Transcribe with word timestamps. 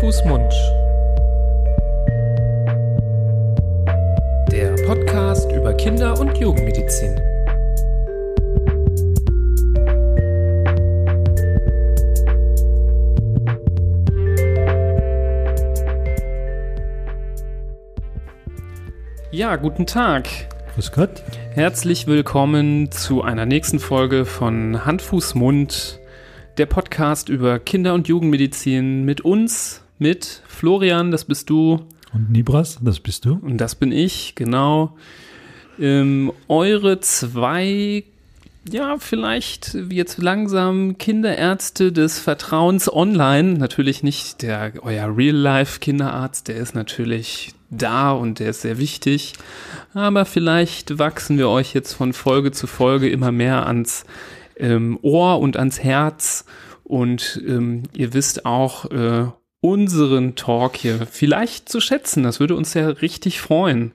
Fuß, 0.00 0.24
Mund. 0.24 0.52
Der 4.50 4.74
Podcast 4.86 5.50
über 5.52 5.74
Kinder- 5.74 6.18
und 6.18 6.36
Jugendmedizin. 6.38 7.20
Ja, 19.30 19.56
guten 19.56 19.86
Tag. 19.86 20.28
Grüß 20.74 20.92
Gott. 20.92 21.22
Herzlich 21.50 22.06
willkommen 22.06 22.90
zu 22.90 23.22
einer 23.22 23.46
nächsten 23.46 23.78
Folge 23.78 24.24
von 24.24 24.84
Hand, 24.84 25.02
Fuß, 25.02 25.34
Mund, 25.34 26.00
der 26.58 26.66
Podcast 26.66 27.28
über 27.28 27.58
Kinder- 27.58 27.94
und 27.94 28.08
Jugendmedizin 28.08 29.04
mit 29.04 29.22
uns, 29.22 29.81
mit 29.98 30.42
Florian, 30.46 31.10
das 31.10 31.24
bist 31.24 31.50
du. 31.50 31.86
Und 32.12 32.30
Nibras, 32.30 32.78
das 32.82 33.00
bist 33.00 33.24
du. 33.24 33.38
Und 33.42 33.58
das 33.58 33.74
bin 33.74 33.92
ich, 33.92 34.34
genau. 34.34 34.96
Ähm, 35.78 36.32
eure 36.48 37.00
zwei, 37.00 38.04
ja, 38.70 38.96
vielleicht 38.98 39.74
jetzt 39.90 40.18
langsam 40.18 40.98
Kinderärzte 40.98 41.92
des 41.92 42.18
Vertrauens 42.18 42.92
online. 42.92 43.54
Natürlich 43.54 44.02
nicht 44.02 44.42
der, 44.42 44.72
euer 44.82 45.16
Real-Life-Kinderarzt, 45.16 46.48
der 46.48 46.56
ist 46.56 46.74
natürlich 46.74 47.54
da 47.70 48.12
und 48.12 48.38
der 48.38 48.50
ist 48.50 48.62
sehr 48.62 48.78
wichtig. 48.78 49.32
Aber 49.94 50.24
vielleicht 50.24 50.98
wachsen 50.98 51.38
wir 51.38 51.48
euch 51.48 51.74
jetzt 51.74 51.94
von 51.94 52.12
Folge 52.12 52.52
zu 52.52 52.66
Folge 52.66 53.08
immer 53.08 53.32
mehr 53.32 53.66
ans 53.66 54.04
ähm, 54.56 54.98
Ohr 55.02 55.40
und 55.40 55.56
ans 55.56 55.80
Herz. 55.80 56.44
Und 56.84 57.42
ähm, 57.46 57.84
ihr 57.94 58.12
wisst 58.12 58.44
auch 58.44 58.90
äh, 58.90 59.26
unseren 59.62 60.34
Talk 60.34 60.76
hier 60.76 61.06
vielleicht 61.06 61.70
zu 61.70 61.80
schätzen. 61.80 62.24
Das 62.24 62.40
würde 62.40 62.56
uns 62.56 62.74
ja 62.74 62.88
richtig 62.88 63.40
freuen. 63.40 63.92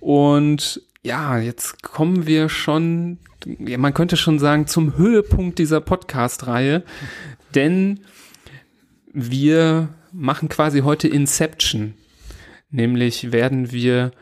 Und 0.00 0.80
ja, 1.02 1.36
jetzt 1.36 1.82
kommen 1.82 2.26
wir 2.26 2.48
schon, 2.48 3.18
ja, 3.44 3.76
man 3.76 3.92
könnte 3.92 4.16
schon 4.16 4.38
sagen, 4.38 4.66
zum 4.68 4.96
Höhepunkt 4.96 5.58
dieser 5.58 5.80
Podcast-Reihe. 5.80 6.84
Denn 7.54 8.00
wir 9.12 9.88
machen 10.12 10.48
quasi 10.48 10.80
heute 10.80 11.08
Inception. 11.08 11.94
Nämlich 12.70 13.32
werden 13.32 13.72
wir 13.72 14.12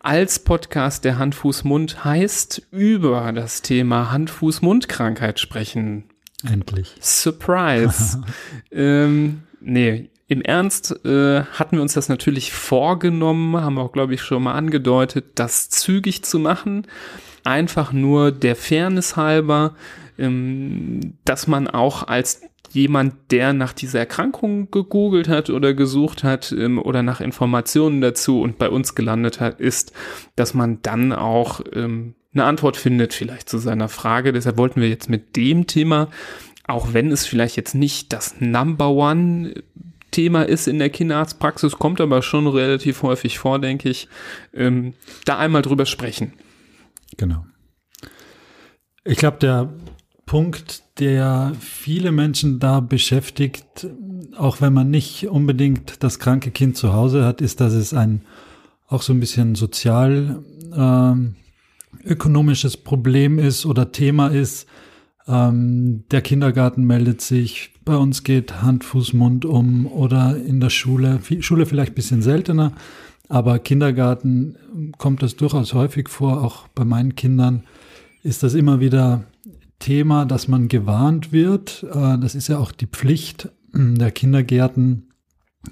als 0.00 0.40
Podcast 0.40 1.04
der 1.04 1.18
Hand-Fuß-Mund 1.18 2.04
heißt 2.04 2.66
über 2.72 3.32
das 3.32 3.62
Thema 3.62 4.10
Hand-Fuß-Mund-Krankheit 4.10 5.38
sprechen. 5.38 6.04
Endlich. 6.44 6.96
Surprise. 7.00 8.22
ähm, 8.72 9.42
nee, 9.60 10.10
im 10.28 10.42
Ernst 10.42 11.04
äh, 11.06 11.42
hatten 11.42 11.76
wir 11.76 11.82
uns 11.82 11.94
das 11.94 12.08
natürlich 12.10 12.52
vorgenommen, 12.52 13.56
haben 13.56 13.78
auch, 13.78 13.92
glaube 13.92 14.14
ich, 14.14 14.22
schon 14.22 14.42
mal 14.42 14.52
angedeutet, 14.52 15.24
das 15.36 15.70
zügig 15.70 16.22
zu 16.22 16.38
machen. 16.38 16.86
Einfach 17.44 17.92
nur 17.92 18.30
der 18.30 18.54
Fairness 18.54 19.16
halber, 19.16 19.74
ähm, 20.18 21.14
dass 21.24 21.46
man 21.46 21.66
auch 21.66 22.06
als 22.06 22.42
jemand, 22.70 23.14
der 23.30 23.54
nach 23.54 23.72
dieser 23.72 24.00
Erkrankung 24.00 24.70
gegoogelt 24.70 25.28
hat 25.28 25.48
oder 25.48 25.72
gesucht 25.72 26.24
hat 26.24 26.52
ähm, 26.52 26.78
oder 26.78 27.02
nach 27.02 27.22
Informationen 27.22 28.02
dazu 28.02 28.42
und 28.42 28.58
bei 28.58 28.68
uns 28.68 28.94
gelandet 28.94 29.40
hat, 29.40 29.60
ist, 29.60 29.92
dass 30.36 30.52
man 30.52 30.82
dann 30.82 31.12
auch 31.12 31.62
ähm, 31.72 32.14
eine 32.34 32.44
Antwort 32.44 32.76
findet 32.76 33.14
vielleicht 33.14 33.48
zu 33.48 33.58
seiner 33.58 33.88
Frage. 33.88 34.32
Deshalb 34.32 34.58
wollten 34.58 34.80
wir 34.80 34.88
jetzt 34.88 35.08
mit 35.08 35.36
dem 35.36 35.66
Thema, 35.66 36.08
auch 36.68 36.92
wenn 36.92 37.10
es 37.10 37.26
vielleicht 37.26 37.56
jetzt 37.56 37.74
nicht 37.74 38.12
das 38.12 38.40
Number 38.40 38.90
One 38.90 39.54
Thema 40.10 40.42
ist 40.42 40.68
in 40.68 40.78
der 40.78 40.90
Kinderarztpraxis, 40.90 41.78
kommt 41.78 42.00
aber 42.00 42.22
schon 42.22 42.46
relativ 42.46 43.02
häufig 43.02 43.38
vor, 43.38 43.58
denke 43.58 43.88
ich, 43.88 44.08
ähm, 44.54 44.94
da 45.24 45.38
einmal 45.38 45.62
drüber 45.62 45.86
sprechen. 45.86 46.32
Genau. 47.16 47.44
Ich 49.04 49.18
glaube, 49.18 49.38
der 49.38 49.72
Punkt, 50.24 50.82
der 50.98 51.52
viele 51.58 52.12
Menschen 52.12 52.58
da 52.58 52.80
beschäftigt, 52.80 53.86
auch 54.36 54.60
wenn 54.60 54.72
man 54.72 54.90
nicht 54.90 55.28
unbedingt 55.28 56.02
das 56.02 56.18
kranke 56.18 56.50
Kind 56.50 56.76
zu 56.76 56.92
Hause 56.92 57.24
hat, 57.24 57.40
ist, 57.40 57.60
dass 57.60 57.72
es 57.72 57.94
ein 57.94 58.22
auch 58.86 59.02
so 59.02 59.12
ein 59.12 59.20
bisschen 59.20 59.54
sozial 59.54 60.42
äh, 60.72 62.08
ökonomisches 62.08 62.76
Problem 62.76 63.38
ist 63.38 63.66
oder 63.66 63.92
Thema 63.92 64.28
ist. 64.28 64.66
Ähm, 65.28 66.04
der 66.10 66.22
Kindergarten 66.22 66.84
meldet 66.84 67.20
sich, 67.20 67.74
bei 67.84 67.96
uns 67.96 68.24
geht 68.24 68.62
Hand, 68.62 68.84
Fuß, 68.84 69.12
Mund 69.12 69.44
um 69.44 69.86
oder 69.86 70.36
in 70.36 70.60
der 70.60 70.70
Schule, 70.70 71.20
Schule 71.40 71.66
vielleicht 71.66 71.92
ein 71.92 71.96
bisschen 71.96 72.22
seltener, 72.22 72.72
aber 73.28 73.58
Kindergarten 73.58 74.56
kommt 74.96 75.22
das 75.22 75.36
durchaus 75.36 75.74
häufig 75.74 76.08
vor, 76.08 76.42
auch 76.42 76.66
bei 76.68 76.84
meinen 76.84 77.14
Kindern 77.14 77.64
ist 78.22 78.42
das 78.42 78.54
immer 78.54 78.80
wieder 78.80 79.24
Thema, 79.78 80.24
dass 80.24 80.48
man 80.48 80.68
gewarnt 80.68 81.30
wird. 81.30 81.84
Äh, 81.92 82.18
das 82.18 82.34
ist 82.34 82.48
ja 82.48 82.58
auch 82.58 82.72
die 82.72 82.86
Pflicht 82.86 83.50
der 83.72 84.10
Kindergärten, 84.10 85.10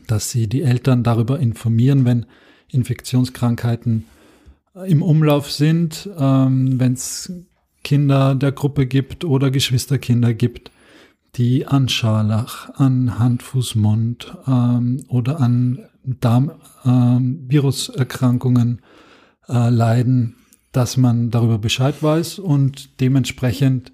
dass 0.06 0.31
sie 0.31 0.49
die 0.49 0.62
Eltern 0.62 1.03
darüber 1.03 1.41
informieren, 1.41 2.05
wenn 2.05 2.27
Infektionskrankheiten 2.71 4.05
im 4.87 5.03
Umlauf 5.03 5.50
sind, 5.50 6.09
ähm, 6.19 6.78
wenn 6.78 6.93
es 6.93 7.33
Kinder 7.86 8.34
der 8.34 8.50
Gruppe 8.50 8.88
gibt 8.88 9.24
oder 9.24 9.52
Geschwisterkinder 9.52 10.34
gibt, 10.34 10.72
die 11.36 11.69
an 11.69 11.88
Scharlach, 11.88 12.69
an 12.70 13.20
Hand, 13.20 13.44
Fuß, 13.44 13.76
Mund 13.76 14.36
ähm, 14.48 15.04
oder 15.06 15.38
an 15.38 15.86
Darmviruserkrankungen 16.02 18.82
äh, 19.48 19.70
leiden, 19.70 20.34
dass 20.72 20.97
man 20.97 21.30
darüber 21.30 21.58
Bescheid 21.58 22.02
weiß 22.02 22.41
und 22.41 23.00
dementsprechend 23.00 23.92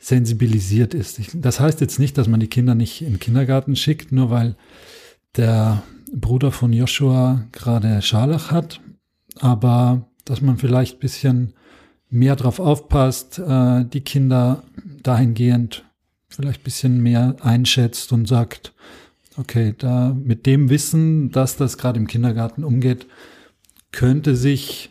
sensibilisiert 0.00 0.94
ist. 0.94 1.20
Das 1.34 1.58
heißt 1.58 1.80
jetzt 1.80 1.98
nicht, 1.98 2.16
dass 2.18 2.28
man 2.28 2.38
die 2.38 2.46
Kinder 2.46 2.76
nicht 2.76 3.02
in 3.02 3.14
den 3.14 3.18
Kindergarten 3.18 3.74
schickt, 3.74 4.12
nur 4.12 4.30
weil 4.30 4.54
der 5.34 5.82
Bruder 6.14 6.52
von 6.52 6.72
Joshua 6.72 7.48
gerade 7.50 8.02
Scharlach 8.02 8.52
hat, 8.52 8.80
aber 9.40 10.08
dass 10.26 10.42
man 10.42 10.58
vielleicht 10.58 10.98
ein 10.98 11.00
bisschen 11.00 11.54
mehr 12.12 12.36
drauf 12.36 12.60
aufpasst, 12.60 13.38
äh, 13.38 13.84
die 13.84 14.02
Kinder 14.02 14.62
dahingehend 15.02 15.84
vielleicht 16.28 16.60
ein 16.60 16.64
bisschen 16.64 17.02
mehr 17.02 17.36
einschätzt 17.40 18.12
und 18.12 18.28
sagt, 18.28 18.72
okay, 19.36 19.74
da 19.76 20.14
mit 20.14 20.46
dem 20.46 20.68
Wissen, 20.68 21.30
dass 21.32 21.56
das 21.56 21.78
gerade 21.78 21.98
im 21.98 22.06
Kindergarten 22.06 22.64
umgeht, 22.64 23.06
könnte 23.92 24.36
sich, 24.36 24.90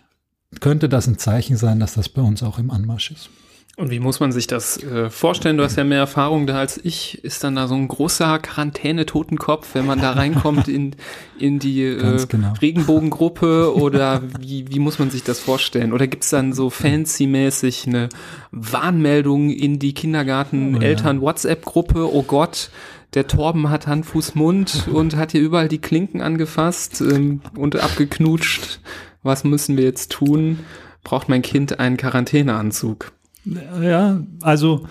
könnte 0.59 0.89
das 0.89 1.07
ein 1.07 1.17
Zeichen 1.17 1.57
sein, 1.57 1.79
dass 1.79 1.93
das 1.93 2.09
bei 2.09 2.21
uns 2.21 2.43
auch 2.43 2.59
im 2.59 2.71
Anmarsch 2.71 3.11
ist. 3.11 3.29
Und 3.77 3.89
wie 3.89 3.99
muss 3.99 4.19
man 4.19 4.33
sich 4.33 4.47
das 4.47 4.83
äh, 4.83 5.09
vorstellen? 5.09 5.55
Du 5.57 5.63
hast 5.63 5.77
ja 5.77 5.85
mehr 5.85 5.99
Erfahrung 5.99 6.45
da 6.45 6.59
als 6.59 6.77
ich. 6.83 7.23
Ist 7.23 7.41
dann 7.43 7.55
da 7.55 7.67
so 7.67 7.75
ein 7.75 7.87
großer 7.87 8.39
Quarantäne-Totenkopf, 8.39 9.69
wenn 9.73 9.85
man 9.85 10.01
da 10.01 10.11
reinkommt 10.11 10.67
in, 10.67 10.93
in 11.39 11.57
die 11.57 11.83
äh, 11.83 12.25
genau. 12.27 12.51
Regenbogengruppe? 12.61 13.73
Oder 13.73 14.23
wie, 14.39 14.69
wie 14.69 14.79
muss 14.79 14.99
man 14.99 15.09
sich 15.09 15.23
das 15.23 15.39
vorstellen? 15.39 15.93
Oder 15.93 16.07
gibt's 16.07 16.31
dann 16.31 16.51
so 16.51 16.69
fancy-mäßig 16.69 17.87
eine 17.87 18.09
Warnmeldung 18.51 19.49
in 19.49 19.79
die 19.79 19.93
Kindergarten-Eltern-WhatsApp-Gruppe? 19.93 22.13
Oh 22.13 22.23
Gott, 22.23 22.71
der 23.13 23.27
Torben 23.27 23.69
hat 23.69 23.87
Hand, 23.87 24.05
Fuß, 24.05 24.35
Mund 24.35 24.89
und 24.91 25.15
hat 25.15 25.31
hier 25.31 25.41
überall 25.41 25.69
die 25.69 25.81
Klinken 25.81 26.21
angefasst 26.21 26.99
ähm, 26.99 27.39
und 27.55 27.77
abgeknutscht. 27.77 28.81
Was 29.23 29.45
müssen 29.45 29.77
wir 29.77 29.85
jetzt 29.85 30.11
tun? 30.11 30.59
Braucht 31.03 31.29
mein 31.29 31.41
Kind 31.41 31.79
einen 31.79 31.95
Quarantäneanzug? 31.95 33.13
Ja, 33.45 34.21
also 34.41 34.85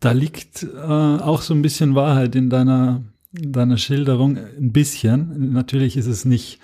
da 0.00 0.12
liegt 0.12 0.62
äh, 0.62 0.86
auch 0.86 1.42
so 1.42 1.54
ein 1.54 1.62
bisschen 1.62 1.94
Wahrheit 1.94 2.34
in 2.34 2.50
deiner, 2.50 3.02
deiner 3.32 3.76
Schilderung. 3.76 4.36
Ein 4.36 4.72
bisschen. 4.72 5.52
Natürlich 5.52 5.96
ist 5.96 6.06
es 6.06 6.24
nicht 6.24 6.60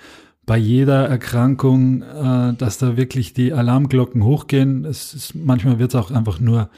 bei 0.46 0.56
jeder 0.56 1.08
Erkrankung, 1.08 2.02
äh, 2.02 2.55
dass 2.55 2.79
da 2.79 2.96
wirklich 2.96 3.34
die 3.34 3.52
Alarmglocken 3.52 4.25
hochgehen. 4.25 4.84
Es 4.84 5.14
ist, 5.14 5.34
manchmal 5.34 5.79
wird 5.79 5.94
es 5.94 6.00
auch 6.00 6.11
einfach 6.11 6.38
nur 6.38 6.70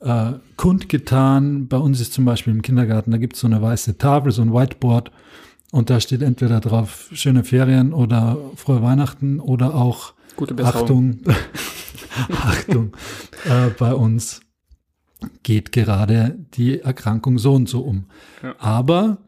äh, 0.00 0.32
kundgetan. 0.56 1.68
Bei 1.68 1.78
uns 1.78 2.00
ist 2.00 2.12
zum 2.12 2.24
Beispiel 2.24 2.52
im 2.52 2.62
Kindergarten, 2.62 3.10
da 3.10 3.18
gibt 3.18 3.34
es 3.34 3.40
so 3.40 3.46
eine 3.46 3.60
weiße 3.60 3.98
Tafel, 3.98 4.32
so 4.32 4.42
ein 4.42 4.52
Whiteboard. 4.52 5.10
Und 5.70 5.90
da 5.90 6.00
steht 6.00 6.22
entweder 6.22 6.60
drauf 6.60 7.10
schöne 7.12 7.42
Ferien 7.42 7.92
oder 7.92 8.38
frohe 8.54 8.80
Weihnachten 8.80 9.40
oder 9.40 9.74
auch 9.74 10.13
Gute 10.36 10.64
Achtung, 10.64 11.20
Achtung, 12.30 12.96
äh, 13.44 13.70
bei 13.70 13.94
uns 13.94 14.40
geht 15.42 15.72
gerade 15.72 16.36
die 16.54 16.80
Erkrankung 16.80 17.38
so 17.38 17.54
und 17.54 17.68
so 17.68 17.80
um. 17.80 18.06
Ja. 18.42 18.54
Aber 18.58 19.18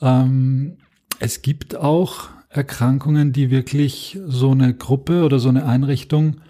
ähm, 0.00 0.78
es 1.20 1.42
gibt 1.42 1.76
auch 1.76 2.28
Erkrankungen, 2.48 3.32
die 3.32 3.50
wirklich 3.50 4.18
so 4.26 4.52
eine 4.52 4.74
Gruppe 4.74 5.24
oder 5.24 5.38
so 5.38 5.48
eine 5.48 5.66
Einrichtung 5.66 6.40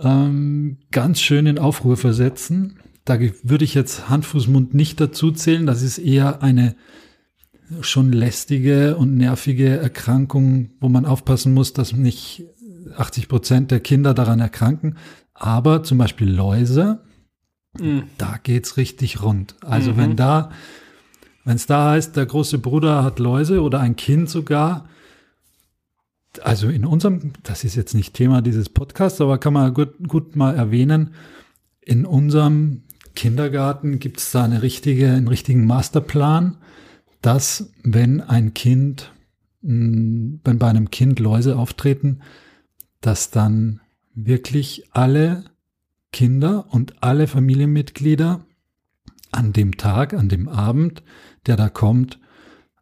ähm, 0.00 0.78
ganz 0.90 1.20
schön 1.20 1.46
in 1.46 1.58
Aufruhr 1.58 1.96
versetzen. 1.96 2.78
Da 3.04 3.18
würde 3.42 3.64
ich 3.64 3.74
jetzt 3.74 4.08
Hand, 4.08 4.26
Fuß, 4.26 4.48
Mund 4.48 4.74
nicht 4.74 5.00
dazu 5.00 5.32
zählen. 5.32 5.66
Das 5.66 5.82
ist 5.82 5.98
eher 5.98 6.42
eine 6.42 6.76
schon 7.80 8.12
lästige 8.12 8.96
und 8.96 9.16
nervige 9.16 9.68
Erkrankung, 9.68 10.70
wo 10.80 10.88
man 10.88 11.04
aufpassen 11.04 11.52
muss, 11.52 11.72
dass 11.72 11.92
nicht 11.92 12.44
80 12.96 13.28
Prozent 13.28 13.70
der 13.70 13.80
Kinder 13.80 14.14
daran 14.14 14.40
erkranken. 14.40 14.96
Aber 15.34 15.82
zum 15.82 15.98
Beispiel 15.98 16.30
Läuse, 16.30 17.00
mhm. 17.78 18.04
da 18.18 18.38
geht's 18.42 18.76
richtig 18.76 19.22
rund. 19.22 19.54
Also 19.60 19.92
mhm. 19.92 19.96
wenn 19.96 20.16
da, 20.16 20.50
wenn 21.44 21.56
es 21.56 21.66
da 21.66 21.90
heißt, 21.90 22.16
der 22.16 22.26
große 22.26 22.58
Bruder 22.58 23.04
hat 23.04 23.18
Läuse 23.18 23.62
oder 23.62 23.80
ein 23.80 23.96
Kind 23.96 24.28
sogar, 24.28 24.88
also 26.42 26.68
in 26.68 26.84
unserem, 26.84 27.32
das 27.42 27.64
ist 27.64 27.76
jetzt 27.76 27.94
nicht 27.94 28.14
Thema 28.14 28.42
dieses 28.42 28.68
Podcasts, 28.68 29.20
aber 29.20 29.38
kann 29.38 29.52
man 29.52 29.74
gut, 29.74 29.94
gut 30.06 30.36
mal 30.36 30.54
erwähnen, 30.54 31.14
in 31.80 32.04
unserem 32.04 32.82
Kindergarten 33.14 33.98
gibt 33.98 34.18
es 34.18 34.30
da 34.30 34.44
eine 34.44 34.62
richtige, 34.62 35.10
einen 35.10 35.28
richtigen 35.28 35.66
Masterplan, 35.66 36.58
dass 37.22 37.72
wenn 37.82 38.20
ein 38.20 38.54
Kind, 38.54 39.12
wenn 39.60 40.40
bei 40.42 40.68
einem 40.68 40.90
Kind 40.90 41.18
Läuse 41.18 41.56
auftreten, 41.56 42.20
dass 43.00 43.30
dann 43.30 43.80
wirklich 44.14 44.84
alle 44.92 45.44
Kinder 46.12 46.66
und 46.70 47.02
alle 47.02 47.26
Familienmitglieder 47.26 48.44
an 49.30 49.52
dem 49.52 49.76
Tag, 49.76 50.14
an 50.14 50.28
dem 50.28 50.48
Abend, 50.48 51.02
der 51.46 51.56
da 51.56 51.68
kommt, 51.68 52.18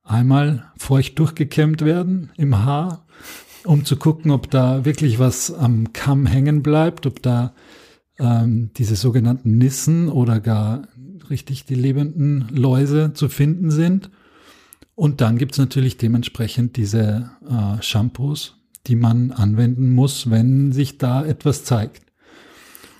einmal 0.05 0.71
feucht 0.77 1.19
durchgekämmt 1.19 1.83
werden 1.85 2.31
im 2.37 2.65
Haar, 2.65 3.07
um 3.65 3.85
zu 3.85 3.97
gucken, 3.97 4.31
ob 4.31 4.51
da 4.51 4.85
wirklich 4.85 5.19
was 5.19 5.53
am 5.53 5.93
Kamm 5.93 6.27
hängen 6.27 6.63
bleibt, 6.63 7.07
ob 7.07 7.21
da 7.23 7.53
ähm, 8.19 8.71
diese 8.77 8.97
sogenannten 8.97 9.59
Nissen 9.59 10.09
oder 10.09 10.41
gar 10.41 10.89
richtig 11.29 11.65
die 11.65 11.75
lebenden 11.75 12.49
Läuse 12.51 13.13
zu 13.13 13.29
finden 13.29 13.71
sind. 13.71 14.11
Und 14.95 15.21
dann 15.21 15.37
gibt's 15.37 15.59
natürlich 15.59 15.99
dementsprechend 15.99 16.77
diese 16.77 17.31
äh, 17.49 17.83
Shampoos, 17.83 18.57
die 18.87 18.97
man 18.97 19.33
anwenden 19.33 19.91
muss, 19.91 20.31
wenn 20.31 20.73
sich 20.73 20.99
da 20.99 21.25
etwas 21.25 21.65
zeigt. 21.65 22.03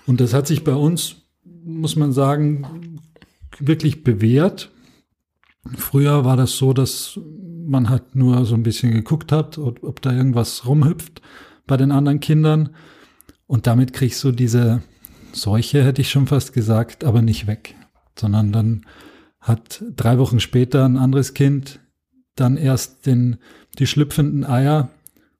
Und 0.05 0.21
das 0.21 0.33
hat 0.33 0.47
sich 0.47 0.63
bei 0.63 0.73
uns, 0.73 1.17
muss 1.43 1.95
man 1.95 2.13
sagen, 2.13 3.01
wirklich 3.59 4.03
bewährt. 4.03 4.71
Früher 5.75 6.23
war 6.23 6.37
das 6.37 6.57
so, 6.57 6.73
dass 6.73 7.19
man 7.65 7.89
halt 7.89 8.15
nur 8.15 8.45
so 8.45 8.55
ein 8.55 8.63
bisschen 8.63 8.93
geguckt 8.93 9.31
hat, 9.31 9.57
ob, 9.57 10.01
da 10.01 10.13
irgendwas 10.13 10.65
rumhüpft 10.65 11.21
bei 11.65 11.75
den 11.75 11.91
anderen 11.91 12.19
Kindern. 12.19 12.69
Und 13.45 13.67
damit 13.67 13.93
kriegst 13.93 14.23
du 14.23 14.31
diese 14.31 14.81
Seuche, 15.33 15.83
hätte 15.83 16.01
ich 16.01 16.09
schon 16.09 16.27
fast 16.27 16.53
gesagt, 16.53 17.03
aber 17.03 17.21
nicht 17.21 17.47
weg. 17.47 17.75
Sondern 18.17 18.51
dann 18.51 18.85
hat 19.39 19.83
drei 19.95 20.17
Wochen 20.17 20.39
später 20.39 20.85
ein 20.85 20.97
anderes 20.97 21.33
Kind 21.33 21.79
dann 22.35 22.55
erst 22.55 23.05
den, 23.05 23.37
die 23.79 23.87
schlüpfenden 23.87 24.45
Eier 24.45 24.89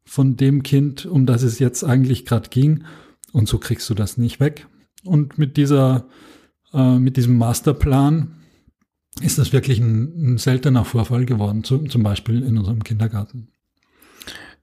von 0.07 0.37
dem 0.37 0.63
Kind, 0.63 1.05
um 1.05 1.25
das 1.25 1.43
es 1.43 1.59
jetzt 1.59 1.83
eigentlich 1.83 2.25
gerade 2.25 2.49
ging. 2.49 2.85
Und 3.33 3.47
so 3.47 3.57
kriegst 3.59 3.89
du 3.89 3.93
das 3.93 4.17
nicht 4.17 4.39
weg. 4.39 4.67
Und 5.03 5.37
mit 5.37 5.57
dieser, 5.57 6.07
äh, 6.73 6.97
mit 6.97 7.17
diesem 7.17 7.37
Masterplan 7.37 8.35
ist 9.21 9.37
das 9.37 9.53
wirklich 9.53 9.79
ein, 9.79 10.33
ein 10.33 10.37
seltener 10.37 10.85
Vorfall 10.85 11.25
geworden, 11.25 11.63
zum, 11.63 11.89
zum 11.89 12.03
Beispiel 12.03 12.41
in 12.43 12.57
unserem 12.57 12.83
Kindergarten 12.83 13.49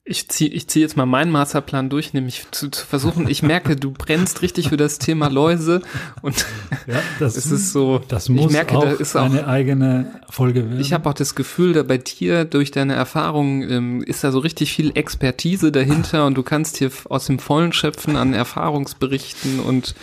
ich 0.06 0.28
ziehe 0.28 0.50
ich 0.50 0.68
zieh 0.68 0.80
jetzt 0.80 0.98
mal 0.98 1.06
meinen 1.06 1.30
Masterplan 1.30 1.88
durch, 1.88 2.12
nämlich 2.12 2.44
zu, 2.50 2.68
zu 2.68 2.84
versuchen, 2.84 3.26
ich 3.26 3.42
merke, 3.42 3.74
du 3.74 3.90
brennst 3.90 4.42
richtig 4.42 4.68
für 4.68 4.76
das 4.76 4.98
Thema 4.98 5.28
Läuse 5.28 5.80
und 6.20 6.44
ja, 6.86 7.00
das, 7.18 7.38
es 7.38 7.50
ist 7.50 7.72
so, 7.72 8.02
das 8.08 8.28
muss 8.28 8.46
ich 8.46 8.52
merke, 8.52 8.76
auch 8.76 8.84
da 8.84 8.92
ist 8.92 9.16
auch 9.16 9.24
eine 9.24 9.46
eigene 9.46 10.20
Folge 10.28 10.68
werden. 10.68 10.80
Ich 10.80 10.92
habe 10.92 11.08
auch 11.08 11.14
das 11.14 11.34
Gefühl, 11.34 11.72
da 11.72 11.82
bei 11.82 11.96
dir 11.96 12.44
durch 12.44 12.70
deine 12.70 12.92
Erfahrung 12.92 13.62
ähm, 13.62 14.02
ist 14.02 14.22
da 14.22 14.30
so 14.30 14.40
richtig 14.40 14.74
viel 14.74 14.94
Expertise 14.94 15.72
dahinter 15.72 16.26
und 16.26 16.34
du 16.34 16.42
kannst 16.42 16.76
hier 16.76 16.90
aus 17.08 17.24
dem 17.24 17.38
Vollen 17.38 17.72
schöpfen 17.72 18.16
an 18.16 18.34
Erfahrungsberichten 18.34 19.58
und 19.60 19.94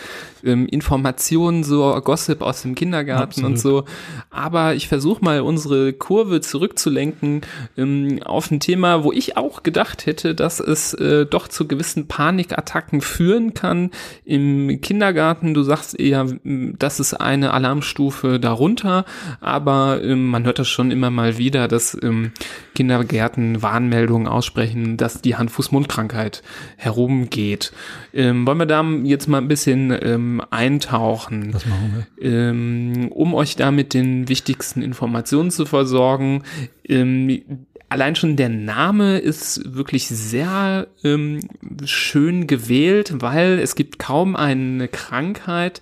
ähm, 0.44 0.66
Informationen, 0.66 1.64
so 1.64 2.00
Gossip 2.02 2.42
aus 2.42 2.62
dem 2.62 2.74
Kindergarten 2.74 3.22
Absolut. 3.22 3.50
und 3.50 3.56
so. 3.58 3.84
Aber 4.30 4.74
ich 4.74 4.88
versuche 4.88 5.24
mal 5.24 5.40
unsere 5.40 5.92
Kurve 5.92 6.40
zurückzulenken 6.40 7.42
ähm, 7.76 8.20
auf 8.24 8.50
ein 8.50 8.60
Thema, 8.60 9.04
wo 9.04 9.12
ich 9.12 9.36
auch 9.36 9.62
gedacht 9.62 10.06
hätte, 10.06 10.34
dass 10.34 10.60
es 10.60 10.94
äh, 10.94 11.26
doch 11.26 11.48
zu 11.48 11.66
gewissen 11.66 12.08
Panikattacken 12.08 13.00
führen 13.00 13.54
kann 13.54 13.90
im 14.24 14.80
Kindergarten. 14.80 15.54
Du 15.54 15.62
sagst 15.62 15.98
eher, 15.98 16.26
das 16.44 17.00
ist 17.00 17.14
eine 17.14 17.52
Alarmstufe 17.52 18.38
darunter, 18.38 19.04
aber 19.40 20.02
ähm, 20.02 20.26
man 20.28 20.44
hört 20.44 20.58
das 20.58 20.68
schon 20.68 20.90
immer 20.90 21.10
mal 21.10 21.38
wieder, 21.38 21.68
dass 21.68 21.96
ähm, 22.02 22.32
Kindergärten 22.74 23.62
Warnmeldungen 23.62 24.26
aussprechen, 24.26 24.96
dass 24.96 25.20
die 25.20 25.36
Hand-Fuß-Mund-Krankheit 25.36 26.42
herumgeht. 26.76 27.72
Ähm, 28.14 28.46
wollen 28.46 28.58
wir 28.58 28.66
da 28.66 28.82
jetzt 29.04 29.28
mal 29.28 29.38
ein 29.38 29.48
bisschen 29.48 29.96
ähm, 30.02 30.31
eintauchen, 30.40 31.52
das 31.52 31.66
machen 31.66 32.06
wir. 32.16 32.30
Ähm, 32.30 33.08
um 33.12 33.34
euch 33.34 33.56
da 33.56 33.70
mit 33.70 33.94
den 33.94 34.28
wichtigsten 34.28 34.82
Informationen 34.82 35.50
zu 35.50 35.66
versorgen. 35.66 36.42
Ähm, 36.88 37.42
allein 37.88 38.16
schon 38.16 38.36
der 38.36 38.48
Name 38.48 39.18
ist 39.18 39.74
wirklich 39.74 40.08
sehr 40.08 40.88
ähm, 41.04 41.40
schön 41.84 42.46
gewählt, 42.46 43.20
weil 43.20 43.58
es 43.58 43.74
gibt 43.74 43.98
kaum 43.98 44.34
eine 44.34 44.88
Krankheit, 44.88 45.80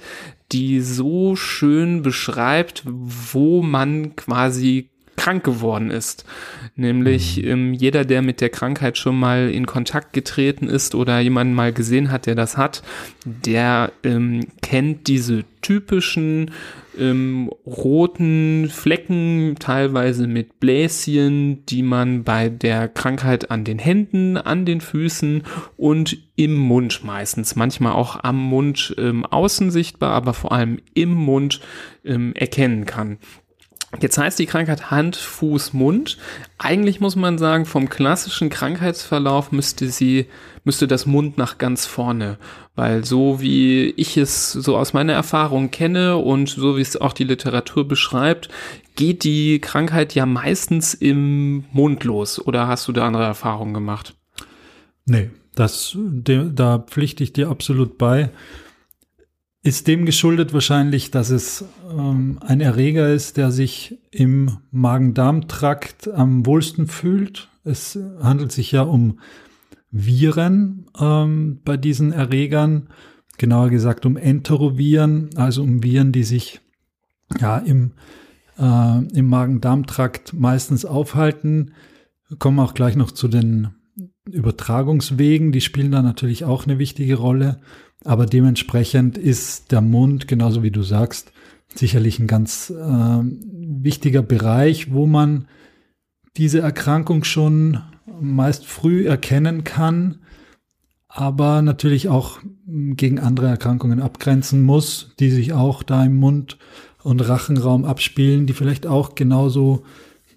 die 0.53 0.81
so 0.81 1.37
schön 1.37 2.03
beschreibt, 2.03 2.83
wo 2.87 3.63
man 3.63 4.17
quasi 4.17 4.91
krank 5.17 5.45
geworden 5.45 5.91
ist. 5.91 6.25
Nämlich 6.81 7.37
mhm. 7.37 7.49
ähm, 7.49 7.75
jeder, 7.75 8.07
der 8.07 8.23
mit 8.23 8.41
der 8.41 8.49
Krankheit 8.49 8.97
schon 8.97 9.19
mal 9.19 9.51
in 9.51 9.67
Kontakt 9.67 10.15
getreten 10.15 10.67
ist 10.67 10.95
oder 10.95 11.21
jemanden 11.21 11.53
mal 11.53 11.75
gesehen 11.75 12.11
hat, 12.11 12.25
der 12.25 12.35
das 12.35 12.57
hat, 12.57 12.83
der 13.27 13.93
ähm, 14.03 14.47
kennt 14.63 15.07
diese 15.07 15.45
typischen 15.61 16.53
ähm, 16.99 17.51
roten 17.67 18.71
Flecken, 18.71 19.57
teilweise 19.59 20.27
mit 20.27 20.59
Bläschen, 20.59 21.67
die 21.67 21.83
man 21.83 22.25
bei 22.25 22.49
der 22.49 22.89
Krankheit 22.89 23.51
an 23.51 23.65
den 23.65 23.79
Händen, 23.79 24.39
an 24.39 24.65
den 24.65 24.81
Füßen 24.81 25.43
und 25.77 26.17
im 26.37 26.57
Mund 26.57 27.05
meistens, 27.05 27.57
manchmal 27.57 27.93
auch 27.93 28.25
am 28.25 28.39
Mund 28.43 28.95
ähm, 28.97 29.27
außen 29.27 29.71
sichtbar, 29.71 30.13
aber 30.13 30.33
vor 30.33 30.53
allem 30.53 30.79
im 30.95 31.13
Mund 31.13 31.61
ähm, 32.07 32.33
erkennen 32.35 32.87
kann. 32.87 33.19
Jetzt 33.99 34.19
heißt 34.19 34.39
die 34.39 34.47
Krankheit 34.47 34.93
Hand, 34.93 35.17
Fuß, 35.17 35.73
Mund. 35.73 36.17
Eigentlich 36.59 37.01
muss 37.01 37.17
man 37.17 37.39
sagen, 37.39 37.67
vom 37.67 37.89
klassischen 37.89 38.49
Krankheitsverlauf 38.49 39.51
müsste 39.51 39.89
sie, 39.91 40.27
müsste 40.63 40.87
das 40.87 41.07
Mund 41.07 41.39
nach 41.39 41.59
ganz 41.59 41.87
vorne. 41.87 42.39
Weil 42.77 43.05
so 43.05 43.41
wie 43.41 43.91
ich 43.91 44.17
es 44.17 44.53
so 44.53 44.77
aus 44.77 44.93
meiner 44.93 45.13
Erfahrung 45.13 45.73
kenne 45.73 46.19
und 46.19 46.51
so 46.51 46.77
wie 46.77 46.83
es 46.83 47.01
auch 47.01 47.13
die 47.13 47.25
Literatur 47.25 47.87
beschreibt, 47.89 48.49
geht 48.95 49.25
die 49.25 49.61
Krankheit 49.61 50.15
ja 50.15 50.25
meistens 50.25 50.95
im 50.95 51.65
Mund 51.73 52.05
los. 52.05 52.39
Oder 52.39 52.69
hast 52.69 52.87
du 52.87 52.93
da 52.93 53.07
andere 53.07 53.25
Erfahrungen 53.25 53.75
gemacht? 53.75 54.15
Nee, 55.05 55.31
das, 55.57 55.99
da 55.99 56.79
pflichte 56.79 57.25
ich 57.25 57.33
dir 57.33 57.49
absolut 57.49 57.99
bei. 57.99 58.31
Ist 59.63 59.89
dem 59.89 60.07
geschuldet 60.07 60.55
wahrscheinlich, 60.55 61.11
dass 61.11 61.29
es 61.29 61.67
ähm, 61.91 62.39
ein 62.41 62.63
Erreger 62.63 63.13
ist, 63.13 63.37
der 63.37 63.51
sich 63.51 63.99
im 64.11 64.57
Magen-Darm-Trakt 64.71 66.09
am 66.09 66.47
wohlsten 66.47 66.87
fühlt. 66.87 67.51
Es 67.63 67.99
handelt 68.23 68.53
sich 68.53 68.73
ja 68.73 68.83
um 68.83 69.19
Viren 69.91 70.87
ähm, 70.99 71.61
bei 71.63 71.77
diesen 71.77 72.13
Erregern, 72.13 72.89
genauer 73.37 73.69
gesagt 73.69 74.07
um 74.07 74.17
Enteroviren, 74.17 75.29
also 75.37 75.63
um 75.63 75.83
Viren, 75.83 76.13
die 76.13 76.25
sich 76.25 76.61
ja 77.39 77.59
im, 77.59 77.93
äh, 78.59 79.05
im 79.13 79.27
Magen-Darm-Trakt 79.27 80.33
meistens 80.33 80.87
aufhalten. 80.87 81.75
Wir 82.29 82.39
kommen 82.39 82.61
auch 82.61 82.73
gleich 82.73 82.97
noch 82.97 83.11
zu 83.11 83.29
den 83.29 83.69
Übertragungswegen, 84.31 85.53
die 85.53 85.61
spielen 85.61 85.93
da 85.93 86.01
natürlich 86.01 86.45
auch 86.45 86.65
eine 86.65 86.79
wichtige 86.79 87.17
Rolle. 87.17 87.61
Aber 88.05 88.27
dementsprechend 88.27 89.19
ist 89.19 89.73
der 89.73 89.81
Mund, 89.81 90.27
genauso 90.27 90.63
wie 90.63 90.71
du 90.71 90.83
sagst, 90.83 91.33
sicherlich 91.75 92.19
ein 92.19 92.27
ganz 92.27 92.71
äh, 92.71 92.75
wichtiger 93.23 94.23
Bereich, 94.23 94.93
wo 94.93 95.07
man 95.07 95.47
diese 96.37 96.61
Erkrankung 96.61 97.25
schon 97.25 97.81
meist 98.21 98.67
früh 98.67 99.07
erkennen 99.07 99.65
kann, 99.65 100.21
aber 101.09 101.61
natürlich 101.61 102.09
auch 102.09 102.39
gegen 102.67 103.19
andere 103.19 103.49
Erkrankungen 103.49 104.01
abgrenzen 104.01 104.63
muss, 104.63 105.15
die 105.19 105.31
sich 105.31 105.53
auch 105.53 105.83
da 105.83 106.05
im 106.05 106.17
Mund- 106.17 106.59
und 107.03 107.21
Rachenraum 107.21 107.85
abspielen, 107.85 108.47
die 108.47 108.53
vielleicht 108.53 108.87
auch 108.87 109.15
genauso 109.15 109.85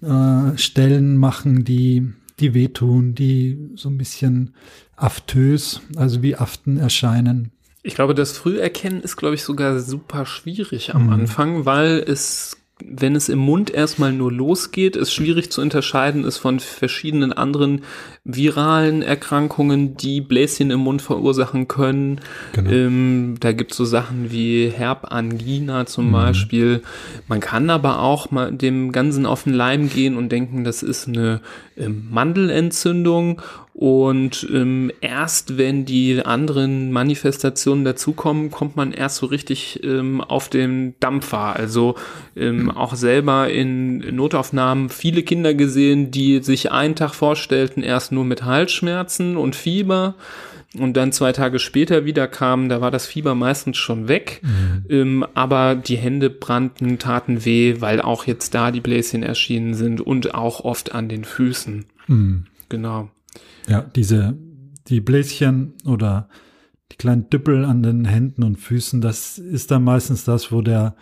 äh, 0.02 0.56
Stellen 0.56 1.16
machen, 1.16 1.64
die, 1.64 2.12
die 2.40 2.54
wehtun, 2.54 3.14
die 3.14 3.70
so 3.74 3.88
ein 3.88 3.98
bisschen 3.98 4.54
aftös, 4.96 5.80
also 5.96 6.22
wie 6.22 6.36
Aften 6.36 6.78
erscheinen. 6.78 7.52
Ich 7.82 7.94
glaube, 7.94 8.14
das 8.14 8.32
Früherkennen 8.32 9.02
ist, 9.02 9.16
glaube 9.16 9.34
ich, 9.34 9.42
sogar 9.42 9.78
super 9.80 10.26
schwierig 10.26 10.94
am 10.94 11.06
mhm. 11.06 11.12
Anfang, 11.12 11.64
weil 11.66 12.02
es 12.06 12.56
wenn 12.84 13.14
es 13.14 13.28
im 13.28 13.38
Mund 13.38 13.70
erstmal 13.70 14.12
nur 14.12 14.32
losgeht, 14.32 14.96
es 14.96 15.12
schwierig 15.12 15.50
zu 15.50 15.60
unterscheiden 15.60 16.24
ist 16.24 16.38
von 16.38 16.60
verschiedenen 16.60 17.32
anderen 17.32 17.82
viralen 18.24 19.02
Erkrankungen, 19.02 19.98
die 19.98 20.22
Bläschen 20.22 20.70
im 20.70 20.80
Mund 20.80 21.02
verursachen 21.02 21.68
können. 21.68 22.20
Genau. 22.54 22.70
Ähm, 22.70 23.36
da 23.38 23.52
gibt 23.52 23.72
es 23.72 23.76
so 23.76 23.84
Sachen 23.84 24.32
wie 24.32 24.70
Herbangina 24.70 25.84
zum 25.84 26.08
mhm. 26.08 26.12
Beispiel. 26.12 26.82
Man 27.28 27.40
kann 27.40 27.68
aber 27.68 28.00
auch 28.00 28.30
mal 28.30 28.50
dem 28.50 28.92
Ganzen 28.92 29.26
auf 29.26 29.44
den 29.44 29.52
Leim 29.52 29.90
gehen 29.90 30.16
und 30.16 30.32
denken, 30.32 30.64
das 30.64 30.82
ist 30.82 31.06
eine 31.06 31.42
ähm, 31.76 32.08
Mandelentzündung 32.10 33.42
und 33.74 34.48
ähm, 34.52 34.92
erst 35.00 35.58
wenn 35.58 35.84
die 35.84 36.24
anderen 36.24 36.92
Manifestationen 36.92 37.84
dazukommen, 37.84 38.52
kommt 38.52 38.76
man 38.76 38.92
erst 38.92 39.16
so 39.16 39.26
richtig 39.26 39.80
ähm, 39.82 40.20
auf 40.20 40.48
den 40.48 40.94
Dampfer. 41.00 41.56
Also 41.56 41.96
ähm, 42.36 42.70
auch 42.70 42.94
selber 42.94 43.50
in 43.50 43.98
Notaufnahmen 44.14 44.90
viele 44.90 45.24
Kinder 45.24 45.54
gesehen, 45.54 46.12
die 46.12 46.40
sich 46.40 46.70
einen 46.70 46.94
Tag 46.94 47.14
vorstellten, 47.14 47.82
erst 47.82 48.12
nur 48.14 48.24
mit 48.24 48.44
Halsschmerzen 48.44 49.36
und 49.36 49.56
Fieber 49.56 50.14
und 50.78 50.96
dann 50.96 51.12
zwei 51.12 51.32
Tage 51.32 51.58
später 51.58 52.04
wieder 52.04 52.26
kamen, 52.26 52.68
da 52.68 52.80
war 52.80 52.90
das 52.90 53.06
Fieber 53.06 53.34
meistens 53.34 53.76
schon 53.76 54.08
weg, 54.08 54.40
mhm. 54.42 54.84
ähm, 54.88 55.26
aber 55.34 55.76
die 55.76 55.96
Hände 55.96 56.30
brannten, 56.30 56.98
taten 56.98 57.44
weh, 57.44 57.76
weil 57.80 58.00
auch 58.00 58.26
jetzt 58.26 58.54
da 58.54 58.70
die 58.70 58.80
Bläschen 58.80 59.22
erschienen 59.22 59.74
sind 59.74 60.00
und 60.00 60.34
auch 60.34 60.60
oft 60.60 60.94
an 60.94 61.08
den 61.08 61.24
Füßen. 61.24 61.84
Mhm. 62.08 62.46
Genau. 62.68 63.10
Ja, 63.68 63.82
diese, 63.82 64.36
die 64.88 65.00
Bläschen 65.00 65.74
oder 65.86 66.28
die 66.92 66.96
kleinen 66.96 67.30
Düppel 67.30 67.64
an 67.64 67.82
den 67.82 68.04
Händen 68.04 68.42
und 68.42 68.56
Füßen, 68.56 69.00
das 69.00 69.38
ist 69.38 69.70
dann 69.70 69.84
meistens 69.84 70.24
das, 70.24 70.52
wo 70.52 70.60
der 70.60 70.96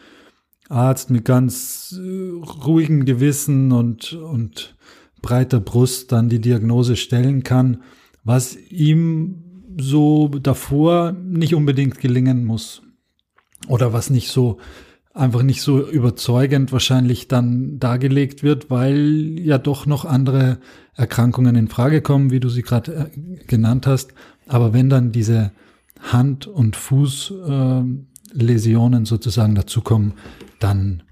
Arzt 0.69 1.11
mit 1.11 1.25
ganz 1.25 1.99
äh, 1.99 2.31
ruhigem 2.65 3.05
Gewissen 3.05 3.73
und, 3.73 4.13
und 4.15 4.75
breiter 5.23 5.61
Brust 5.61 6.13
dann 6.13 6.29
die 6.29 6.41
Diagnose 6.41 6.97
stellen 6.97 7.43
kann, 7.43 7.83
was 8.25 8.57
ihm 8.69 9.43
so 9.79 10.29
davor 10.29 11.13
nicht 11.13 11.55
unbedingt 11.55 11.99
gelingen 11.99 12.45
muss. 12.45 12.83
Oder 13.69 13.93
was 13.93 14.11
nicht 14.11 14.29
so 14.29 14.59
einfach 15.15 15.43
nicht 15.43 15.63
so 15.63 15.89
überzeugend 15.89 16.73
wahrscheinlich 16.73 17.29
dann 17.29 17.79
dargelegt 17.79 18.43
wird, 18.43 18.71
weil 18.71 19.39
ja 19.39 19.59
doch 19.59 19.87
noch 19.87 20.05
andere 20.05 20.59
Erkrankungen 20.95 21.55
in 21.57 21.69
Frage 21.69 22.03
kommen, 22.03 22.31
wie 22.31 22.41
du 22.41 22.49
sie 22.49 22.63
gerade 22.63 22.95
äh, 22.95 23.11
genannt 23.47 23.87
hast. 23.87 24.15
Aber 24.47 24.73
wenn 24.73 24.89
dann 24.89 25.13
diese 25.13 25.53
Hand- 26.01 26.47
und 26.47 26.77
Fußläsionen 26.77 29.03
äh, 29.03 29.07
sozusagen 29.07 29.55
dazukommen, 29.55 30.15
dann, 30.59 31.03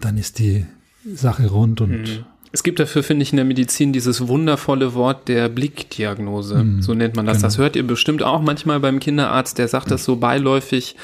dann 0.00 0.16
ist 0.16 0.38
die 0.38 0.64
Sache 1.04 1.48
rund 1.48 1.80
und 1.80 1.90
mhm. 1.90 2.24
Es 2.52 2.62
gibt 2.62 2.78
dafür, 2.78 3.02
finde 3.02 3.22
ich, 3.22 3.32
in 3.32 3.36
der 3.36 3.44
Medizin 3.44 3.92
dieses 3.92 4.28
wundervolle 4.28 4.94
Wort 4.94 5.28
der 5.28 5.48
Blickdiagnose. 5.48 6.62
Mm, 6.62 6.82
so 6.82 6.94
nennt 6.94 7.16
man 7.16 7.26
das. 7.26 7.38
Genau. 7.38 7.46
Das 7.46 7.58
hört 7.58 7.76
ihr 7.76 7.86
bestimmt 7.86 8.22
auch 8.22 8.40
manchmal 8.40 8.80
beim 8.80 9.00
Kinderarzt, 9.00 9.58
der 9.58 9.68
sagt 9.68 9.90
das 9.90 10.04
so 10.04 10.16
beiläufig. 10.16 10.96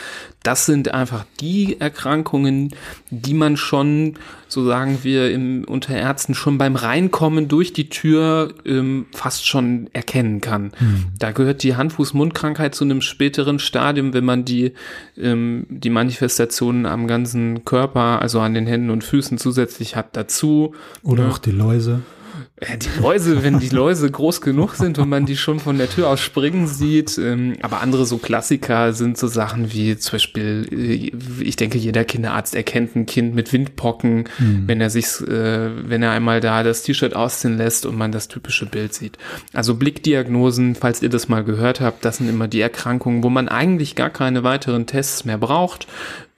Das 0.42 0.66
sind 0.66 0.92
einfach 0.92 1.24
die 1.40 1.80
Erkrankungen, 1.80 2.74
die 3.10 3.34
man 3.34 3.56
schon, 3.56 4.14
so 4.48 4.64
sagen 4.64 4.98
wir 5.02 5.30
im, 5.30 5.64
unter 5.64 5.94
Ärzten, 5.94 6.34
schon 6.34 6.58
beim 6.58 6.76
Reinkommen 6.76 7.48
durch 7.48 7.72
die 7.72 7.88
Tür 7.88 8.54
ähm, 8.64 9.06
fast 9.12 9.46
schon 9.46 9.88
erkennen 9.92 10.40
kann. 10.40 10.72
Mhm. 10.80 11.04
Da 11.18 11.32
gehört 11.32 11.62
die 11.62 11.76
Hand-Fuß-Mund-Krankheit 11.76 12.74
zu 12.74 12.84
einem 12.84 13.00
späteren 13.00 13.58
Stadium, 13.58 14.14
wenn 14.14 14.24
man 14.24 14.44
die, 14.44 14.72
ähm, 15.16 15.66
die 15.68 15.90
Manifestationen 15.90 16.86
am 16.86 17.06
ganzen 17.06 17.64
Körper, 17.64 18.20
also 18.20 18.40
an 18.40 18.54
den 18.54 18.66
Händen 18.66 18.90
und 18.90 19.04
Füßen 19.04 19.38
zusätzlich 19.38 19.96
hat, 19.96 20.16
dazu. 20.16 20.74
Oder 21.02 21.24
ja. 21.24 21.30
auch 21.30 21.38
die 21.38 21.52
Läuse. 21.52 22.02
Die 22.62 23.00
Läuse, 23.00 23.42
wenn 23.42 23.58
die 23.58 23.70
Läuse 23.70 24.10
groß 24.10 24.40
genug 24.40 24.74
sind 24.74 24.98
und 24.98 25.08
man 25.08 25.26
die 25.26 25.36
schon 25.36 25.58
von 25.58 25.78
der 25.78 25.90
Tür 25.90 26.08
aus 26.08 26.20
springen 26.20 26.66
sieht. 26.68 27.18
Ähm, 27.18 27.56
aber 27.62 27.80
andere 27.80 28.06
so 28.06 28.18
Klassiker 28.18 28.92
sind 28.92 29.18
so 29.18 29.26
Sachen 29.26 29.72
wie 29.72 29.96
zum 29.96 30.12
Beispiel, 30.12 30.68
äh, 30.70 31.42
ich 31.42 31.56
denke, 31.56 31.78
jeder 31.78 32.04
Kinderarzt 32.04 32.54
erkennt 32.54 32.94
ein 32.94 33.06
Kind 33.06 33.34
mit 33.34 33.52
Windpocken, 33.52 34.28
mhm. 34.38 34.64
wenn 34.66 34.80
er 34.80 34.90
sich, 34.90 35.06
äh, 35.22 35.70
wenn 35.88 36.02
er 36.02 36.12
einmal 36.12 36.40
da 36.40 36.62
das 36.62 36.82
T-Shirt 36.82 37.16
ausziehen 37.16 37.56
lässt 37.56 37.84
und 37.84 37.96
man 37.96 38.12
das 38.12 38.28
typische 38.28 38.66
Bild 38.66 38.94
sieht. 38.94 39.18
Also 39.52 39.74
Blickdiagnosen, 39.74 40.76
falls 40.76 41.02
ihr 41.02 41.08
das 41.08 41.28
mal 41.28 41.42
gehört 41.42 41.80
habt, 41.80 42.04
das 42.04 42.18
sind 42.18 42.28
immer 42.28 42.46
die 42.46 42.60
Erkrankungen, 42.60 43.24
wo 43.24 43.30
man 43.30 43.48
eigentlich 43.48 43.96
gar 43.96 44.10
keine 44.10 44.44
weiteren 44.44 44.86
Tests 44.86 45.24
mehr 45.24 45.38
braucht. 45.38 45.88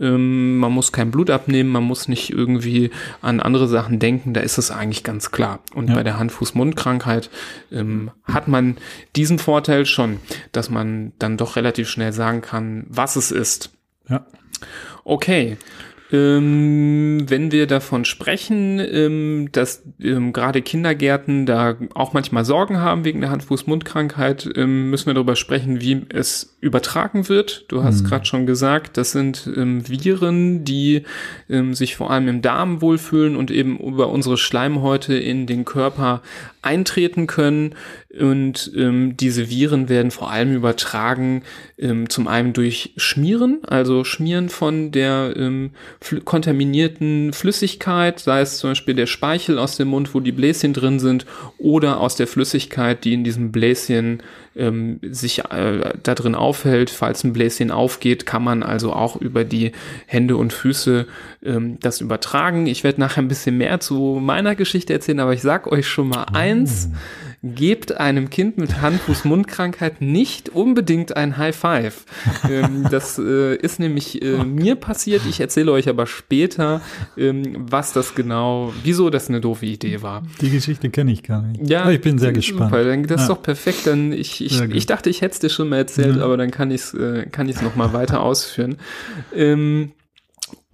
Ähm, 0.01 0.59
man 0.59 0.73
muss 0.73 0.91
kein 0.93 1.11
Blut 1.11 1.31
abnehmen, 1.31 1.71
man 1.71 1.85
muss 1.85 2.09
nicht 2.09 2.31
irgendwie 2.31 2.91
an 3.23 3.41
andere 3.41 3.69
Sachen 3.69 3.99
denken, 3.99 4.35
da 4.35 4.41
ist 4.41 4.59
es 4.59 4.71
eigentlich 4.71 5.05
ganz 5.05 5.31
klar. 5.31 5.61
Und 5.75 5.89
ja. 5.89 5.95
bei 5.95 6.03
der 6.03 6.14
Hand-Fuß-Mund-Krankheit 6.19 7.31
ähm, 7.73 8.11
hat 8.25 8.49
man 8.49 8.77
diesen 9.17 9.39
Vorteil 9.39 9.87
schon, 9.87 10.21
dass 10.53 10.71
man 10.71 11.13
dann 11.19 11.37
doch 11.37 11.57
relativ 11.57 11.89
schnell 11.89 12.13
sagen 12.13 12.41
kann, 12.41 12.85
was 12.89 13.17
es 13.17 13.31
ist. 13.31 13.71
Ja. 14.09 14.27
Okay. 15.05 15.57
Ähm, 16.15 17.29
wenn 17.29 17.51
wir 17.51 17.67
davon 17.67 18.05
sprechen, 18.05 18.79
ähm, 18.79 19.49
dass 19.51 19.83
ähm, 20.01 20.33
gerade 20.33 20.63
Kindergärten 20.63 21.45
da 21.45 21.77
auch 21.95 22.13
manchmal 22.13 22.45
Sorgen 22.45 22.79
haben 22.79 23.05
wegen 23.05 23.21
der 23.21 23.31
Hand-Fuß-Mund-Krankheit, 23.31 24.49
ähm, 24.55 24.91
müssen 24.91 25.07
wir 25.07 25.15
darüber 25.15 25.35
sprechen, 25.35 25.81
wie 25.81 26.07
es 26.11 26.57
übertragen 26.61 27.29
wird. 27.29 27.65
Du 27.69 27.83
hast 27.83 28.03
mhm. 28.03 28.07
gerade 28.07 28.27
schon 28.27 28.47
gesagt, 28.47 28.97
das 28.97 29.11
sind 29.11 29.51
ähm, 29.57 29.89
Viren, 29.89 30.65
die 30.65 31.03
ähm, 31.51 31.75
sich 31.75 31.97
vor 31.97 32.13
allem 32.13 32.29
im 32.29 32.43
Darm 32.43 32.81
wohlfühlen 32.81 33.35
und 33.35 33.51
eben 33.51 33.79
über 33.79 34.09
unsere 34.09 34.37
Schleimhäute 34.37 35.15
in 35.15 35.47
den 35.47 35.65
Körper 35.65 36.23
eintreten 36.65 37.27
können. 37.27 37.75
Und 38.19 38.71
ähm, 38.77 39.17
diese 39.17 39.51
Viren 39.51 39.89
werden 39.89 40.11
vor 40.11 40.31
allem 40.31 40.55
übertragen, 40.55 41.43
ähm, 41.79 42.09
zum 42.09 42.29
einen 42.29 42.53
durch 42.53 42.93
Schmieren, 42.97 43.59
also 43.67 44.05
Schmieren 44.05 44.49
von 44.49 44.93
der 44.93 45.35
ähm, 45.37 45.71
fl 46.01 46.21
kontaminierten 46.21 47.33
Flüssigkeit, 47.33 48.21
sei 48.21 48.41
es 48.41 48.59
zum 48.59 48.71
Beispiel 48.71 48.95
der 48.95 49.07
Speichel 49.07 49.59
aus 49.59 49.77
dem 49.77 49.89
Mund, 49.89 50.15
wo 50.15 50.21
die 50.21 50.33
Bläschen 50.33 50.73
drin 50.73 51.01
sind, 51.01 51.27
oder 51.59 52.01
aus 52.01 52.15
der 52.15 52.29
Flüssigkeit, 52.29 53.05
die 53.05 53.15
in 53.15 53.25
diesem 53.25 53.51
Bläschen 53.51 54.23
ähm, 54.57 55.01
sich 55.03 55.41
äh, 55.51 55.95
da 56.03 56.15
drin 56.15 56.35
aufhält. 56.35 56.91
Falls 56.91 57.25
ein 57.25 57.33
Bläschen 57.33 57.71
aufgeht, 57.71 58.27
kann 58.27 58.45
man 58.45 58.63
also 58.63 58.93
auch 58.93 59.17
über 59.17 59.45
die 59.45 59.73
Hände 60.07 60.37
und 60.37 60.53
Füße 60.53 61.07
ähm, 61.45 61.79
das 61.81 62.01
übertragen. 62.01 62.67
Ich 62.67 62.85
werde 62.85 63.01
nachher 63.01 63.23
ein 63.23 63.29
bisschen 63.29 63.59
mehr 63.59 63.81
zu 63.81 64.21
meiner 64.23 64.55
Geschichte 64.55 64.93
erzählen, 64.93 65.21
aber 65.21 65.35
ich 65.35 65.43
sag 65.43 65.67
euch 65.67 65.89
schon 65.89 66.09
mal 66.09 66.27
eins. 66.33 66.54
Oh 66.63 66.97
gebt 67.45 67.99
einem 67.99 68.31
Kind 68.31 68.57
mit 68.57 68.81
Hand-Fuß-Mund-Krankheit 68.81 70.01
nicht 70.01 70.49
unbedingt 70.49 71.15
ein 71.17 71.37
High 71.37 71.55
Five. 71.55 72.07
ähm, 72.51 72.87
das 72.91 73.19
äh, 73.19 73.55
ist 73.57 73.79
nämlich 73.79 74.23
äh, 74.23 74.43
mir 74.45 74.77
passiert. 74.77 75.23
Ich 75.29 75.41
erzähle 75.41 75.71
euch 75.73 75.89
aber 75.89 76.07
später, 76.07 76.81
ähm, 77.19 77.67
was 77.71 77.93
das 77.93 78.15
genau, 78.15 78.73
wieso 78.83 79.11
das 79.11 79.29
eine 79.29 79.43
doofe 79.43 79.67
Idee 79.67 80.01
war. 80.01 80.23
Die 80.41 80.51
Geschichte 80.51 80.89
kenne 80.89 81.13
ich 81.13 81.23
gar 81.23 81.43
nicht. 81.43 81.69
Ja, 81.69 81.91
ich 81.91 82.01
bin 82.01 82.19
sehr 82.19 82.33
gespannt. 82.33 82.71
Super, 82.71 82.85
dann, 82.85 83.03
das 83.03 83.11
ja. 83.11 83.23
ist 83.23 83.29
doch 83.29 83.43
perfekt. 83.43 83.87
Dann 83.87 84.13
ich, 84.13 84.43
ich, 84.43 84.61
ich 84.63 84.87
dachte, 84.87 85.11
ich 85.11 85.21
hätte 85.21 85.35
es 85.35 85.39
dir 85.41 85.51
schon 85.51 85.69
mal 85.69 85.77
erzählt, 85.77 86.17
ja. 86.17 86.25
aber 86.25 86.39
dann 86.39 86.51
kann 86.51 86.71
ich 86.71 86.81
es 86.81 86.95
äh, 86.95 87.27
kann 87.31 87.53
noch 87.63 87.77
mal 87.77 87.93
weiter 87.93 88.23
ausführen. 88.23 88.77
Ähm, 89.35 89.93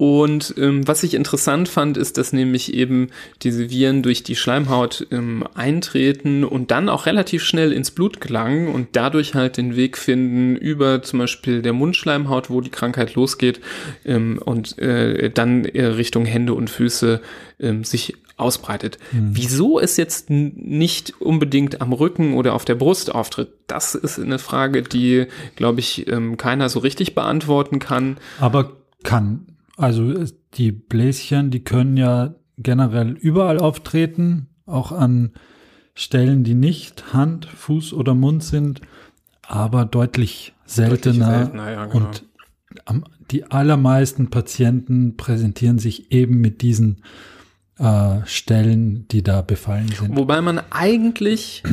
und 0.01 0.55
ähm, 0.57 0.87
was 0.87 1.03
ich 1.03 1.13
interessant 1.13 1.69
fand, 1.69 1.95
ist, 1.95 2.17
dass 2.17 2.33
nämlich 2.33 2.73
eben 2.73 3.09
diese 3.43 3.69
Viren 3.69 4.01
durch 4.01 4.23
die 4.23 4.35
Schleimhaut 4.35 5.05
ähm, 5.11 5.45
eintreten 5.53 6.43
und 6.43 6.71
dann 6.71 6.89
auch 6.89 7.05
relativ 7.05 7.43
schnell 7.43 7.71
ins 7.71 7.91
Blut 7.91 8.19
gelangen 8.19 8.67
und 8.67 8.87
dadurch 8.93 9.35
halt 9.35 9.57
den 9.57 9.75
Weg 9.75 9.99
finden 9.99 10.55
über 10.55 11.03
zum 11.03 11.19
Beispiel 11.19 11.61
der 11.61 11.73
Mundschleimhaut, 11.73 12.49
wo 12.49 12.61
die 12.61 12.71
Krankheit 12.71 13.13
losgeht 13.13 13.61
ähm, 14.03 14.39
und 14.43 14.79
äh, 14.79 15.29
dann 15.29 15.65
äh, 15.65 15.85
Richtung 15.85 16.25
Hände 16.25 16.55
und 16.55 16.71
Füße 16.71 17.21
ähm, 17.59 17.83
sich 17.83 18.15
ausbreitet. 18.37 18.97
Mhm. 19.11 19.29
Wieso 19.33 19.79
es 19.79 19.97
jetzt 19.97 20.31
nicht 20.31 21.13
unbedingt 21.21 21.79
am 21.79 21.93
Rücken 21.93 22.33
oder 22.33 22.55
auf 22.55 22.65
der 22.65 22.73
Brust 22.73 23.13
auftritt, 23.13 23.49
das 23.67 23.93
ist 23.93 24.17
eine 24.17 24.39
Frage, 24.39 24.81
die, 24.81 25.27
glaube 25.55 25.79
ich, 25.79 26.07
ähm, 26.07 26.37
keiner 26.37 26.69
so 26.69 26.79
richtig 26.79 27.13
beantworten 27.13 27.77
kann. 27.77 28.17
Aber 28.39 28.77
kann 29.03 29.45
also 29.77 30.13
die 30.53 30.71
Bläschen, 30.71 31.51
die 31.51 31.63
können 31.63 31.97
ja 31.97 32.35
generell 32.57 33.11
überall 33.11 33.59
auftreten, 33.59 34.47
auch 34.65 34.91
an 34.91 35.31
Stellen, 35.93 36.43
die 36.43 36.55
nicht 36.55 37.13
Hand, 37.13 37.45
Fuß 37.45 37.93
oder 37.93 38.15
Mund 38.15 38.43
sind, 38.43 38.81
aber 39.41 39.85
deutlich 39.85 40.53
seltener. 40.65 40.97
Deutlich 40.97 41.17
seltener 41.17 41.71
ja, 41.71 41.85
genau. 41.85 42.07
Und 42.07 42.25
am, 42.85 43.03
die 43.31 43.45
allermeisten 43.45 44.29
Patienten 44.29 45.17
präsentieren 45.17 45.79
sich 45.79 46.11
eben 46.11 46.39
mit 46.39 46.61
diesen 46.61 47.03
äh, 47.77 48.19
Stellen, 48.25 49.07
die 49.09 49.23
da 49.23 49.41
befallen 49.41 49.89
sind. 49.89 50.15
Wobei 50.15 50.41
man 50.41 50.61
eigentlich, 50.69 51.63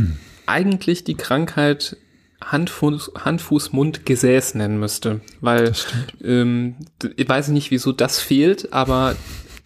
eigentlich 0.46 1.04
die 1.04 1.14
Krankheit 1.14 1.96
Hand, 2.40 2.70
Fuß, 2.70 3.12
Hand, 3.24 3.40
Fuß, 3.40 3.72
Mund, 3.72 4.06
Gesäß 4.06 4.54
nennen 4.54 4.78
müsste. 4.78 5.20
Weil 5.40 5.72
ähm, 6.22 6.76
ich 7.16 7.28
weiß 7.28 7.48
nicht, 7.48 7.70
wieso 7.70 7.92
das 7.92 8.20
fehlt, 8.20 8.72
aber 8.72 9.16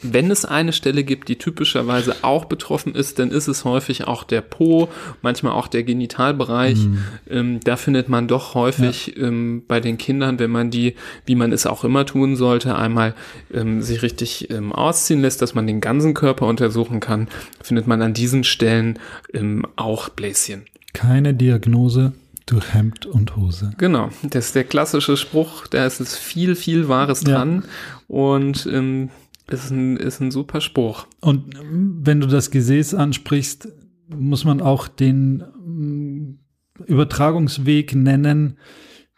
wenn 0.03 0.31
es 0.31 0.45
eine 0.45 0.73
Stelle 0.73 1.05
gibt, 1.05 1.29
die 1.29 1.37
typischerweise 1.37 2.17
auch 2.23 2.47
betroffen 2.47 2.95
ist, 2.95 3.19
dann 3.19 3.31
ist 3.31 3.47
es 3.47 3.65
häufig 3.65 4.09
auch 4.09 4.25
der 4.25 4.41
Po, 4.41 4.89
manchmal 5.23 5.53
auch 5.53 5.69
der 5.69 5.85
Genitalbereich. 5.85 6.79
Mhm. 6.79 6.99
Ähm, 7.31 7.61
da 7.63 7.77
findet 7.77 8.09
man 8.09 8.27
doch 8.27 8.55
häufig 8.55 9.15
ja. 9.17 9.29
ähm, 9.29 9.63
bei 9.69 9.81
den 9.81 9.99
Kindern, 9.99 10.39
wenn 10.39 10.51
man 10.51 10.71
die, 10.71 10.97
wie 11.25 11.37
man 11.37 11.53
es 11.53 11.67
auch 11.67 11.85
immer 11.85 12.05
tun 12.05 12.35
sollte, 12.37 12.75
einmal 12.77 13.15
ähm, 13.55 13.81
sich 13.81 14.03
richtig 14.03 14.51
ähm, 14.51 14.73
ausziehen 14.73 15.23
lässt, 15.23 15.41
dass 15.41 15.55
man 15.55 15.67
den 15.67 15.81
ganzen 15.81 16.15
Körper 16.15 16.47
untersuchen 16.47 16.99
kann, 16.99 17.29
findet 17.63 17.87
man 17.87 18.03
an 18.03 18.13
diesen 18.13 18.43
Stellen 18.43 18.99
ähm, 19.33 19.67
auch 19.77 20.09
Bläschen. 20.09 20.65
Keine 20.95 21.33
Diagnose 21.33 22.13
durch 22.53 22.75
Hemd 22.75 23.07
und 23.07 23.37
Hose. 23.37 23.73
Genau, 23.79 24.11
das 24.23 24.47
ist 24.47 24.55
der 24.55 24.65
klassische 24.65 25.17
Spruch, 25.17 25.67
da 25.67 25.87
ist 25.87 26.01
es 26.01 26.17
viel, 26.17 26.55
viel 26.55 26.89
Wahres 26.89 27.21
dran. 27.21 27.63
Ja. 27.63 27.69
Und 28.09 28.67
ähm, 28.71 29.11
ist 29.51 29.71
ein, 29.71 29.97
ist 29.97 30.21
ein 30.21 30.31
super 30.31 30.61
Spruch. 30.61 31.07
Und 31.21 31.55
wenn 31.61 32.21
du 32.21 32.27
das 32.27 32.51
Gesäß 32.51 32.95
ansprichst, 32.95 33.69
muss 34.15 34.45
man 34.45 34.61
auch 34.61 34.89
den 34.89 35.39
mm, 35.39 36.39
Übertragungsweg 36.87 37.95
nennen, 37.95 38.59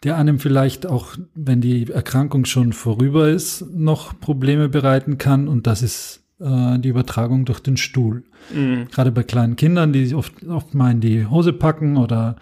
der 0.03 0.17
einem 0.17 0.39
vielleicht 0.39 0.85
auch, 0.85 1.15
wenn 1.33 1.61
die 1.61 1.89
Erkrankung 1.89 2.45
schon 2.45 2.73
vorüber 2.73 3.29
ist, 3.29 3.65
noch 3.73 4.19
Probleme 4.19 4.69
bereiten 4.69 5.17
kann. 5.17 5.47
Und 5.47 5.67
das 5.67 5.81
ist 5.81 6.23
äh, 6.39 6.79
die 6.79 6.89
Übertragung 6.89 7.45
durch 7.45 7.59
den 7.59 7.77
Stuhl. 7.77 8.23
Mhm. 8.53 8.87
Gerade 8.91 9.11
bei 9.11 9.23
kleinen 9.23 9.55
Kindern, 9.55 9.93
die 9.93 10.05
sich 10.05 10.15
oft, 10.15 10.45
oft 10.47 10.73
mal 10.73 10.91
in 10.91 11.01
die 11.01 11.25
Hose 11.25 11.53
packen 11.53 11.97
oder 11.97 12.35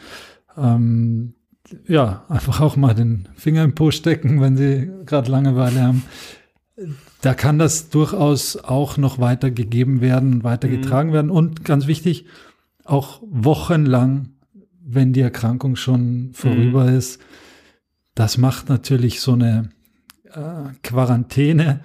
ähm, 0.58 1.34
ja, 1.88 2.26
einfach 2.30 2.62
auch 2.62 2.76
mal 2.76 2.94
den 2.94 3.30
Finger 3.36 3.64
im 3.64 3.76
Po 3.76 3.92
stecken, 3.92 4.42
wenn 4.42 4.58
sie 4.58 4.92
gerade 5.06 5.32
Langeweile 5.32 5.82
haben 5.82 6.04
da 7.24 7.34
kann 7.34 7.58
das 7.58 7.90
durchaus 7.90 8.58
auch 8.58 8.98
noch 8.98 9.18
weitergegeben 9.18 10.02
werden, 10.02 10.44
weitergetragen 10.44 11.12
mhm. 11.12 11.14
werden 11.14 11.32
und 11.32 11.64
ganz 11.64 11.88
wichtig, 11.88 12.26
auch 12.84 13.22
wochenlang, 13.26 14.30
wenn 14.84 15.14
die 15.14 15.22
Erkrankung 15.22 15.78
schon 15.78 16.32
vorüber 16.34 16.84
mhm. 16.84 16.98
ist. 16.98 17.22
Das 18.14 18.38
macht 18.38 18.68
natürlich 18.68 19.22
so 19.22 19.34
eine 19.34 19.70
äh, 20.26 20.74
Quarantäne, 20.84 21.80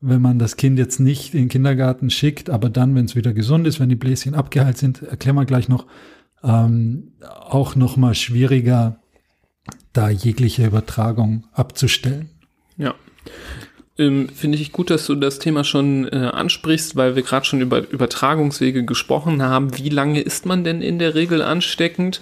wenn 0.00 0.22
man 0.22 0.38
das 0.38 0.56
Kind 0.56 0.78
jetzt 0.78 1.00
nicht 1.00 1.34
in 1.34 1.40
den 1.40 1.48
Kindergarten 1.48 2.08
schickt, 2.08 2.48
aber 2.48 2.70
dann, 2.70 2.94
wenn 2.94 3.04
es 3.04 3.14
wieder 3.14 3.34
gesund 3.34 3.66
ist, 3.66 3.80
wenn 3.80 3.90
die 3.90 3.96
Bläschen 3.96 4.34
abgeheilt 4.34 4.78
sind, 4.78 5.02
erklären 5.02 5.36
wir 5.36 5.44
gleich 5.44 5.68
noch, 5.68 5.86
ähm, 6.42 7.12
auch 7.28 7.74
noch 7.76 7.96
mal 7.96 8.14
schwieriger, 8.14 9.00
da 9.92 10.08
jegliche 10.08 10.66
Übertragung 10.66 11.46
abzustellen. 11.52 12.30
Ja. 12.76 12.94
Ähm, 13.98 14.28
Finde 14.28 14.58
ich 14.58 14.70
gut, 14.70 14.90
dass 14.90 15.06
du 15.06 15.16
das 15.16 15.40
Thema 15.40 15.64
schon 15.64 16.06
äh, 16.06 16.16
ansprichst, 16.16 16.94
weil 16.94 17.16
wir 17.16 17.24
gerade 17.24 17.44
schon 17.44 17.60
über 17.60 17.90
Übertragungswege 17.90 18.84
gesprochen 18.84 19.42
haben. 19.42 19.76
Wie 19.76 19.88
lange 19.88 20.20
ist 20.20 20.46
man 20.46 20.62
denn 20.62 20.82
in 20.82 21.00
der 21.00 21.16
Regel 21.16 21.42
ansteckend? 21.42 22.20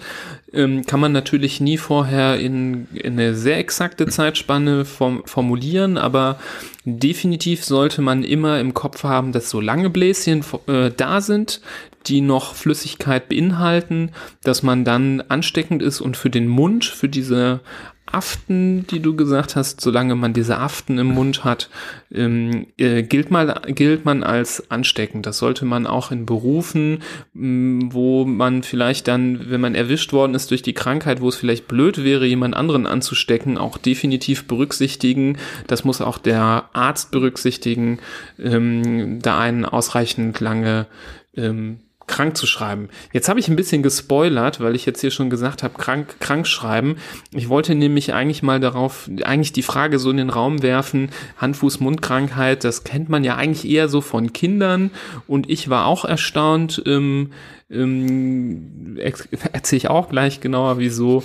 Ähm, 0.51 0.87
kann 0.87 0.99
man 0.99 1.11
natürlich 1.11 1.61
nie 1.61 1.77
vorher 1.77 2.39
in, 2.39 2.87
in 2.93 3.13
eine 3.13 3.35
sehr 3.35 3.59
exakte 3.59 4.07
Zeitspanne 4.07 4.85
form 4.85 5.21
formulieren, 5.25 5.99
aber 5.99 6.39
definitiv 6.83 7.63
sollte 7.63 8.01
man 8.01 8.23
immer 8.23 8.59
im 8.59 8.73
Kopf 8.73 9.03
haben, 9.03 9.31
dass 9.31 9.51
so 9.51 9.61
lange 9.61 9.91
Bläschen 9.91 10.43
äh, 10.65 10.89
da 10.89 11.21
sind, 11.21 11.61
die 12.07 12.21
noch 12.21 12.55
Flüssigkeit 12.55 13.29
beinhalten, 13.29 14.11
dass 14.43 14.63
man 14.63 14.85
dann 14.85 15.21
ansteckend 15.21 15.81
ist 15.81 16.01
und 16.01 16.17
für 16.17 16.29
den 16.29 16.47
Mund, 16.47 16.85
für 16.85 17.09
diese 17.09 17.61
Aften, 18.09 18.87
die 18.87 19.01
du 19.01 19.15
gesagt 19.15 19.55
hast, 19.55 19.81
solange 19.81 20.15
man 20.15 20.33
diese 20.33 20.57
Aften 20.57 20.97
im 20.97 21.07
Mund 21.07 21.43
hat, 21.43 21.69
ähm, 22.11 22.67
äh, 22.77 23.03
gilt, 23.03 23.31
mal, 23.31 23.61
gilt 23.67 24.05
man 24.05 24.23
als 24.23 24.71
ansteckend. 24.71 25.25
Das 25.25 25.39
sollte 25.39 25.65
man 25.65 25.85
auch 25.85 26.11
in 26.11 26.25
Berufen, 26.25 26.99
ähm, 27.35 27.89
wo 27.91 28.25
man 28.25 28.63
vielleicht 28.63 29.07
dann, 29.07 29.49
wenn 29.49 29.61
man 29.61 29.75
erwischt 29.75 30.13
worden 30.13 30.35
ist 30.35 30.51
durch 30.51 30.61
die 30.61 30.73
Krankheit, 30.73 31.21
wo 31.21 31.27
es 31.27 31.35
vielleicht 31.35 31.67
blöd 31.67 32.03
wäre, 32.03 32.25
jemand 32.25 32.55
anderen 32.55 32.87
anzustecken, 32.87 33.57
auch 33.57 33.77
definitiv 33.77 34.47
berücksichtigen. 34.47 35.37
Das 35.67 35.83
muss 35.83 36.01
auch 36.01 36.17
der 36.17 36.69
Arzt 36.73 37.11
berücksichtigen, 37.11 37.99
ähm, 38.39 39.19
da 39.21 39.37
einen 39.37 39.65
ausreichend 39.65 40.39
lange 40.39 40.87
ähm, 41.35 41.79
krank 42.07 42.37
zu 42.37 42.47
schreiben. 42.47 42.89
Jetzt 43.11 43.29
habe 43.29 43.39
ich 43.39 43.49
ein 43.49 43.55
bisschen 43.57 43.83
gespoilert, 43.83 44.59
weil 44.61 44.75
ich 44.75 44.85
jetzt 44.85 45.01
hier 45.01 45.11
schon 45.11 45.29
gesagt 45.29 45.61
habe, 45.61 45.77
krank, 45.77 46.15
krank 46.19 46.47
schreiben. 46.47 46.95
Ich 47.31 47.49
wollte 47.49 47.75
nämlich 47.75 48.13
eigentlich 48.13 48.41
mal 48.41 48.59
darauf, 48.59 49.09
eigentlich 49.23 49.51
die 49.51 49.61
Frage 49.61 49.99
so 49.99 50.09
in 50.09 50.17
den 50.17 50.29
Raum 50.29 50.63
werfen, 50.63 51.09
Hand-Fuß-Mund-Krankheit, 51.37 52.63
das 52.63 52.85
kennt 52.85 53.09
man 53.09 53.23
ja 53.23 53.35
eigentlich 53.35 53.69
eher 53.69 53.89
so 53.89 54.01
von 54.01 54.33
Kindern 54.33 54.91
und 55.27 55.49
ich 55.49 55.69
war 55.69 55.85
auch 55.85 56.05
erstaunt, 56.05 56.81
ähm, 56.85 57.31
ähm, 57.69 58.97
erzähle 59.51 59.77
ich 59.77 59.89
auch 59.89 60.09
gleich 60.09 60.39
genauer, 60.39 60.79
wieso, 60.79 61.23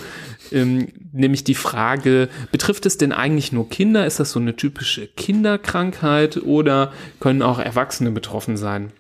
ähm, 0.51 0.88
nämlich 1.12 1.45
die 1.45 1.55
Frage, 1.55 2.29
betrifft 2.51 2.87
es 2.87 2.99
denn 2.99 3.12
eigentlich 3.12 3.53
nur 3.53 3.68
Kinder? 3.68 4.05
Ist 4.05 4.18
das 4.18 4.33
so 4.33 4.40
eine 4.40 4.57
typische 4.57 5.07
Kinderkrankheit 5.07 6.38
oder 6.38 6.92
können 7.21 7.42
auch 7.42 7.61
Erwachsene 7.61 8.11
betroffen 8.11 8.57
sein? 8.57 8.92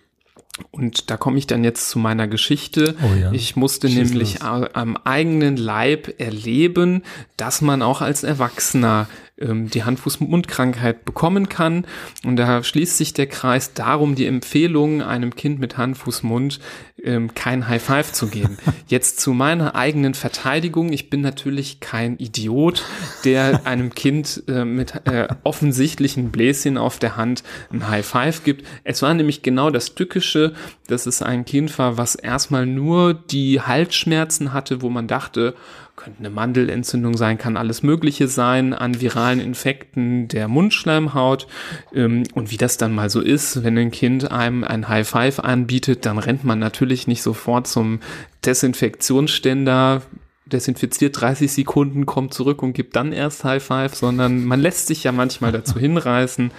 Und 0.70 1.10
da 1.10 1.16
komme 1.16 1.38
ich 1.38 1.46
dann 1.46 1.64
jetzt 1.64 1.88
zu 1.88 1.98
meiner 1.98 2.28
Geschichte. 2.28 2.94
Oh 3.02 3.14
ja. 3.18 3.32
Ich 3.32 3.56
musste 3.56 3.88
Schieß 3.88 3.96
nämlich 3.96 4.40
los. 4.40 4.74
am 4.74 4.98
eigenen 4.98 5.56
Leib 5.56 6.20
erleben, 6.20 7.02
dass 7.38 7.62
man 7.62 7.80
auch 7.80 8.02
als 8.02 8.22
Erwachsener 8.22 9.08
ähm, 9.38 9.70
die 9.70 9.84
Hand-Fuß-Mund-Krankheit 9.84 11.06
bekommen 11.06 11.48
kann. 11.48 11.86
Und 12.24 12.36
da 12.36 12.62
schließt 12.62 12.98
sich 12.98 13.14
der 13.14 13.28
Kreis 13.28 13.72
darum, 13.72 14.14
die 14.14 14.26
Empfehlung, 14.26 15.00
einem 15.00 15.34
Kind 15.34 15.58
mit 15.58 15.78
Hand-Fuß-Mund 15.78 16.60
ähm, 17.04 17.34
kein 17.34 17.68
High 17.68 17.82
Five 17.82 18.12
zu 18.12 18.28
geben. 18.28 18.58
Jetzt 18.86 19.20
zu 19.20 19.32
meiner 19.32 19.74
eigenen 19.74 20.14
Verteidigung. 20.14 20.92
Ich 20.92 21.10
bin 21.10 21.20
natürlich 21.20 21.80
kein 21.80 22.16
Idiot, 22.18 22.84
der 23.24 23.66
einem 23.66 23.94
Kind 23.94 24.44
äh, 24.48 24.64
mit 24.64 25.06
äh, 25.06 25.28
offensichtlichen 25.42 26.30
Bläschen 26.30 26.78
auf 26.78 26.98
der 26.98 27.16
Hand 27.16 27.42
ein 27.72 27.88
High 27.88 28.06
Five 28.06 28.44
gibt. 28.44 28.66
Es 28.84 29.02
war 29.02 29.14
nämlich 29.14 29.42
genau 29.42 29.70
das 29.70 29.94
Tückische, 29.94 30.54
dass 30.86 31.06
es 31.06 31.22
ein 31.22 31.44
Kind 31.44 31.78
war, 31.78 31.96
was 31.96 32.14
erstmal 32.14 32.66
nur 32.66 33.14
die 33.14 33.60
Halsschmerzen 33.60 34.52
hatte, 34.52 34.82
wo 34.82 34.88
man 34.88 35.08
dachte, 35.08 35.54
könnte 35.96 36.20
eine 36.20 36.30
Mandelentzündung 36.30 37.16
sein, 37.16 37.38
kann 37.38 37.56
alles 37.56 37.82
Mögliche 37.82 38.26
sein 38.26 38.72
an 38.72 39.00
viralen 39.00 39.40
Infekten 39.40 40.26
der 40.28 40.48
Mundschleimhaut. 40.48 41.46
Ähm, 41.94 42.24
und 42.34 42.50
wie 42.50 42.56
das 42.56 42.76
dann 42.76 42.94
mal 42.94 43.10
so 43.10 43.20
ist, 43.20 43.62
wenn 43.62 43.76
ein 43.76 43.90
Kind 43.90 44.30
einem 44.30 44.64
ein 44.64 44.88
High 44.88 45.08
Five 45.08 45.40
anbietet, 45.40 46.06
dann 46.06 46.18
rennt 46.18 46.44
man 46.44 46.58
natürlich 46.58 47.06
nicht 47.06 47.22
sofort 47.22 47.66
zum 47.66 48.00
Desinfektionsständer, 48.44 50.02
desinfiziert 50.46 51.20
30 51.20 51.52
Sekunden, 51.52 52.06
kommt 52.06 52.34
zurück 52.34 52.62
und 52.62 52.72
gibt 52.72 52.96
dann 52.96 53.12
erst 53.12 53.44
High 53.44 53.62
Five, 53.62 53.94
sondern 53.94 54.44
man 54.44 54.60
lässt 54.60 54.86
sich 54.86 55.04
ja 55.04 55.12
manchmal 55.12 55.52
dazu 55.52 55.78
hinreißen. 55.78 56.50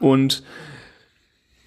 Und 0.00 0.42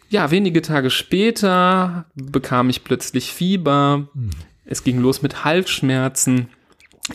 ja, 0.09 0.29
wenige 0.31 0.61
Tage 0.61 0.89
später 0.89 2.05
bekam 2.15 2.69
ich 2.69 2.83
plötzlich 2.83 3.33
Fieber. 3.33 4.07
Hm. 4.13 4.29
Es 4.65 4.83
ging 4.83 4.99
los 4.99 5.21
mit 5.21 5.45
Halsschmerzen 5.45 6.49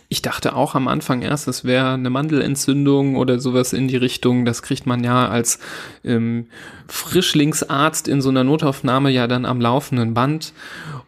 ich 0.08 0.22
dachte 0.22 0.54
auch 0.54 0.74
am 0.74 0.88
Anfang 0.88 1.22
erst, 1.22 1.48
es 1.48 1.64
wäre 1.64 1.90
eine 1.90 2.10
Mandelentzündung 2.10 3.16
oder 3.16 3.38
sowas 3.38 3.72
in 3.72 3.88
die 3.88 3.96
Richtung. 3.96 4.44
Das 4.44 4.62
kriegt 4.62 4.86
man 4.86 5.04
ja 5.04 5.28
als 5.28 5.58
ähm, 6.04 6.46
Frischlingsarzt 6.88 8.08
in 8.08 8.22
so 8.22 8.30
einer 8.30 8.44
Notaufnahme 8.44 9.10
ja 9.10 9.26
dann 9.26 9.44
am 9.44 9.60
laufenden 9.60 10.14
Band. 10.14 10.52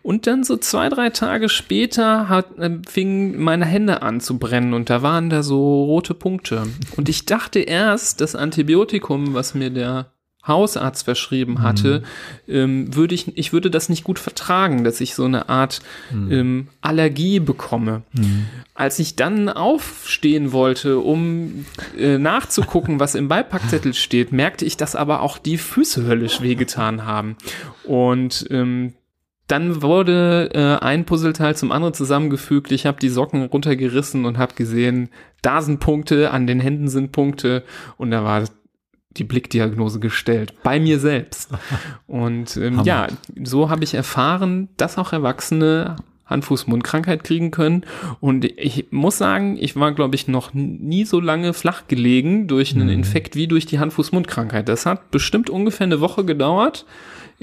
Und 0.03 0.27
dann 0.27 0.45
so 0.45 0.57
zwei, 0.57 0.89
drei 0.89 1.11
Tage 1.11 1.49
später 1.49 2.29
hat, 2.29 2.59
äh, 2.59 2.79
fingen 2.87 3.43
meine 3.43 3.65
Hände 3.65 4.03
an 4.03 4.21
zu 4.21 4.39
brennen 4.39 4.75
und 4.75 4.91
da 4.91 5.03
waren 5.03 5.31
da 5.31 5.43
so 5.43 5.85
rote 5.85 6.15
Punkte. 6.15 6.65
Und 6.97 7.09
ich 7.09 7.25
dachte 7.27 7.61
erst, 7.61 8.21
das 8.21 8.35
Antibiotikum, 8.35 9.35
was 9.35 9.55
mir 9.55 9.71
der 9.71 10.13
Hausarzt 10.47 11.05
verschrieben 11.05 11.63
hatte, 11.63 12.03
mhm. 12.47 12.55
ähm, 12.55 12.95
würde 12.95 13.15
ich, 13.15 13.37
ich 13.37 13.53
würde 13.53 13.71
das 13.71 13.89
nicht 13.89 14.05
gut 14.05 14.19
vertragen, 14.19 14.85
dass 14.85 15.01
ich 15.01 15.15
so 15.15 15.25
eine 15.25 15.49
Art 15.49 15.81
mhm. 16.11 16.33
ähm, 16.33 16.69
Allergie 16.83 17.41
bekomme. 17.41 18.03
Mhm. 18.13 18.47
Als 18.75 18.99
ich 18.99 19.15
dann 19.15 19.49
aufstehen 19.49 20.51
wollte, 20.51 20.99
um 20.99 21.65
äh, 21.97 22.19
nachzugucken, 22.19 22.99
was 22.99 23.15
im 23.15 23.29
Beipackzettel 23.29 23.95
steht, 23.95 24.33
merkte 24.33 24.65
ich, 24.65 24.77
dass 24.77 24.97
aber 24.97 25.23
auch 25.23 25.39
die 25.39 25.59
Füße 25.59 26.05
höllisch 26.05 26.41
wehgetan 26.41 27.07
haben. 27.07 27.37
Und 27.85 28.47
ähm, 28.51 28.95
dann 29.47 29.83
wurde 29.83 30.51
äh, 30.55 30.85
ein 30.85 31.05
Puzzleteil 31.05 31.55
zum 31.55 31.71
anderen 31.71 31.95
zusammengefügt. 31.95 32.73
Ich 32.73 32.87
habe 32.87 32.99
die 32.99 33.11
Socken 33.11 33.45
runtergerissen 33.45 34.25
und 34.25 34.39
habe 34.39 34.55
gesehen, 34.55 35.11
da 35.43 35.61
sind 35.61 35.81
Punkte, 35.81 36.31
an 36.31 36.47
den 36.47 36.61
Händen 36.61 36.89
sind 36.89 37.13
Punkte 37.13 37.63
und 37.97 38.11
da 38.11 38.25
war 38.25 38.45
die 39.11 39.25
Blickdiagnose 39.25 40.01
gestellt, 40.01 40.55
bei 40.63 40.81
mir 40.81 40.99
selbst. 40.99 41.51
Und 42.07 42.57
ähm, 42.57 42.83
ja, 42.85 43.07
so 43.45 43.71
habe 43.71 43.85
ich 43.85 43.95
erfahren, 43.95 44.71
dass 44.77 44.99
auch 44.99 45.13
Erwachsene 45.13 45.97
Hand-Fuß-Mund-Krankheit 46.35 47.25
kriegen 47.25 47.51
können. 47.51 47.85
Und 48.21 48.45
ich 48.45 48.89
muss 48.91 49.17
sagen, 49.17 49.57
ich 49.59 49.75
war, 49.77 49.93
glaube 49.93 50.15
ich, 50.15 50.29
noch 50.29 50.53
nie 50.53 51.07
so 51.07 51.21
lange 51.21 51.55
flach 51.55 51.89
gelegen 51.89 52.47
durch 52.47 52.75
einen 52.75 52.91
Infekt 52.91 53.37
wie 53.37 53.47
durch 53.47 53.65
die 53.65 53.79
Hand-Fuß-Mund-Krankheit. 53.79 54.69
Das 54.69 54.85
hat 54.85 55.11
bestimmt 55.11 55.49
ungefähr 55.49 55.87
eine 55.87 56.01
Woche 56.01 56.25
gedauert 56.25 56.85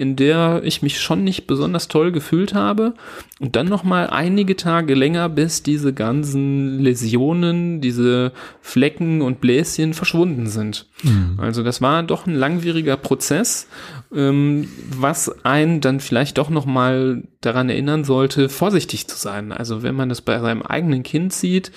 in 0.01 0.15
der 0.15 0.61
ich 0.63 0.81
mich 0.81 0.99
schon 0.99 1.23
nicht 1.23 1.45
besonders 1.45 1.87
toll 1.87 2.11
gefühlt 2.11 2.55
habe 2.55 2.95
und 3.39 3.55
dann 3.55 3.67
noch 3.67 3.83
mal 3.83 4.07
einige 4.07 4.55
Tage 4.55 4.95
länger, 4.95 5.29
bis 5.29 5.61
diese 5.61 5.93
ganzen 5.93 6.79
Läsionen, 6.79 7.81
diese 7.81 8.31
Flecken 8.61 9.21
und 9.21 9.41
Bläschen 9.41 9.93
verschwunden 9.93 10.47
sind. 10.47 10.87
Mhm. 11.03 11.39
Also 11.39 11.61
das 11.61 11.83
war 11.83 12.01
doch 12.01 12.25
ein 12.25 12.33
langwieriger 12.33 12.97
Prozess, 12.97 13.67
ähm, 14.11 14.67
was 14.97 15.45
einen 15.45 15.81
dann 15.81 15.99
vielleicht 15.99 16.39
doch 16.39 16.49
noch 16.49 16.65
mal 16.65 17.21
daran 17.41 17.69
erinnern 17.69 18.03
sollte, 18.03 18.49
vorsichtig 18.49 19.07
zu 19.07 19.17
sein. 19.17 19.51
Also 19.51 19.81
wenn 19.81 19.95
man 19.95 20.09
das 20.09 20.21
bei 20.21 20.39
seinem 20.39 20.61
eigenen 20.61 21.01
Kind 21.01 21.33
sieht, 21.33 21.71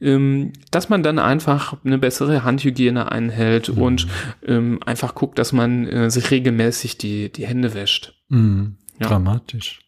ähm, 0.00 0.52
dass 0.70 0.88
man 0.88 1.02
dann 1.02 1.18
einfach 1.18 1.76
eine 1.84 1.98
bessere 1.98 2.44
Handhygiene 2.44 3.10
einhält 3.10 3.68
mhm. 3.68 3.82
und 3.82 4.06
ähm, 4.46 4.78
einfach 4.86 5.14
guckt, 5.16 5.38
dass 5.38 5.52
man 5.52 5.86
äh, 5.88 6.10
sich 6.10 6.30
regelmäßig 6.30 6.98
die, 6.98 7.32
die 7.32 7.46
Hände 7.46 7.67
wäscht. 7.74 8.14
Mhm. 8.28 8.76
Ja. 9.00 9.08
Dramatisch. 9.08 9.80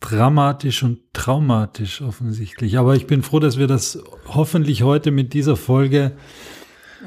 Dramatisch 0.00 0.82
und 0.82 1.00
traumatisch 1.12 2.02
offensichtlich. 2.02 2.78
Aber 2.78 2.94
ich 2.94 3.06
bin 3.06 3.22
froh, 3.22 3.40
dass 3.40 3.58
wir 3.58 3.66
das 3.66 3.98
hoffentlich 4.26 4.82
heute 4.82 5.10
mit 5.10 5.34
dieser 5.34 5.56
Folge 5.56 6.16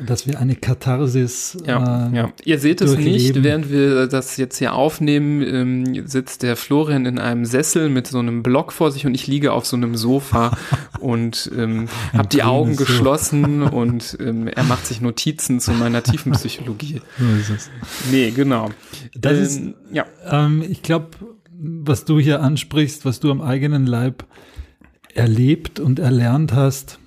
dass 0.06 0.28
wir 0.28 0.40
eine 0.40 0.56
Katharsis. 0.56 1.58
Ja, 1.66 2.08
äh, 2.08 2.16
ja. 2.16 2.34
Ihr 2.44 2.60
seht 2.60 2.82
es 2.82 2.98
nicht, 2.98 3.44
während 3.44 3.72
wir 3.72 4.08
das 4.08 4.38
jetzt 4.38 4.58
hier 4.58 4.74
aufnehmen, 4.74 5.42
ähm, 5.42 6.08
sitzt 6.08 6.44
der 6.44 6.56
Florian 6.56 7.06
in 7.06 7.20
einem 7.20 7.46
Sessel 7.46 7.90
mit 7.90 8.08
so 8.08 8.20
einem 8.20 8.44
Block 8.44 8.72
vor 8.74 8.92
sich 8.92 9.06
und 9.06 9.14
ich 9.14 9.28
liege 9.28 9.54
auf 9.54 9.66
so 9.66 9.76
einem 9.76 9.96
Sofa 9.96 10.58
und 11.00 11.52
ähm, 11.56 11.88
habe 12.14 12.28
die 12.28 12.44
Augen 12.44 12.74
Sofa. 12.74 12.86
geschlossen 12.86 13.62
und 13.64 14.18
ähm, 14.20 14.48
er 14.48 14.64
macht 14.64 14.86
sich 14.86 15.02
Notizen 15.02 15.60
zu 15.60 15.72
meiner 15.72 16.04
tiefen 16.04 16.32
Psychologie. 16.34 17.02
So 17.18 17.26
ist 17.40 17.50
es. 17.50 17.70
Nee, 18.12 18.32
genau. 18.32 18.70
Das 19.16 19.38
ist, 19.38 19.60
ähm, 19.60 19.74
ja. 19.92 20.06
Ähm, 20.30 20.64
ich 20.68 20.82
glaube, 20.82 21.10
was 21.54 22.06
du 22.06 22.20
hier 22.20 22.42
ansprichst, 22.42 23.06
was 23.06 23.20
du 23.20 23.32
am 23.32 23.42
eigenen 23.42 23.86
Leib 23.86 24.26
erlebt 25.14 25.80
und 25.80 26.00
erlernt 26.00 26.54
hast, 26.54 27.00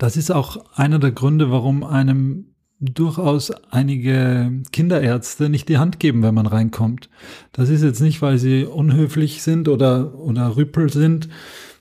das 0.00 0.16
ist 0.16 0.30
auch 0.30 0.64
einer 0.74 0.98
der 0.98 1.12
Gründe, 1.12 1.50
warum 1.50 1.84
einem 1.84 2.54
durchaus 2.80 3.50
einige 3.70 4.50
Kinderärzte 4.72 5.50
nicht 5.50 5.68
die 5.68 5.76
Hand 5.76 6.00
geben, 6.00 6.22
wenn 6.22 6.34
man 6.34 6.46
reinkommt. 6.46 7.10
Das 7.52 7.68
ist 7.68 7.82
jetzt 7.82 8.00
nicht, 8.00 8.22
weil 8.22 8.38
sie 8.38 8.64
unhöflich 8.64 9.42
sind 9.42 9.68
oder, 9.68 10.14
oder 10.14 10.56
Rüppel 10.56 10.90
sind, 10.90 11.28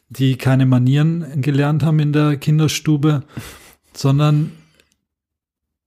die 0.10 0.36
keine 0.36 0.66
Manieren 0.66 1.42
gelernt 1.42 1.82
haben 1.82 2.00
in 2.00 2.12
der 2.12 2.36
Kinderstube, 2.36 3.24
sondern 3.94 4.52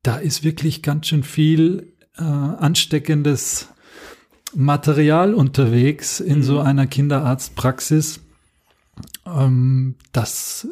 da 0.02 0.16
ist 0.16 0.42
wirklich 0.42 0.82
ganz 0.82 1.08
schön 1.08 1.24
viel 1.24 1.92
äh, 2.16 2.22
ansteckendes 2.22 3.68
Material 4.54 5.34
unterwegs 5.34 6.18
in 6.18 6.38
mhm. 6.38 6.42
so 6.42 6.60
einer 6.60 6.86
Kinderarztpraxis. 6.86 8.20
Ähm, 9.26 9.96
das 10.12 10.66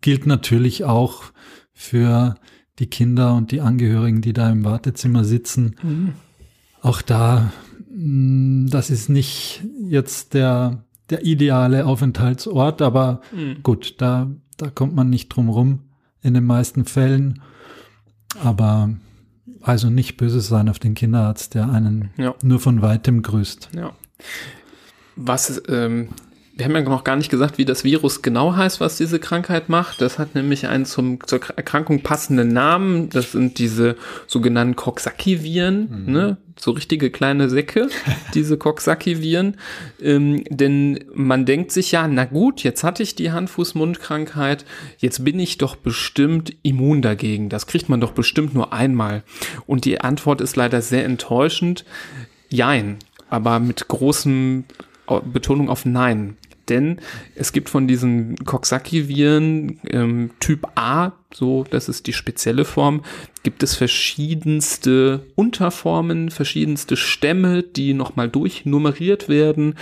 gilt 0.00 0.26
natürlich 0.26 0.84
auch 0.84 1.24
für 1.72 2.36
die 2.78 2.86
Kinder 2.86 3.34
und 3.34 3.52
die 3.52 3.60
Angehörigen, 3.60 4.20
die 4.20 4.32
da 4.32 4.50
im 4.50 4.64
Wartezimmer 4.64 5.24
sitzen. 5.24 5.76
Mhm. 5.82 6.12
Auch 6.82 7.02
da, 7.02 7.52
mm, 7.90 8.66
das 8.68 8.90
ist 8.90 9.08
nicht 9.08 9.62
jetzt 9.88 10.34
der, 10.34 10.84
der 11.10 11.24
ideale 11.24 11.86
Aufenthaltsort, 11.86 12.82
aber 12.82 13.20
mhm. 13.32 13.62
gut, 13.62 13.96
da, 13.98 14.30
da 14.56 14.70
kommt 14.70 14.94
man 14.94 15.10
nicht 15.10 15.28
drum 15.28 15.48
rum 15.48 15.80
in 16.22 16.34
den 16.34 16.44
meisten 16.44 16.84
Fällen. 16.84 17.42
Aber 18.42 18.90
also 19.62 19.88
nicht 19.90 20.16
böse 20.16 20.40
sein 20.40 20.68
auf 20.68 20.78
den 20.78 20.94
Kinderarzt, 20.94 21.54
der 21.54 21.70
einen 21.70 22.10
ja. 22.16 22.34
nur 22.42 22.60
von 22.60 22.82
weitem 22.82 23.22
grüßt. 23.22 23.70
Ja. 23.74 23.92
Was 25.16 25.62
ähm, 25.68 26.10
wir 26.56 26.64
haben 26.64 26.74
ja 26.74 26.80
noch 26.80 27.04
gar 27.04 27.16
nicht 27.16 27.30
gesagt, 27.30 27.58
wie 27.58 27.66
das 27.66 27.84
Virus 27.84 28.22
genau 28.22 28.56
heißt, 28.56 28.80
was 28.80 28.96
diese 28.96 29.18
Krankheit 29.18 29.68
macht. 29.68 30.00
Das 30.00 30.18
hat 30.18 30.34
nämlich 30.34 30.66
einen 30.66 30.86
zum, 30.86 31.18
zur 31.26 31.40
Erkrankung 31.54 32.00
passenden 32.00 32.48
Namen. 32.48 33.10
Das 33.10 33.32
sind 33.32 33.58
diese 33.58 33.96
sogenannten 34.26 34.74
Coxsackie-Viren, 34.74 36.04
mhm. 36.06 36.12
ne? 36.12 36.36
so 36.58 36.70
richtige 36.70 37.10
kleine 37.10 37.50
Säcke, 37.50 37.88
diese 38.34 38.56
Coxsackie-Viren. 38.56 39.58
Ähm, 40.00 40.44
denn 40.48 41.04
man 41.12 41.44
denkt 41.44 41.72
sich 41.72 41.92
ja, 41.92 42.08
na 42.08 42.24
gut, 42.24 42.62
jetzt 42.62 42.82
hatte 42.84 43.02
ich 43.02 43.14
die 43.14 43.32
Hand-Fuß-Mund-Krankheit, 43.32 44.64
jetzt 44.96 45.26
bin 45.26 45.38
ich 45.38 45.58
doch 45.58 45.76
bestimmt 45.76 46.56
immun 46.62 47.02
dagegen. 47.02 47.50
Das 47.50 47.66
kriegt 47.66 47.90
man 47.90 48.00
doch 48.00 48.12
bestimmt 48.12 48.54
nur 48.54 48.72
einmal. 48.72 49.24
Und 49.66 49.84
die 49.84 50.00
Antwort 50.00 50.40
ist 50.40 50.56
leider 50.56 50.80
sehr 50.80 51.04
enttäuschend. 51.04 51.84
Jein, 52.48 52.96
aber 53.28 53.60
mit 53.60 53.88
großem 53.88 54.64
Betonung 55.32 55.68
auf 55.68 55.84
Nein. 55.84 56.36
Denn 56.68 57.00
es 57.34 57.52
gibt 57.52 57.70
von 57.70 57.86
diesen 57.86 58.36
Coxsackie-Viren 58.36 59.80
ähm, 59.88 60.30
Typ 60.40 60.66
A, 60.74 61.12
so 61.32 61.64
das 61.70 61.88
ist 61.88 62.06
die 62.06 62.12
spezielle 62.12 62.64
Form, 62.64 63.02
gibt 63.42 63.62
es 63.62 63.76
verschiedenste 63.76 65.26
Unterformen, 65.36 66.30
verschiedenste 66.30 66.96
Stämme, 66.96 67.62
die 67.62 67.94
nochmal 67.94 68.28
durchnummeriert 68.28 69.28
werden. 69.28 69.74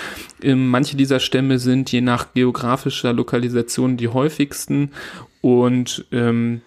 Ähm, 0.42 0.68
manche 0.68 0.96
dieser 0.96 1.20
Stämme 1.20 1.58
sind 1.58 1.90
je 1.90 2.00
nach 2.00 2.34
geografischer 2.34 3.12
Lokalisation 3.12 3.96
die 3.96 4.08
häufigsten 4.08 4.90
und 5.40 6.04
ähm, 6.12 6.60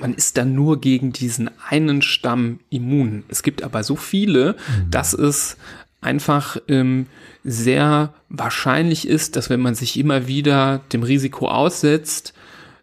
man 0.00 0.14
ist 0.14 0.36
dann 0.38 0.54
nur 0.54 0.80
gegen 0.80 1.12
diesen 1.12 1.50
einen 1.68 2.02
Stamm 2.02 2.60
immun. 2.70 3.24
Es 3.28 3.42
gibt 3.42 3.62
aber 3.62 3.82
so 3.82 3.96
viele, 3.96 4.52
mhm. 4.52 4.90
dass 4.90 5.12
es 5.12 5.56
einfach 6.02 6.58
ähm, 6.68 7.06
sehr 7.44 8.12
wahrscheinlich 8.28 9.08
ist, 9.08 9.36
dass 9.36 9.48
wenn 9.48 9.60
man 9.60 9.74
sich 9.74 9.98
immer 9.98 10.26
wieder 10.26 10.80
dem 10.92 11.02
Risiko 11.02 11.48
aussetzt, 11.48 12.34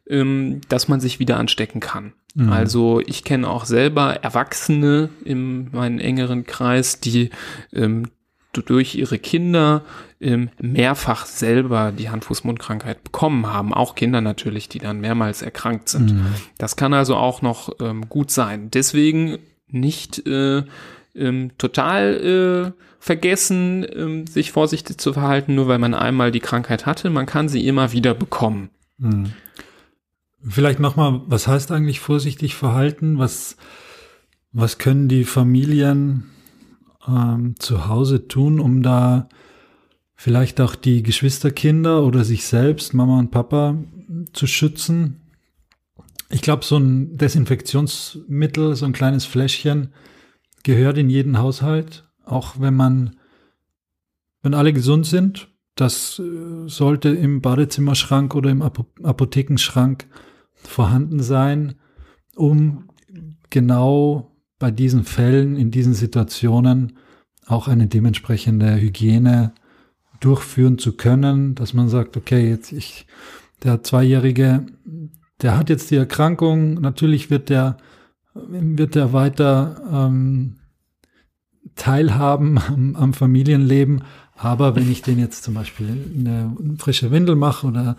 ähm, 0.07 0.61
dass 0.69 0.87
man 0.87 0.99
sich 0.99 1.19
wieder 1.19 1.37
anstecken 1.37 1.79
kann. 1.79 2.13
Mhm. 2.33 2.51
Also 2.51 3.01
ich 3.05 3.23
kenne 3.23 3.47
auch 3.47 3.65
selber 3.65 4.15
Erwachsene 4.23 5.09
in 5.23 5.69
meinem 5.71 5.99
engeren 5.99 6.45
Kreis, 6.45 6.99
die 6.99 7.29
ähm, 7.73 8.07
durch 8.53 8.95
ihre 8.95 9.19
Kinder 9.19 9.83
ähm, 10.19 10.49
mehrfach 10.59 11.25
selber 11.25 11.91
die 11.91 12.09
Hand-Fuß-Mund-Krankheit 12.09 13.03
bekommen 13.03 13.47
haben. 13.47 13.73
Auch 13.73 13.95
Kinder 13.95 14.21
natürlich, 14.21 14.69
die 14.69 14.79
dann 14.79 14.99
mehrmals 14.99 15.41
erkrankt 15.41 15.89
sind. 15.89 16.13
Mhm. 16.13 16.25
Das 16.57 16.75
kann 16.75 16.93
also 16.93 17.15
auch 17.15 17.41
noch 17.41 17.69
ähm, 17.79 18.09
gut 18.09 18.31
sein. 18.31 18.71
Deswegen 18.71 19.37
nicht 19.67 20.25
äh, 20.27 20.63
ähm, 21.15 21.51
total 21.57 22.73
äh, 22.75 22.83
vergessen, 22.99 23.85
ähm, 23.93 24.27
sich 24.27 24.51
vorsichtig 24.51 24.99
zu 24.99 25.13
verhalten, 25.13 25.55
nur 25.55 25.67
weil 25.67 25.79
man 25.79 25.93
einmal 25.93 26.31
die 26.31 26.41
Krankheit 26.41 26.85
hatte. 26.85 27.09
Man 27.09 27.25
kann 27.25 27.49
sie 27.49 27.65
immer 27.65 27.91
wieder 27.93 28.13
bekommen. 28.13 28.69
Hm. 28.99 29.31
Vielleicht 30.41 30.79
nochmal, 30.79 31.21
was 31.25 31.47
heißt 31.47 31.71
eigentlich 31.71 31.99
vorsichtig 31.99 32.55
verhalten? 32.55 33.17
Was, 33.17 33.57
was 34.51 34.77
können 34.77 35.07
die 35.07 35.23
Familien 35.23 36.25
ähm, 37.07 37.55
zu 37.59 37.87
Hause 37.87 38.27
tun, 38.27 38.59
um 38.59 38.83
da 38.83 39.29
vielleicht 40.15 40.59
auch 40.61 40.75
die 40.75 41.01
Geschwisterkinder 41.01 42.03
oder 42.03 42.25
sich 42.25 42.45
selbst, 42.45 42.93
Mama 42.93 43.19
und 43.19 43.31
Papa, 43.31 43.77
zu 44.33 44.47
schützen? 44.47 45.21
Ich 46.29 46.41
glaube, 46.41 46.63
so 46.63 46.77
ein 46.77 47.17
Desinfektionsmittel, 47.17 48.75
so 48.75 48.85
ein 48.85 48.93
kleines 48.93 49.25
Fläschchen, 49.25 49.93
gehört 50.63 50.97
in 50.97 51.09
jeden 51.09 51.39
Haushalt 51.39 52.08
auch 52.29 52.59
wenn 52.59 52.75
man, 52.75 53.15
wenn 54.41 54.53
alle 54.53 54.73
gesund 54.73 55.05
sind, 55.05 55.49
das 55.75 56.19
äh, 56.19 56.67
sollte 56.67 57.09
im 57.09 57.41
Badezimmerschrank 57.41 58.35
oder 58.35 58.49
im 58.49 58.61
Apothekenschrank 58.61 60.07
vorhanden 60.53 61.21
sein, 61.21 61.75
um 62.35 62.89
genau 63.49 64.35
bei 64.59 64.71
diesen 64.71 65.03
Fällen, 65.03 65.55
in 65.55 65.71
diesen 65.71 65.93
Situationen 65.93 66.97
auch 67.47 67.67
eine 67.67 67.87
dementsprechende 67.87 68.75
Hygiene 68.75 69.53
durchführen 70.19 70.77
zu 70.77 70.97
können, 70.97 71.55
dass 71.55 71.73
man 71.73 71.87
sagt, 71.87 72.17
okay, 72.17 72.49
jetzt 72.49 72.71
ich, 72.73 73.07
der 73.63 73.83
Zweijährige, 73.83 74.65
der 75.41 75.57
hat 75.57 75.69
jetzt 75.69 75.89
die 75.91 75.95
Erkrankung, 75.95 76.75
natürlich 76.75 77.29
wird 77.29 77.49
der, 77.49 77.77
wird 78.33 78.95
der 78.95 79.13
weiter 79.13 79.81
ähm, 79.91 80.58
teilhaben 81.79 82.59
am, 82.59 82.95
am 82.95 83.13
Familienleben. 83.13 84.03
Aber 84.35 84.75
wenn 84.75 84.91
ich 84.91 85.01
den 85.01 85.17
jetzt 85.17 85.43
zum 85.43 85.55
Beispiel 85.55 85.87
eine 86.17 86.55
frische 86.77 87.11
Windel 87.11 87.35
mache 87.35 87.67
oder, 87.67 87.97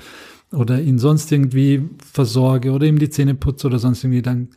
oder 0.53 0.81
ihn 0.81 0.99
sonst 0.99 1.33
irgendwie 1.33 1.83
versorge 2.13 2.73
oder 2.73 2.87
ihm 2.87 2.99
die 2.99 3.11
Zähne 3.11 3.35
putze 3.35 3.67
oder 3.67 3.79
sonst 3.79 4.05
irgendwie, 4.05 4.23
dann, 4.23 4.49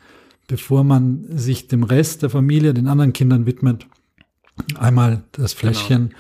bevor 0.48 0.84
man 0.84 1.26
sich 1.30 1.68
dem 1.68 1.84
Rest 1.84 2.22
der 2.22 2.30
Familie, 2.30 2.74
den 2.74 2.88
anderen 2.88 3.14
Kindern 3.14 3.46
widmet, 3.46 3.88
einmal 4.78 5.24
das 5.32 5.58
genau. 5.58 5.74
Fläschchen 5.74 6.14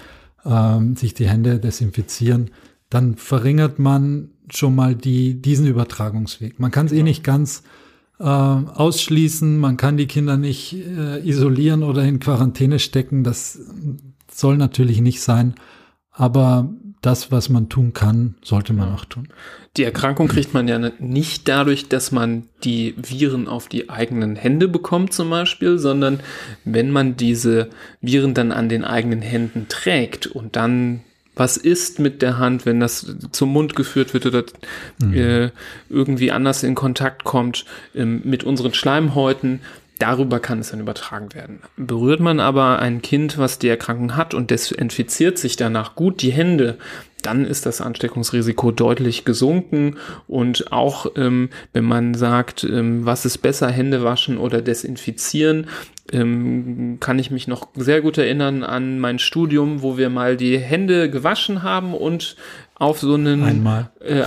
ähm, 0.45 0.95
sich 0.95 1.13
die 1.13 1.27
Hände 1.27 1.59
desinfizieren, 1.59 2.51
dann 2.89 3.15
verringert 3.15 3.79
man 3.79 4.29
schon 4.51 4.75
mal 4.75 4.95
die, 4.95 5.41
diesen 5.41 5.67
Übertragungsweg. 5.67 6.59
Man 6.59 6.71
kann 6.71 6.87
es 6.87 6.91
eh 6.91 7.03
nicht 7.03 7.23
ganz 7.23 7.63
äh, 8.19 8.23
ausschließen, 8.23 9.59
man 9.59 9.77
kann 9.77 9.97
die 9.97 10.07
Kinder 10.07 10.37
nicht 10.37 10.73
äh, 10.73 11.19
isolieren 11.27 11.83
oder 11.83 12.03
in 12.03 12.19
Quarantäne 12.19 12.79
stecken. 12.79 13.23
Das 13.23 13.59
soll 14.31 14.57
natürlich 14.57 15.01
nicht 15.01 15.21
sein, 15.21 15.55
aber 16.11 16.69
das, 17.03 17.31
was 17.31 17.49
man 17.49 17.67
tun 17.67 17.91
kann, 17.93 18.35
sollte 18.41 18.71
man 18.71 18.93
auch 18.93 19.05
tun. 19.05 19.27
Die 19.75 19.83
Erkrankung 19.83 20.29
kriegt 20.29 20.53
man 20.53 20.67
ja 20.67 20.79
nicht 20.99 21.47
dadurch, 21.49 21.89
dass 21.89 22.11
man 22.11 22.47
die 22.63 22.95
Viren 22.97 23.47
auf 23.47 23.67
die 23.67 23.89
eigenen 23.89 24.35
Hände 24.37 24.69
bekommt 24.69 25.11
zum 25.13 25.29
Beispiel, 25.29 25.79
sondern 25.79 26.21
wenn 26.63 26.91
man 26.91 27.17
diese 27.17 27.69
Viren 27.99 28.33
dann 28.33 28.51
an 28.51 28.69
den 28.69 28.85
eigenen 28.85 29.21
Händen 29.21 29.65
trägt 29.67 30.27
und 30.27 30.55
dann 30.55 31.01
was 31.35 31.57
ist 31.57 31.99
mit 31.99 32.21
der 32.21 32.37
Hand, 32.37 32.65
wenn 32.65 32.79
das 32.79 33.15
zum 33.31 33.49
Mund 33.49 33.75
geführt 33.75 34.13
wird 34.13 34.25
oder 34.25 34.43
mhm. 34.99 35.13
äh, 35.13 35.49
irgendwie 35.89 36.31
anders 36.31 36.63
in 36.63 36.75
Kontakt 36.75 37.23
kommt 37.23 37.65
ähm, 37.95 38.21
mit 38.23 38.43
unseren 38.43 38.73
Schleimhäuten. 38.73 39.61
Darüber 39.99 40.39
kann 40.39 40.59
es 40.59 40.71
dann 40.71 40.79
übertragen 40.79 41.33
werden. 41.33 41.59
Berührt 41.77 42.19
man 42.19 42.39
aber 42.39 42.79
ein 42.79 43.01
Kind, 43.01 43.37
was 43.37 43.59
die 43.59 43.69
Erkrankung 43.69 44.17
hat 44.17 44.33
und 44.33 44.51
desinfiziert 44.51 45.37
sich 45.37 45.55
danach 45.55 45.95
gut 45.95 46.21
die 46.21 46.31
Hände, 46.33 46.77
dann 47.25 47.45
ist 47.45 47.65
das 47.65 47.81
Ansteckungsrisiko 47.81 48.71
deutlich 48.71 49.25
gesunken. 49.25 49.97
Und 50.27 50.71
auch 50.71 51.07
ähm, 51.15 51.49
wenn 51.73 51.85
man 51.85 52.13
sagt, 52.13 52.63
ähm, 52.63 53.05
was 53.05 53.25
ist 53.25 53.39
besser, 53.39 53.69
Hände 53.69 54.03
waschen 54.03 54.37
oder 54.37 54.61
desinfizieren, 54.61 55.67
ähm, 56.11 56.97
kann 56.99 57.17
ich 57.17 57.31
mich 57.31 57.47
noch 57.47 57.67
sehr 57.75 58.01
gut 58.01 58.17
erinnern 58.17 58.63
an 58.63 58.99
mein 58.99 59.19
Studium, 59.19 59.81
wo 59.81 59.97
wir 59.97 60.09
mal 60.09 60.35
die 60.37 60.57
Hände 60.57 61.09
gewaschen 61.09 61.63
haben 61.63 61.93
und 61.93 62.35
auf 62.75 62.99
so 62.99 63.13
einen 63.13 63.43
einmal 63.43 63.91
äh, 64.01 64.23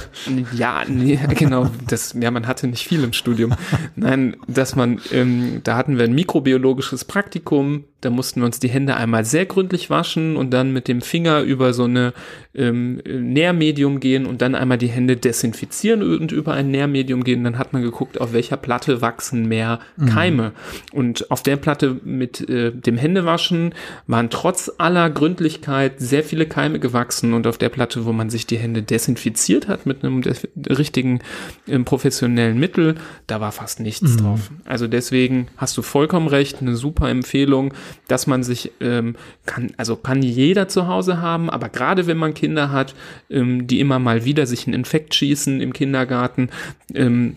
ja 0.55 0.83
nee, 0.89 1.19
genau 1.35 1.69
das 1.89 2.15
ja 2.19 2.31
man 2.31 2.47
hatte 2.47 2.69
nicht 2.69 2.87
viel 2.87 3.03
im 3.03 3.13
Studium 3.13 3.55
nein 3.97 4.37
dass 4.47 4.77
man 4.77 5.01
ähm, 5.13 5.61
da 5.65 5.77
hatten 5.77 5.99
wir 5.99 6.05
ein 6.05 6.15
mikrobiologisches 6.15 7.05
Praktikum 7.05 7.85
da 8.01 8.09
mussten 8.09 8.41
wir 8.41 8.47
uns 8.47 8.61
die 8.61 8.69
Hände 8.69 8.97
einmal 8.97 9.25
sehr 9.25 9.47
gründlich 9.47 9.91
waschen 9.91 10.37
und 10.37 10.53
dann 10.53 10.73
mit 10.73 10.87
dem 10.87 11.03
Finger 11.03 11.41
über 11.41 11.75
so 11.75 11.85
eine 11.85 12.15
ähm, 12.57 13.01
Nährmedium 13.07 14.01
gehen 14.01 14.27
und 14.27 14.43
dann 14.43 14.55
einmal 14.55 14.79
die 14.79 14.89
Hände 14.89 15.17
desinfizieren 15.17 16.03
und 16.03 16.33
über 16.33 16.55
ein 16.55 16.71
Nährmedium 16.71 17.23
gehen 17.25 17.45
dann 17.45 17.59
hat 17.59 17.73
man 17.73 17.83
geguckt 17.83 18.21
auf 18.21 18.33
welcher 18.33 18.57
Platte 18.57 19.01
wachsen 19.01 19.47
mehr 19.47 19.81
mhm. 19.97 20.07
Keime 20.07 20.43
mhm. 20.43 20.99
und 20.99 21.31
auf 21.31 21.43
der 21.43 21.57
Platte 21.57 22.01
mit 22.05 22.49
äh, 22.49 22.73
dem 22.73 22.97
Händewaschen 22.97 23.75
waren 24.07 24.31
trotz 24.31 24.73
aller 24.79 25.11
Gründlichkeit 25.11 26.01
sehr 26.01 26.25
viele 26.25 26.47
Keime 26.47 26.79
gewachsen 26.79 27.35
und 27.35 27.47
auf 27.47 27.59
der 27.59 27.69
Platte 27.69 28.05
wo 28.05 28.13
man 28.13 28.31
sich 28.31 28.47
die 28.47 28.59
Hände 28.59 28.83
desinfiziert 28.83 29.69
hat 29.69 29.87
mit 29.87 30.05
einem 30.05 30.23
richtigen 30.69 31.21
ähm, 31.69 31.85
professionellen 31.85 32.59
Mittel, 32.59 32.97
da 33.27 33.41
war 33.41 33.53
fast 33.53 33.81
nichts 33.81 34.13
mhm. 34.13 34.17
drauf. 34.19 34.51
Also 34.65 34.87
deswegen 34.87 35.49
hast 35.57 35.77
du 35.77 35.83
vollkommen 35.83 36.29
recht, 36.29 36.61
eine 36.61 36.77
super 36.77 37.09
Empfehlung, 37.09 37.75
dass 38.09 38.27
man 38.27 38.43
sich 38.43 38.73
ähm, 38.81 39.17
kann, 39.45 39.73
also 39.77 39.97
kann 39.97 40.23
jeder 40.23 40.69
zu 40.69 40.87
Hause 40.87 41.21
haben, 41.21 41.51
aber 41.51 41.69
gerade 41.69 42.07
wenn 42.07 42.17
man 42.17 42.35
Kinder 42.35 42.46
hat, 42.55 42.95
ähm, 43.31 43.67
die 43.67 43.81
immer 43.81 43.99
mal 43.99 44.25
wieder 44.25 44.47
sich 44.47 44.67
einen 44.67 44.75
Infekt 44.75 45.15
schießen 45.15 45.61
im 45.61 45.73
Kindergarten, 45.73 46.51
ähm, 46.95 47.37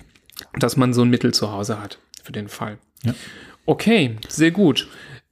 dass 0.60 0.78
man 0.78 0.94
so 0.94 1.02
ein 1.02 1.10
Mittel 1.10 1.34
zu 1.34 1.52
Hause 1.52 1.82
hat 1.82 2.00
für 2.24 2.32
den 2.32 2.48
Fall. 2.48 2.78
Ja. 3.04 3.14
Okay, 3.66 4.16
sehr 4.28 4.52
gut. 4.52 4.88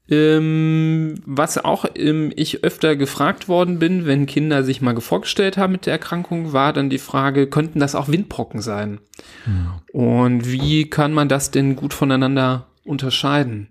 Ähm, 0.10 1.16
was 1.26 1.58
auch 1.58 1.86
ähm, 1.96 2.32
ich 2.36 2.64
öfter 2.64 2.96
gefragt 2.96 3.50
worden 3.50 3.78
bin, 3.78 4.06
wenn 4.06 4.26
Kinder 4.26 4.64
sich 4.64 4.82
mal 4.82 5.00
vorgestellt 5.02 5.58
haben 5.58 5.74
mit 5.74 5.86
der 5.86 5.94
Erkrankung, 5.94 6.54
war 6.54 6.72
dann 6.72 6.90
die 6.90 6.98
Frage, 6.98 7.48
könnten 7.48 7.80
das 7.80 7.94
auch 7.94 8.08
Windbrocken 8.08 8.62
sein? 8.62 9.00
Ja. 9.46 9.82
Und 9.92 10.50
wie 10.50 10.90
kann 10.90 11.12
man 11.12 11.28
das 11.28 11.52
denn 11.52 11.76
gut 11.76 11.94
voneinander 11.94 12.68
unterscheiden? 12.86 13.68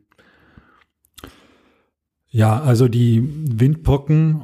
Ja, 2.28 2.60
also 2.60 2.88
die 2.88 3.22
Windpocken, 3.24 4.42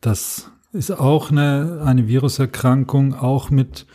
das 0.00 0.50
ist 0.72 0.90
auch 0.90 1.30
eine, 1.30 1.82
eine 1.84 2.06
Viruserkrankung, 2.06 3.14
auch 3.14 3.50
mit 3.50 3.86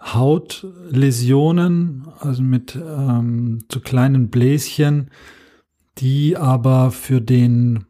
Hautläsionen, 0.00 2.06
also 2.20 2.42
mit 2.42 2.76
ähm, 2.76 3.60
so 3.70 3.80
kleinen 3.80 4.28
Bläschen 4.28 5.10
die 5.98 6.36
aber 6.36 6.90
für 6.90 7.20
den, 7.20 7.84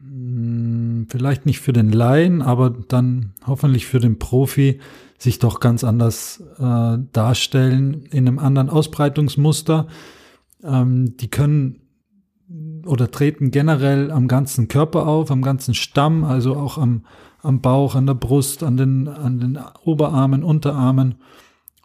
hm, 0.00 1.06
vielleicht 1.08 1.46
nicht 1.46 1.60
für 1.60 1.72
den 1.72 1.90
Laien, 1.90 2.42
aber 2.42 2.70
dann 2.70 3.32
hoffentlich 3.46 3.86
für 3.86 4.00
den 4.00 4.18
Profi 4.18 4.80
sich 5.18 5.38
doch 5.38 5.60
ganz 5.60 5.84
anders 5.84 6.42
äh, 6.58 6.98
darstellen, 7.12 8.04
in 8.10 8.28
einem 8.28 8.38
anderen 8.38 8.68
Ausbreitungsmuster. 8.68 9.86
Ähm, 10.62 11.16
die 11.16 11.28
können 11.28 11.80
oder 12.86 13.10
treten 13.10 13.50
generell 13.50 14.10
am 14.10 14.28
ganzen 14.28 14.68
Körper 14.68 15.06
auf, 15.06 15.30
am 15.30 15.42
ganzen 15.42 15.74
Stamm, 15.74 16.24
also 16.24 16.56
auch 16.56 16.78
am, 16.78 17.04
am 17.42 17.60
Bauch, 17.60 17.94
an 17.94 18.06
der 18.06 18.14
Brust, 18.14 18.62
an 18.62 18.76
den, 18.76 19.08
an 19.08 19.40
den 19.40 19.58
Oberarmen, 19.84 20.42
Unterarmen 20.42 21.16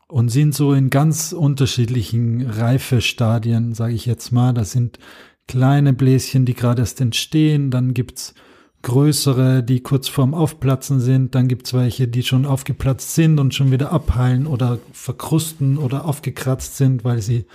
und 0.08 0.30
sind 0.30 0.54
so 0.54 0.74
in 0.74 0.90
ganz 0.90 1.32
unterschiedlichen 1.32 2.46
Reifestadien, 2.50 3.74
sage 3.74 3.94
ich 3.94 4.06
jetzt 4.06 4.32
mal. 4.32 4.54
Das 4.54 4.72
sind 4.72 5.00
kleine 5.48 5.94
Bläschen, 5.94 6.46
die 6.46 6.54
gerade 6.54 6.82
erst 6.82 7.02
entstehen, 7.02 7.72
dann 7.72 7.94
gibt's 7.94 8.34
größere, 8.82 9.64
die 9.64 9.82
kurz 9.82 10.08
vorm 10.08 10.34
Aufplatzen 10.34 11.00
sind, 11.00 11.36
dann 11.36 11.48
gibt's 11.48 11.74
welche, 11.74 12.08
die 12.08 12.24
schon 12.24 12.46
aufgeplatzt 12.46 13.16
sind 13.16 13.40
und 13.40 13.54
schon 13.54 13.72
wieder 13.72 13.92
abheilen 13.92 14.48
oder 14.48 14.80
verkrusten 14.92 15.78
oder 15.78 16.06
aufgekratzt 16.06 16.78
sind, 16.78 17.04
weil 17.04 17.22
sie, 17.22 17.46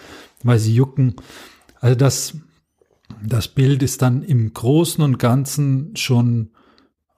weil 0.43 0.59
sie 0.59 0.75
jucken. 0.75 1.17
Also 1.81 1.97
das, 1.97 2.35
das 3.23 3.49
Bild 3.49 3.83
ist 3.83 4.03
dann 4.03 4.23
im 4.23 4.53
Großen 4.53 5.03
und 5.03 5.19
Ganzen 5.19 5.97
schon 5.97 6.51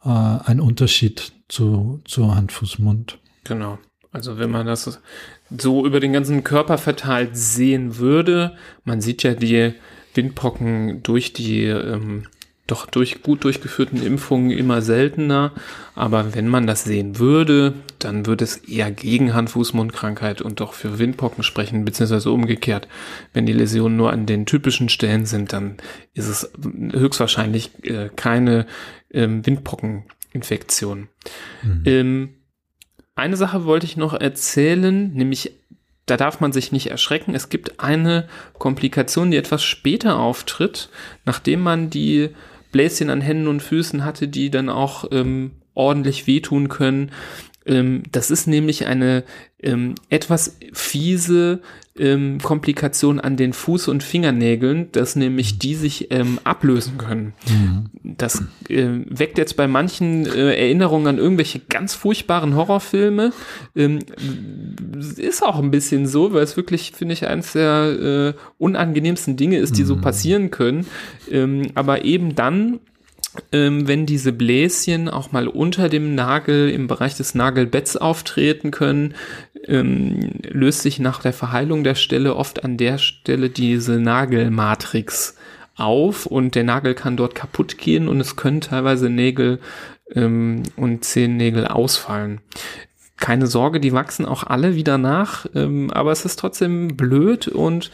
äh, 0.02 0.08
ein 0.08 0.60
Unterschied 0.60 1.32
zu, 1.48 2.00
zu 2.04 2.34
Hand, 2.34 2.52
Fuß, 2.52 2.78
Mund. 2.78 3.18
Genau. 3.44 3.78
Also 4.10 4.38
wenn 4.38 4.50
man 4.50 4.66
das 4.66 5.00
so 5.50 5.86
über 5.86 6.00
den 6.00 6.12
ganzen 6.12 6.44
Körper 6.44 6.78
verteilt 6.78 7.36
sehen 7.36 7.98
würde, 7.98 8.56
man 8.84 9.00
sieht 9.00 9.22
ja 9.22 9.34
die 9.34 9.74
Windpocken 10.14 11.02
durch 11.02 11.32
die 11.32 11.64
ähm, 11.64 12.24
doch 12.68 12.86
durch 12.86 13.22
gut 13.22 13.42
durchgeführten 13.44 14.00
Impfungen 14.00 14.50
immer 14.50 14.82
seltener. 14.82 15.52
Aber 15.94 16.34
wenn 16.34 16.46
man 16.46 16.66
das 16.66 16.84
sehen 16.84 17.18
würde, 17.18 17.72
dann 17.98 18.26
würde 18.26 18.44
es 18.44 18.58
eher 18.58 18.92
gegen 18.92 19.34
Hand-Fuß-Mund-Krankheit 19.34 20.42
und 20.42 20.60
doch 20.60 20.74
für 20.74 20.98
Windpocken 20.98 21.42
sprechen, 21.42 21.84
beziehungsweise 21.84 22.30
umgekehrt. 22.30 22.86
Wenn 23.32 23.46
die 23.46 23.54
Läsionen 23.54 23.96
nur 23.96 24.12
an 24.12 24.26
den 24.26 24.46
typischen 24.46 24.90
Stellen 24.90 25.26
sind, 25.26 25.52
dann 25.52 25.78
ist 26.14 26.28
es 26.28 26.52
höchstwahrscheinlich 26.92 27.70
äh, 27.84 28.10
keine 28.14 28.66
ähm, 29.10 29.44
Windpockeninfektion. 29.44 31.08
Mhm. 31.62 31.82
Ähm, 31.86 32.28
eine 33.14 33.36
Sache 33.36 33.64
wollte 33.64 33.86
ich 33.86 33.96
noch 33.96 34.12
erzählen, 34.12 35.12
nämlich 35.14 35.54
da 36.04 36.16
darf 36.16 36.40
man 36.40 36.52
sich 36.52 36.72
nicht 36.72 36.90
erschrecken. 36.90 37.34
Es 37.34 37.48
gibt 37.48 37.80
eine 37.80 38.28
Komplikation, 38.58 39.30
die 39.30 39.36
etwas 39.36 39.62
später 39.62 40.18
auftritt, 40.18 40.88
nachdem 41.24 41.60
man 41.60 41.90
die 41.90 42.30
Bläschen 42.72 43.10
an 43.10 43.20
Händen 43.20 43.48
und 43.48 43.62
Füßen 43.62 44.04
hatte, 44.04 44.28
die 44.28 44.50
dann 44.50 44.68
auch 44.68 45.06
ähm, 45.10 45.52
ordentlich 45.74 46.26
wehtun 46.26 46.68
können. 46.68 47.12
Ähm, 47.66 48.02
das 48.10 48.30
ist 48.30 48.46
nämlich 48.46 48.86
eine 48.86 49.24
ähm, 49.60 49.94
etwas 50.08 50.56
fiese 50.72 51.60
ähm, 51.98 52.38
Komplikation 52.42 53.20
an 53.20 53.36
den 53.36 53.52
Fuß- 53.52 53.88
und 53.88 54.02
Fingernägeln, 54.02 54.90
dass 54.92 55.16
nämlich 55.16 55.58
die 55.58 55.74
sich 55.74 56.10
ähm, 56.10 56.38
ablösen 56.44 56.98
können. 56.98 57.32
Mhm. 57.48 57.86
Das 58.16 58.42
äh, 58.68 58.88
weckt 59.06 59.38
jetzt 59.38 59.56
bei 59.56 59.66
manchen 59.66 60.26
äh, 60.26 60.54
Erinnerungen 60.54 61.06
an 61.06 61.18
irgendwelche 61.18 61.60
ganz 61.60 61.94
furchtbaren 61.94 62.54
Horrorfilme. 62.54 63.32
Ähm, 63.76 63.98
ist 65.16 65.44
auch 65.44 65.58
ein 65.58 65.70
bisschen 65.70 66.06
so, 66.06 66.32
weil 66.32 66.42
es 66.42 66.56
wirklich, 66.56 66.92
finde 66.92 67.14
ich, 67.14 67.26
eines 67.26 67.52
der 67.52 68.34
äh, 68.36 68.40
unangenehmsten 68.58 69.36
Dinge 69.36 69.58
ist, 69.58 69.76
die 69.76 69.82
mhm. 69.82 69.86
so 69.86 69.96
passieren 69.96 70.50
können. 70.50 70.86
Ähm, 71.30 71.68
aber 71.74 72.04
eben 72.04 72.34
dann, 72.34 72.80
wenn 73.50 74.06
diese 74.06 74.32
Bläschen 74.32 75.08
auch 75.08 75.32
mal 75.32 75.48
unter 75.48 75.88
dem 75.88 76.14
Nagel 76.14 76.70
im 76.70 76.86
Bereich 76.86 77.16
des 77.16 77.34
Nagelbetts 77.34 77.96
auftreten 77.96 78.70
können, 78.70 79.14
ähm, 79.66 80.30
löst 80.42 80.82
sich 80.82 80.98
nach 80.98 81.20
der 81.20 81.32
Verheilung 81.32 81.84
der 81.84 81.94
Stelle 81.94 82.36
oft 82.36 82.64
an 82.64 82.76
der 82.76 82.98
Stelle 82.98 83.50
diese 83.50 83.98
Nagelmatrix 84.00 85.36
auf 85.76 86.26
und 86.26 86.54
der 86.54 86.64
Nagel 86.64 86.94
kann 86.94 87.16
dort 87.16 87.34
kaputt 87.34 87.78
gehen 87.78 88.08
und 88.08 88.20
es 88.20 88.36
können 88.36 88.60
teilweise 88.60 89.10
Nägel 89.10 89.60
ähm, 90.14 90.62
und 90.76 91.04
Zehennägel 91.04 91.66
ausfallen. 91.66 92.40
Keine 93.18 93.48
Sorge, 93.48 93.80
die 93.80 93.92
wachsen 93.92 94.26
auch 94.26 94.44
alle 94.44 94.74
wieder 94.74 94.96
nach, 94.96 95.46
ähm, 95.54 95.90
aber 95.90 96.12
es 96.12 96.24
ist 96.24 96.38
trotzdem 96.38 96.96
blöd 96.96 97.48
und 97.48 97.90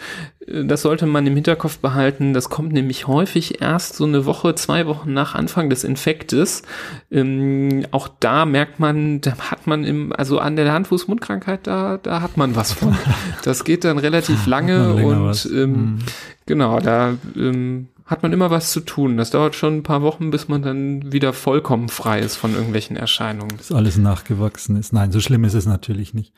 äh, 0.46 0.64
das 0.64 0.82
sollte 0.82 1.06
man 1.06 1.26
im 1.26 1.34
Hinterkopf 1.34 1.78
behalten. 1.78 2.34
Das 2.34 2.50
kommt 2.50 2.72
nämlich 2.72 3.06
häufig 3.06 3.62
erst 3.62 3.96
so 3.96 4.04
eine 4.04 4.26
Woche, 4.26 4.54
zwei 4.54 4.86
Wochen 4.86 5.12
nach 5.12 5.34
Anfang 5.34 5.70
des 5.70 5.82
Infektes. 5.82 6.62
Ähm, 7.10 7.86
auch 7.90 8.08
da 8.20 8.44
merkt 8.44 8.80
man, 8.80 9.22
da 9.22 9.36
hat 9.50 9.66
man 9.66 9.84
im, 9.84 10.12
also 10.12 10.38
an 10.38 10.56
der 10.56 10.70
Hand-Fuß-Mund-Krankheit, 10.72 11.66
da, 11.66 11.98
da 12.02 12.20
hat 12.20 12.36
man 12.36 12.54
was 12.54 12.72
von. 12.72 12.96
Das 13.42 13.64
geht 13.64 13.84
dann 13.84 13.98
relativ 13.98 14.46
lange 14.46 14.94
und 14.94 15.50
ähm, 15.52 15.70
mhm. 15.70 15.98
genau, 16.46 16.80
da 16.80 17.14
ähm, 17.36 17.88
hat 18.06 18.22
man 18.22 18.32
immer 18.32 18.50
was 18.50 18.70
zu 18.70 18.80
tun. 18.80 19.16
Das 19.16 19.30
dauert 19.30 19.54
schon 19.54 19.78
ein 19.78 19.82
paar 19.82 20.02
Wochen, 20.02 20.30
bis 20.30 20.48
man 20.48 20.62
dann 20.62 21.12
wieder 21.12 21.32
vollkommen 21.32 21.88
frei 21.88 22.20
ist 22.20 22.36
von 22.36 22.54
irgendwelchen 22.54 22.96
Erscheinungen. 22.96 23.56
Bis 23.56 23.72
alles 23.72 23.96
nachgewachsen 23.96 24.76
ist. 24.76 24.92
Nein, 24.92 25.10
so 25.10 25.20
schlimm 25.20 25.44
ist 25.44 25.54
es 25.54 25.66
natürlich 25.66 26.12
nicht. 26.12 26.34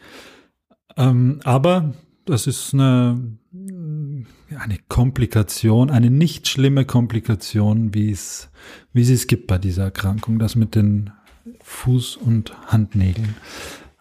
Ähm, 0.96 1.40
aber 1.44 1.94
das 2.24 2.46
ist 2.46 2.72
eine, 2.72 3.20
eine 3.52 4.78
Komplikation, 4.88 5.90
eine 5.90 6.10
nicht 6.10 6.48
schlimme 6.48 6.84
Komplikation, 6.84 7.94
wie 7.94 8.10
es, 8.10 8.50
wie 8.92 9.02
es 9.02 9.10
es 9.10 9.26
gibt 9.26 9.48
bei 9.48 9.58
dieser 9.58 9.84
Erkrankung, 9.84 10.38
das 10.38 10.54
mit 10.54 10.74
den 10.74 11.10
Fuß- 11.64 12.16
und 12.16 12.52
Handnägeln. 12.68 13.34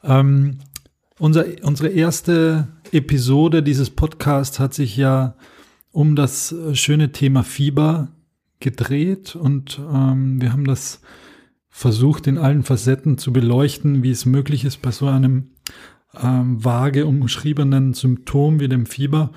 Ähm, 0.03 0.59
unser, 1.17 1.45
unsere 1.63 1.89
erste 1.89 2.67
Episode 2.91 3.63
dieses 3.63 3.89
Podcasts 3.89 4.59
hat 4.59 4.73
sich 4.73 4.97
ja 4.97 5.35
um 5.95 6.17
das 6.17 6.51
äh, 6.51 6.75
schöne 6.75 7.13
Thema 7.13 7.43
Fieber 7.43 8.09
gedreht 8.59 9.35
und 9.35 9.79
ähm, 9.79 10.41
wir 10.41 10.51
haben 10.51 10.65
das 10.65 10.99
versucht 11.69 12.27
in 12.27 12.37
allen 12.37 12.63
Facetten 12.63 13.17
zu 13.17 13.31
beleuchten, 13.31 14.03
wie 14.03 14.11
es 14.11 14.25
möglich 14.25 14.65
ist 14.65 14.81
bei 14.81 14.91
so 14.91 15.07
einem 15.07 15.51
ähm, 16.21 16.63
vage 16.63 17.05
umschriebenen 17.05 17.93
Symptom 17.93 18.59
wie 18.59 18.67
dem 18.67 18.85
Fieber, 18.85 19.31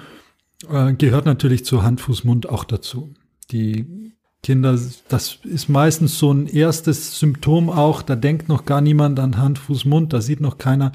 äh, 0.68 0.94
gehört 0.94 1.27
natürlich 1.27 1.64
zu 1.64 1.85
Hand, 1.85 2.01
Fuß, 2.01 2.25
Mund 2.25 2.49
auch 2.49 2.64
dazu. 2.64 3.14
Die 3.53 4.12
Kinder, 4.42 4.77
das 5.09 5.38
ist 5.44 5.68
meistens 5.68 6.18
so 6.18 6.33
ein 6.33 6.49
erstes 6.49 7.21
Symptom 7.21 7.71
auch, 7.71 8.03
da 8.03 8.16
denkt 8.16 8.49
noch 8.49 8.64
gar 8.64 8.81
niemand 8.81 9.21
an 9.21 9.37
Hand, 9.37 9.61
Fuß, 9.61 9.85
Mund, 9.85 10.12
da 10.12 10.21
sieht 10.21 10.40
noch 10.40 10.59
keiner 10.59 10.90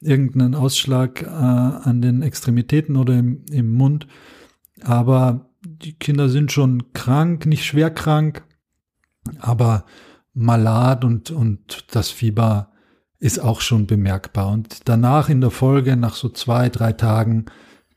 irgendeinen 0.00 0.54
Ausschlag 0.54 1.22
äh, 1.22 1.26
an 1.26 2.00
den 2.00 2.22
Extremitäten 2.22 2.96
oder 2.96 3.18
im, 3.18 3.44
im 3.50 3.72
Mund. 3.72 4.06
Aber 4.84 5.50
die 5.62 5.92
Kinder 5.92 6.28
sind 6.28 6.52
schon 6.52 6.92
krank, 6.92 7.46
nicht 7.46 7.64
schwer 7.64 7.90
krank, 7.90 8.44
aber 9.38 9.84
malat 10.34 11.04
und, 11.04 11.30
und 11.30 11.86
das 11.94 12.10
Fieber 12.10 12.72
ist 13.18 13.38
auch 13.38 13.60
schon 13.60 13.86
bemerkbar. 13.86 14.48
Und 14.48 14.88
danach 14.88 15.28
in 15.28 15.40
der 15.40 15.50
Folge, 15.50 15.96
nach 15.96 16.14
so 16.14 16.28
zwei, 16.30 16.68
drei 16.70 16.92
Tagen, 16.92 17.46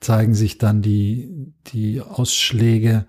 zeigen 0.02 0.34
sich 0.34 0.58
dann 0.58 0.82
die, 0.82 1.54
die 1.68 2.02
Ausschläge 2.02 3.06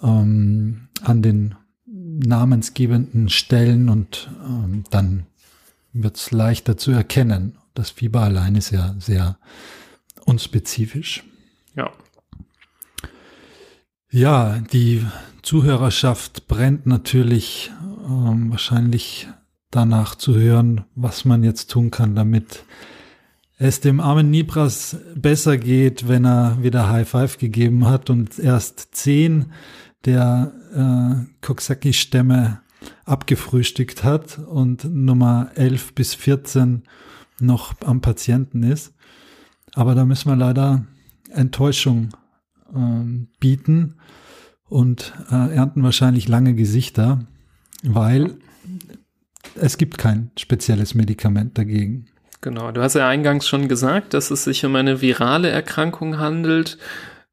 ähm, 0.00 0.88
an 1.02 1.22
den 1.22 1.56
namensgebenden 1.86 3.28
Stellen 3.28 3.88
und 3.88 4.30
ähm, 4.44 4.84
dann 4.90 5.26
wird 5.92 6.16
es 6.16 6.30
leichter 6.30 6.76
zu 6.76 6.92
erkennen. 6.92 7.58
Das 7.74 7.90
Fieber 7.90 8.20
allein 8.20 8.54
ist 8.54 8.70
ja 8.70 8.94
sehr 8.98 9.38
unspezifisch. 10.24 11.24
Ja, 11.74 11.90
ja, 14.10 14.58
die 14.72 15.06
Zuhörerschaft 15.42 16.48
brennt 16.48 16.86
natürlich 16.86 17.70
ähm, 18.06 18.50
wahrscheinlich 18.50 19.28
danach 19.70 20.14
zu 20.14 20.34
hören, 20.34 20.84
was 20.94 21.24
man 21.24 21.42
jetzt 21.42 21.70
tun 21.70 21.90
kann, 21.90 22.14
damit 22.14 22.64
es 23.58 23.80
dem 23.80 24.00
armen 24.00 24.30
Nibras 24.30 24.96
besser 25.14 25.58
geht, 25.58 26.08
wenn 26.08 26.24
er 26.24 26.62
wieder 26.62 26.88
High 26.88 27.08
Five 27.08 27.38
gegeben 27.38 27.86
hat 27.86 28.10
und 28.10 28.38
erst 28.38 28.94
zehn 28.94 29.52
der 30.04 30.52
äh, 30.74 31.46
Koksaki-Stämme 31.46 32.60
abgefrühstückt 33.04 34.02
hat 34.02 34.38
und 34.38 34.84
Nummer 34.84 35.50
11 35.54 35.94
bis 35.94 36.14
14 36.14 36.84
noch 37.38 37.74
am 37.84 38.00
Patienten 38.00 38.62
ist. 38.62 38.94
Aber 39.74 39.94
da 39.94 40.04
müssen 40.04 40.30
wir 40.30 40.36
leider 40.36 40.86
Enttäuschung 41.30 42.10
äh, 42.74 43.26
bieten 43.38 43.96
und 44.68 45.12
äh, 45.30 45.54
ernten 45.54 45.82
wahrscheinlich 45.82 46.28
lange 46.28 46.54
Gesichter, 46.54 47.20
weil 47.82 48.36
es 49.54 49.78
gibt 49.78 49.98
kein 49.98 50.30
spezielles 50.38 50.94
Medikament 50.94 51.58
dagegen. 51.58 52.06
Genau, 52.40 52.70
du 52.72 52.80
hast 52.80 52.94
ja 52.94 53.06
eingangs 53.06 53.46
schon 53.46 53.68
gesagt, 53.68 54.14
dass 54.14 54.30
es 54.30 54.44
sich 54.44 54.64
um 54.64 54.74
eine 54.76 55.02
virale 55.02 55.50
Erkrankung 55.50 56.18
handelt. 56.18 56.78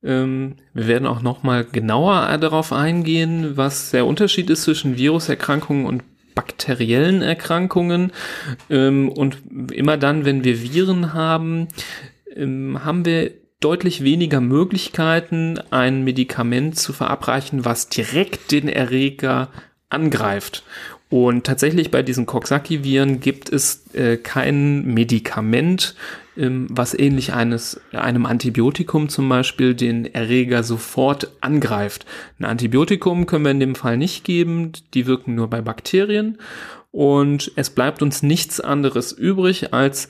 Ähm, 0.03 0.55
wir 0.73 0.87
werden 0.87 1.07
auch 1.07 1.21
noch 1.21 1.43
mal 1.43 1.63
genauer 1.63 2.37
darauf 2.39 2.73
eingehen, 2.73 3.55
was 3.55 3.91
der 3.91 4.05
Unterschied 4.05 4.49
ist 4.49 4.63
zwischen 4.63 4.97
Viruserkrankungen 4.97 5.85
und 5.85 6.03
bakteriellen 6.35 7.21
Erkrankungen. 7.21 8.11
Ähm, 8.69 9.09
und 9.09 9.37
immer 9.71 9.97
dann, 9.97 10.25
wenn 10.25 10.43
wir 10.43 10.61
Viren 10.61 11.13
haben, 11.13 11.69
ähm, 12.35 12.83
haben 12.83 13.05
wir 13.05 13.31
deutlich 13.59 14.03
weniger 14.03 14.41
Möglichkeiten, 14.41 15.59
ein 15.71 16.03
Medikament 16.03 16.77
zu 16.77 16.93
verabreichen, 16.93 17.65
was 17.65 17.89
direkt 17.89 18.51
den 18.51 18.69
Erreger 18.69 19.49
angreift. 19.89 20.63
Und 21.09 21.45
tatsächlich 21.45 21.89
bei 21.89 22.03
diesen 22.03 22.25
Coxsackie-Viren 22.25 23.21
gibt 23.21 23.51
es 23.51 23.93
äh, 23.93 24.17
kein 24.17 24.85
Medikament, 24.93 25.95
ähm, 26.35 26.67
was 26.69 26.93
ähnlich 26.93 27.33
eines, 27.33 27.79
einem 27.93 28.25
Antibiotikum 28.25 29.07
zum 29.07 29.29
Beispiel 29.29 29.73
den 29.73 30.13
Erreger 30.13 30.63
sofort 30.63 31.31
angreift. 31.39 32.05
Ein 32.39 32.45
Antibiotikum 32.45 33.25
können 33.25 33.45
wir 33.45 33.51
in 33.51 33.61
dem 33.61 33.75
Fall 33.75 33.97
nicht 33.97 34.25
geben, 34.25 34.73
die 34.93 35.07
wirken 35.07 35.33
nur 35.35 35.49
bei 35.49 35.61
Bakterien. 35.61 36.37
Und 36.91 37.51
es 37.55 37.69
bleibt 37.69 38.01
uns 38.01 38.21
nichts 38.21 38.59
anderes 38.59 39.11
übrig, 39.11 39.73
als 39.73 40.09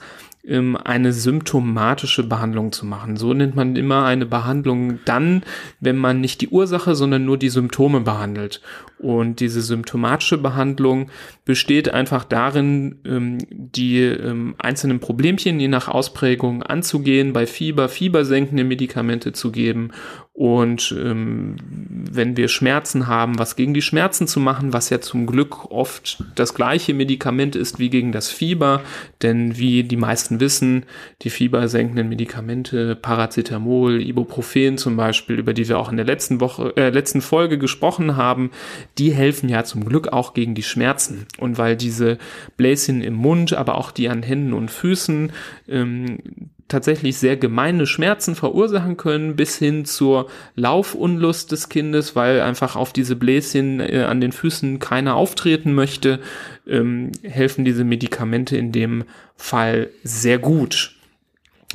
eine 0.49 1.11
symptomatische 1.11 2.23
Behandlung 2.23 2.71
zu 2.71 2.85
machen. 2.85 3.17
So 3.17 3.33
nennt 3.33 3.55
man 3.55 3.75
immer 3.75 4.05
eine 4.05 4.25
Behandlung 4.25 4.99
dann, 5.03 5.43
wenn 5.79 5.97
man 5.97 6.21
nicht 6.21 6.39
die 6.41 6.47
Ursache, 6.47 6.95
sondern 6.95 7.25
nur 7.25 7.37
die 7.37 7.49
Symptome 7.49 8.01
behandelt. 8.01 8.61
Und 8.97 9.41
diese 9.41 9.61
symptomatische 9.61 10.37
Behandlung 10.37 11.09
besteht 11.45 11.89
einfach 11.93 12.23
darin, 12.23 12.99
ähm, 13.05 13.37
die 13.51 14.01
ähm, 14.01 14.55
einzelnen 14.57 14.99
Problemchen 14.99 15.59
je 15.59 15.67
nach 15.67 15.87
Ausprägung 15.87 16.63
anzugehen, 16.63 17.33
bei 17.33 17.45
Fieber 17.45 17.89
fiebersenkende 17.89 18.63
Medikamente 18.63 19.33
zu 19.33 19.51
geben 19.51 19.91
und 20.37 20.93
ähm, 20.95 21.55
wenn 21.63 22.37
wir 22.37 22.47
Schmerzen 22.47 23.07
haben, 23.07 23.39
was 23.39 23.55
gegen 23.55 23.73
die 23.73 23.81
Schmerzen 23.81 24.27
zu 24.27 24.39
machen, 24.39 24.71
was 24.71 24.91
ja 24.91 25.01
zum 25.01 25.25
Glück 25.25 25.71
oft 25.71 26.23
das 26.35 26.53
gleiche 26.53 26.93
Medikament 26.93 27.55
ist 27.55 27.79
wie 27.79 27.89
gegen 27.89 28.11
das 28.11 28.29
Fieber, 28.29 28.81
denn 29.23 29.57
wie 29.57 29.83
die 29.83 29.97
meisten 29.97 30.39
wissen, 30.39 30.85
die 31.23 31.31
fiebersenkenden 31.31 32.07
Medikamente, 32.07 32.95
Paracetamol, 32.95 33.99
Ibuprofen 33.99 34.77
zum 34.77 34.95
Beispiel, 34.95 35.39
über 35.39 35.55
die 35.55 35.67
wir 35.67 35.79
auch 35.79 35.89
in 35.89 35.97
der 35.97 36.05
letzten 36.05 36.39
Woche, 36.39 36.71
äh, 36.77 36.91
letzten 36.91 37.21
Folge 37.21 37.57
gesprochen 37.57 38.15
haben, 38.15 38.51
die 38.99 39.11
helfen 39.15 39.49
ja 39.49 39.63
zum 39.63 39.85
Glück 39.85 40.09
auch 40.09 40.35
gegen 40.35 40.53
die 40.53 40.61
Schmerzen. 40.61 41.25
Und 41.39 41.57
weil 41.57 41.75
diese 41.75 42.19
Bläschen 42.57 43.01
im 43.01 43.15
Mund, 43.15 43.53
aber 43.53 43.75
auch 43.75 43.89
die 43.89 44.07
an 44.07 44.21
Händen 44.21 44.53
und 44.53 44.69
Füßen 44.69 45.31
ähm, 45.67 46.19
tatsächlich 46.67 47.17
sehr 47.17 47.37
gemeine 47.37 47.87
Schmerzen 47.87 48.35
verursachen 48.35 48.97
können, 48.97 49.35
bis 49.35 49.57
hin 49.57 49.85
zur 49.85 50.27
Laufunlust 50.55 51.51
des 51.51 51.69
Kindes, 51.69 52.15
weil 52.15 52.41
einfach 52.41 52.75
auf 52.75 52.91
diese 52.91 53.15
Bläschen 53.15 53.79
äh, 53.79 54.05
an 54.07 54.19
den 54.19 54.31
Füßen 54.31 54.79
keiner 54.79 55.15
auftreten 55.15 55.73
möchte, 55.73 56.19
ähm, 56.67 57.11
helfen 57.23 57.63
diese 57.63 57.83
Medikamente 57.83 58.57
in 58.57 58.71
dem 58.71 59.05
Fall 59.35 59.89
sehr 60.03 60.39
gut. 60.39 60.95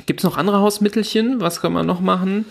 Gibt 0.05 0.19
es 0.19 0.23
noch 0.23 0.37
andere 0.37 0.59
Hausmittelchen? 0.59 1.39
Was 1.39 1.61
kann 1.61 1.73
man 1.73 1.85
noch 1.85 1.99
machen, 1.99 2.45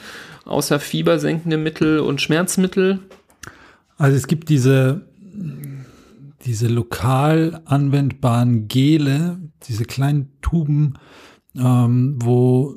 außer 0.45 0.81
fiebersenkende 0.81 1.57
Mittel 1.57 2.01
und 2.01 2.21
Schmerzmittel? 2.21 3.01
Also 3.99 4.17
es 4.17 4.27
gibt 4.27 4.49
diese, 4.49 5.07
diese 6.45 6.67
lokal 6.67 7.61
anwendbaren 7.67 8.67
Gele, 8.67 9.39
diese 9.69 9.85
kleinen 9.85 10.33
Tuben, 10.41 10.95
ähm, 11.57 12.17
wo 12.23 12.75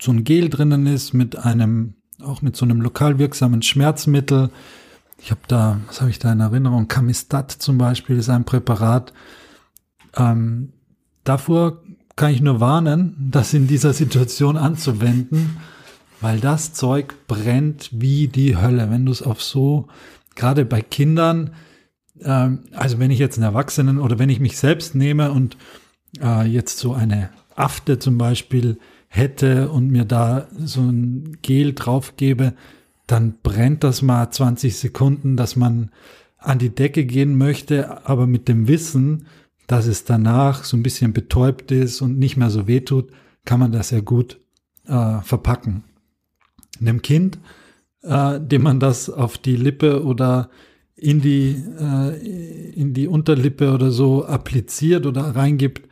so 0.00 0.12
ein 0.12 0.24
Gel 0.24 0.48
drinnen 0.48 0.86
ist 0.86 1.12
mit 1.12 1.36
einem, 1.36 1.94
auch 2.22 2.42
mit 2.42 2.56
so 2.56 2.64
einem 2.64 2.80
lokal 2.80 3.18
wirksamen 3.18 3.62
Schmerzmittel. 3.62 4.50
Ich 5.18 5.30
habe 5.30 5.40
da, 5.48 5.80
was 5.86 6.00
habe 6.00 6.10
ich 6.10 6.18
da 6.18 6.32
in 6.32 6.40
Erinnerung? 6.40 6.88
Camistat 6.88 7.50
zum 7.50 7.78
Beispiel 7.78 8.16
ist 8.16 8.30
ein 8.30 8.44
Präparat. 8.44 9.12
Ähm, 10.16 10.72
davor 11.24 11.82
kann 12.16 12.32
ich 12.32 12.40
nur 12.40 12.60
warnen, 12.60 13.16
das 13.30 13.52
in 13.54 13.66
dieser 13.66 13.92
Situation 13.92 14.56
anzuwenden, 14.56 15.58
weil 16.20 16.40
das 16.40 16.72
Zeug 16.72 17.14
brennt 17.26 17.90
wie 17.92 18.28
die 18.28 18.56
Hölle. 18.56 18.90
Wenn 18.90 19.06
du 19.06 19.12
es 19.12 19.22
auf 19.22 19.42
so, 19.42 19.88
gerade 20.34 20.64
bei 20.64 20.80
Kindern, 20.80 21.50
ähm, 22.22 22.60
also 22.72 22.98
wenn 22.98 23.10
ich 23.10 23.18
jetzt 23.18 23.36
einen 23.36 23.44
Erwachsenen 23.44 23.98
oder 23.98 24.18
wenn 24.18 24.30
ich 24.30 24.40
mich 24.40 24.56
selbst 24.58 24.94
nehme 24.94 25.32
und 25.32 25.56
äh, 26.22 26.46
jetzt 26.46 26.78
so 26.78 26.94
eine 26.94 27.30
Afte 27.60 27.98
zum 27.98 28.18
Beispiel 28.18 28.78
hätte 29.08 29.70
und 29.70 29.90
mir 29.90 30.04
da 30.04 30.48
so 30.56 30.80
ein 30.80 31.38
Gel 31.42 31.74
drauf 31.74 32.16
gebe, 32.16 32.54
dann 33.06 33.34
brennt 33.42 33.82
das 33.82 34.02
mal 34.02 34.30
20 34.30 34.76
Sekunden, 34.76 35.36
dass 35.36 35.56
man 35.56 35.90
an 36.38 36.58
die 36.58 36.74
Decke 36.74 37.04
gehen 37.04 37.36
möchte, 37.36 38.06
aber 38.06 38.26
mit 38.26 38.48
dem 38.48 38.68
Wissen, 38.68 39.26
dass 39.66 39.86
es 39.86 40.04
danach 40.04 40.64
so 40.64 40.76
ein 40.76 40.82
bisschen 40.82 41.12
betäubt 41.12 41.70
ist 41.70 42.00
und 42.02 42.18
nicht 42.18 42.36
mehr 42.36 42.50
so 42.50 42.66
wehtut, 42.66 43.10
kann 43.44 43.60
man 43.60 43.72
das 43.72 43.90
ja 43.90 44.00
gut 44.00 44.40
äh, 44.86 45.20
verpacken. 45.22 45.84
Einem 46.80 47.02
Kind, 47.02 47.38
äh, 48.02 48.40
dem 48.40 48.62
man 48.62 48.80
das 48.80 49.10
auf 49.10 49.38
die 49.38 49.56
Lippe 49.56 50.04
oder 50.04 50.50
in 50.96 51.20
die, 51.20 51.62
äh, 51.78 52.72
in 52.72 52.94
die 52.94 53.08
Unterlippe 53.08 53.72
oder 53.72 53.90
so 53.90 54.24
appliziert 54.24 55.06
oder 55.06 55.34
reingibt, 55.34 55.89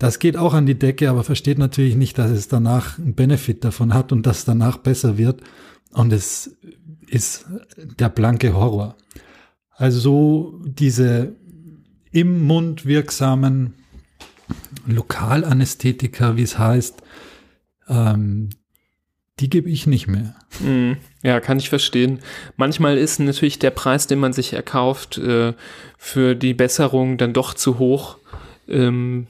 das 0.00 0.18
geht 0.18 0.38
auch 0.38 0.54
an 0.54 0.64
die 0.64 0.78
Decke, 0.78 1.10
aber 1.10 1.24
versteht 1.24 1.58
natürlich 1.58 1.94
nicht, 1.94 2.16
dass 2.16 2.30
es 2.30 2.48
danach 2.48 2.98
einen 2.98 3.14
Benefit 3.14 3.64
davon 3.64 3.92
hat 3.92 4.12
und 4.12 4.26
dass 4.26 4.46
danach 4.46 4.78
besser 4.78 5.18
wird. 5.18 5.42
Und 5.92 6.10
es 6.10 6.56
ist 7.06 7.44
der 7.98 8.08
blanke 8.08 8.54
Horror. 8.54 8.96
Also 9.72 10.00
so 10.00 10.60
diese 10.64 11.36
im 12.12 12.46
Mund 12.46 12.86
wirksamen 12.86 13.74
Lokalanästhetika, 14.86 16.34
wie 16.34 16.44
es 16.44 16.58
heißt, 16.58 17.02
ähm, 17.88 18.48
die 19.38 19.50
gebe 19.50 19.68
ich 19.68 19.86
nicht 19.86 20.06
mehr. 20.06 20.34
Mm, 20.60 20.92
ja, 21.22 21.40
kann 21.40 21.58
ich 21.58 21.68
verstehen. 21.68 22.20
Manchmal 22.56 22.96
ist 22.96 23.20
natürlich 23.20 23.58
der 23.58 23.70
Preis, 23.70 24.06
den 24.06 24.18
man 24.18 24.32
sich 24.32 24.54
erkauft, 24.54 25.18
äh, 25.18 25.52
für 25.98 26.34
die 26.34 26.54
Besserung 26.54 27.18
dann 27.18 27.34
doch 27.34 27.52
zu 27.52 27.78
hoch. 27.78 28.16
Ähm, 28.66 29.26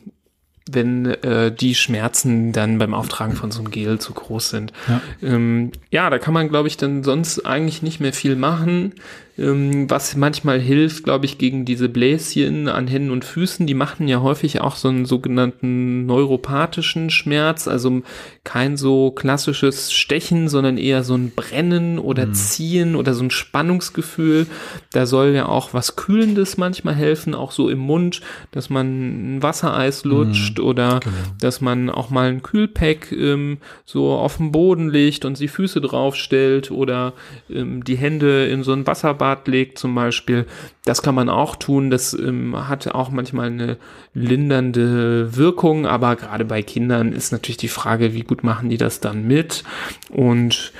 wenn 0.72 1.06
äh, 1.06 1.52
die 1.52 1.74
Schmerzen 1.74 2.52
dann 2.52 2.78
beim 2.78 2.94
Auftragen 2.94 3.36
von 3.36 3.50
so 3.50 3.60
einem 3.60 3.70
Gel 3.70 3.98
zu 3.98 4.12
groß 4.12 4.50
sind. 4.50 4.72
Ja, 4.88 5.00
ähm, 5.22 5.72
ja 5.90 6.10
da 6.10 6.18
kann 6.18 6.34
man, 6.34 6.48
glaube 6.48 6.68
ich, 6.68 6.76
dann 6.76 7.02
sonst 7.02 7.46
eigentlich 7.46 7.82
nicht 7.82 8.00
mehr 8.00 8.12
viel 8.12 8.36
machen. 8.36 8.94
Ähm, 9.40 9.88
was 9.88 10.16
manchmal 10.16 10.60
hilft, 10.60 11.04
glaube 11.04 11.24
ich, 11.24 11.38
gegen 11.38 11.64
diese 11.64 11.88
Bläschen 11.88 12.68
an 12.68 12.86
Händen 12.86 13.10
und 13.10 13.24
Füßen, 13.24 13.66
die 13.66 13.74
machen 13.74 14.06
ja 14.06 14.20
häufig 14.20 14.60
auch 14.60 14.76
so 14.76 14.88
einen 14.88 15.06
sogenannten 15.06 16.04
neuropathischen 16.04 17.08
Schmerz, 17.08 17.66
also 17.66 18.02
kein 18.44 18.76
so 18.76 19.10
klassisches 19.12 19.92
Stechen, 19.92 20.48
sondern 20.48 20.76
eher 20.76 21.04
so 21.04 21.14
ein 21.14 21.32
Brennen 21.34 21.98
oder 21.98 22.26
mhm. 22.26 22.34
Ziehen 22.34 22.96
oder 22.96 23.14
so 23.14 23.24
ein 23.24 23.30
Spannungsgefühl. 23.30 24.46
Da 24.92 25.06
soll 25.06 25.28
ja 25.28 25.46
auch 25.46 25.72
was 25.72 25.96
Kühlendes 25.96 26.58
manchmal 26.58 26.94
helfen, 26.94 27.34
auch 27.34 27.52
so 27.52 27.70
im 27.70 27.78
Mund, 27.78 28.20
dass 28.50 28.68
man 28.68 29.36
ein 29.36 29.42
Wassereis 29.42 30.04
mhm. 30.04 30.10
lutscht 30.10 30.58
mhm. 30.58 30.64
oder 30.64 31.00
genau. 31.00 31.16
dass 31.40 31.62
man 31.62 31.88
auch 31.88 32.10
mal 32.10 32.28
ein 32.28 32.42
Kühlpack 32.42 33.10
ähm, 33.12 33.56
so 33.86 34.10
auf 34.10 34.36
den 34.36 34.52
Boden 34.52 34.90
legt 34.90 35.24
und 35.24 35.38
die 35.38 35.48
Füße 35.48 35.80
draufstellt 35.80 36.70
oder 36.70 37.14
ähm, 37.48 37.84
die 37.84 37.96
Hände 37.96 38.46
in 38.46 38.62
so 38.62 38.72
ein 38.74 38.86
Wasserbad 38.86 39.29
Bad 39.30 39.46
legt 39.46 39.78
zum 39.78 39.94
Beispiel. 39.94 40.46
Das 40.84 41.02
kann 41.02 41.14
man 41.14 41.28
auch 41.28 41.54
tun. 41.54 41.90
Das 41.90 42.14
ähm, 42.14 42.68
hat 42.68 42.88
auch 42.88 43.10
manchmal 43.10 43.46
eine 43.46 43.76
lindernde 44.12 45.36
Wirkung, 45.36 45.86
aber 45.86 46.16
gerade 46.16 46.44
bei 46.44 46.62
Kindern 46.62 47.12
ist 47.12 47.30
natürlich 47.30 47.58
die 47.58 47.68
Frage, 47.68 48.12
wie 48.12 48.24
gut 48.24 48.42
machen 48.42 48.68
die 48.68 48.76
das 48.76 48.98
dann 48.98 49.26
mit? 49.26 49.62
Und 50.08 50.72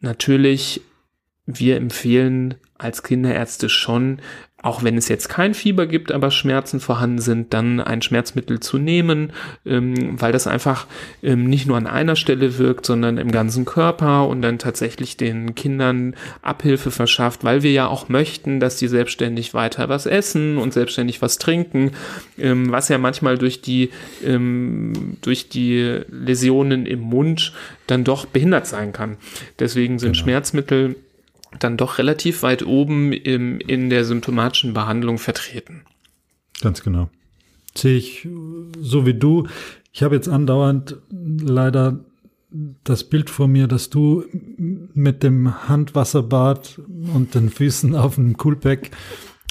natürlich, 0.00 0.80
wir 1.46 1.76
empfehlen 1.76 2.56
als 2.78 3.04
Kinderärzte 3.04 3.68
schon, 3.68 4.20
auch 4.62 4.84
wenn 4.84 4.96
es 4.96 5.08
jetzt 5.08 5.28
kein 5.28 5.54
Fieber 5.54 5.86
gibt, 5.86 6.12
aber 6.12 6.30
Schmerzen 6.30 6.80
vorhanden 6.80 7.20
sind, 7.20 7.52
dann 7.52 7.80
ein 7.80 8.00
Schmerzmittel 8.00 8.60
zu 8.60 8.78
nehmen, 8.78 9.32
ähm, 9.66 10.20
weil 10.20 10.32
das 10.32 10.46
einfach 10.46 10.86
ähm, 11.22 11.44
nicht 11.44 11.66
nur 11.66 11.76
an 11.76 11.88
einer 11.88 12.14
Stelle 12.16 12.58
wirkt, 12.58 12.86
sondern 12.86 13.18
im 13.18 13.32
ganzen 13.32 13.64
Körper 13.64 14.28
und 14.28 14.40
dann 14.40 14.58
tatsächlich 14.58 15.16
den 15.16 15.54
Kindern 15.56 16.14
Abhilfe 16.42 16.92
verschafft, 16.92 17.42
weil 17.42 17.62
wir 17.62 17.72
ja 17.72 17.88
auch 17.88 18.08
möchten, 18.08 18.60
dass 18.60 18.76
die 18.76 18.88
selbstständig 18.88 19.52
weiter 19.52 19.88
was 19.88 20.06
essen 20.06 20.58
und 20.58 20.72
selbstständig 20.72 21.20
was 21.20 21.38
trinken, 21.38 21.90
ähm, 22.38 22.70
was 22.70 22.88
ja 22.88 22.98
manchmal 22.98 23.38
durch 23.38 23.62
die, 23.62 23.90
ähm, 24.24 25.16
durch 25.22 25.48
die 25.48 26.00
Läsionen 26.08 26.86
im 26.86 27.00
Mund 27.00 27.52
dann 27.88 28.04
doch 28.04 28.26
behindert 28.26 28.66
sein 28.66 28.92
kann. 28.92 29.16
Deswegen 29.58 29.98
sind 29.98 30.12
genau. 30.12 30.24
Schmerzmittel 30.24 30.96
dann 31.58 31.76
doch 31.76 31.98
relativ 31.98 32.42
weit 32.42 32.64
oben 32.64 33.12
im, 33.12 33.60
in 33.60 33.90
der 33.90 34.04
symptomatischen 34.04 34.74
Behandlung 34.74 35.18
vertreten. 35.18 35.82
Ganz 36.60 36.82
genau. 36.82 37.10
Sehe 37.74 37.96
ich 37.96 38.28
so 38.80 39.06
wie 39.06 39.14
du. 39.14 39.46
Ich 39.92 40.02
habe 40.02 40.14
jetzt 40.14 40.28
andauernd 40.28 40.96
leider 41.10 42.04
das 42.84 43.04
Bild 43.04 43.30
vor 43.30 43.48
mir, 43.48 43.66
dass 43.66 43.90
du 43.90 44.24
mit 44.58 45.22
dem 45.22 45.68
Handwasserbad 45.68 46.80
und 47.14 47.34
den 47.34 47.50
Füßen 47.50 47.94
auf 47.96 48.16
dem 48.16 48.36
Coolpack 48.36 48.90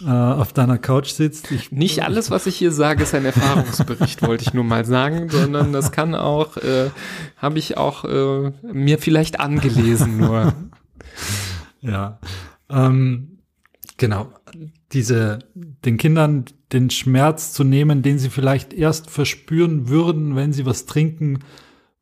äh, 0.04 0.10
auf 0.10 0.54
deiner 0.54 0.78
Couch 0.78 1.12
sitzt. 1.12 1.52
Ich, 1.52 1.72
Nicht 1.72 2.04
alles, 2.04 2.32
was 2.32 2.48
ich 2.48 2.56
hier 2.56 2.72
sage, 2.72 3.04
ist 3.04 3.14
ein 3.14 3.26
Erfahrungsbericht, 3.26 4.22
wollte 4.28 4.44
ich 4.44 4.54
nur 4.54 4.64
mal 4.64 4.86
sagen, 4.86 5.30
sondern 5.30 5.74
das 5.74 5.92
kann 5.92 6.16
auch, 6.16 6.58
äh, 6.58 6.90
habe 7.38 7.60
ich 7.60 7.78
auch 7.78 8.06
äh, 8.06 8.52
mir 8.64 8.98
vielleicht 8.98 9.40
angelesen 9.40 10.18
nur. 10.18 10.54
Ja. 11.82 12.20
Ähm, 12.70 13.40
genau. 13.98 14.30
Diese, 14.92 15.40
den 15.54 15.98
Kindern 15.98 16.46
den 16.72 16.90
Schmerz 16.90 17.54
zu 17.54 17.64
nehmen, 17.64 18.02
den 18.02 18.20
sie 18.20 18.30
vielleicht 18.30 18.74
erst 18.74 19.10
verspüren 19.10 19.90
würden, 19.90 20.36
wenn 20.36 20.54
sie 20.54 20.66
was 20.66 20.86
trinken 20.86 21.40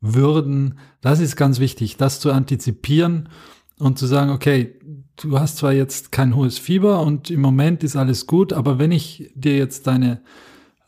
würden, 0.01 0.79
das 1.01 1.19
ist 1.19 1.35
ganz 1.35 1.59
wichtig, 1.59 1.97
das 1.97 2.19
zu 2.19 2.31
antizipieren 2.31 3.29
und 3.77 3.97
zu 3.97 4.05
sagen, 4.05 4.31
okay, 4.31 4.75
du 5.17 5.39
hast 5.39 5.57
zwar 5.57 5.73
jetzt 5.73 6.11
kein 6.11 6.35
hohes 6.35 6.57
Fieber 6.57 7.01
und 7.01 7.29
im 7.29 7.41
Moment 7.41 7.83
ist 7.83 7.95
alles 7.95 8.27
gut, 8.27 8.53
aber 8.53 8.79
wenn 8.79 8.91
ich 8.91 9.31
dir 9.35 9.57
jetzt 9.57 9.87
deine 9.87 10.21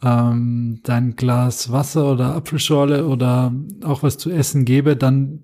ähm, 0.03 0.79
dein 0.83 1.15
Glas 1.15 1.71
Wasser 1.71 2.11
oder 2.11 2.35
Apfelschorle 2.35 3.05
oder 3.05 3.53
auch 3.83 4.03
was 4.03 4.17
zu 4.17 4.31
essen 4.31 4.65
gebe, 4.65 4.95
dann 4.95 5.39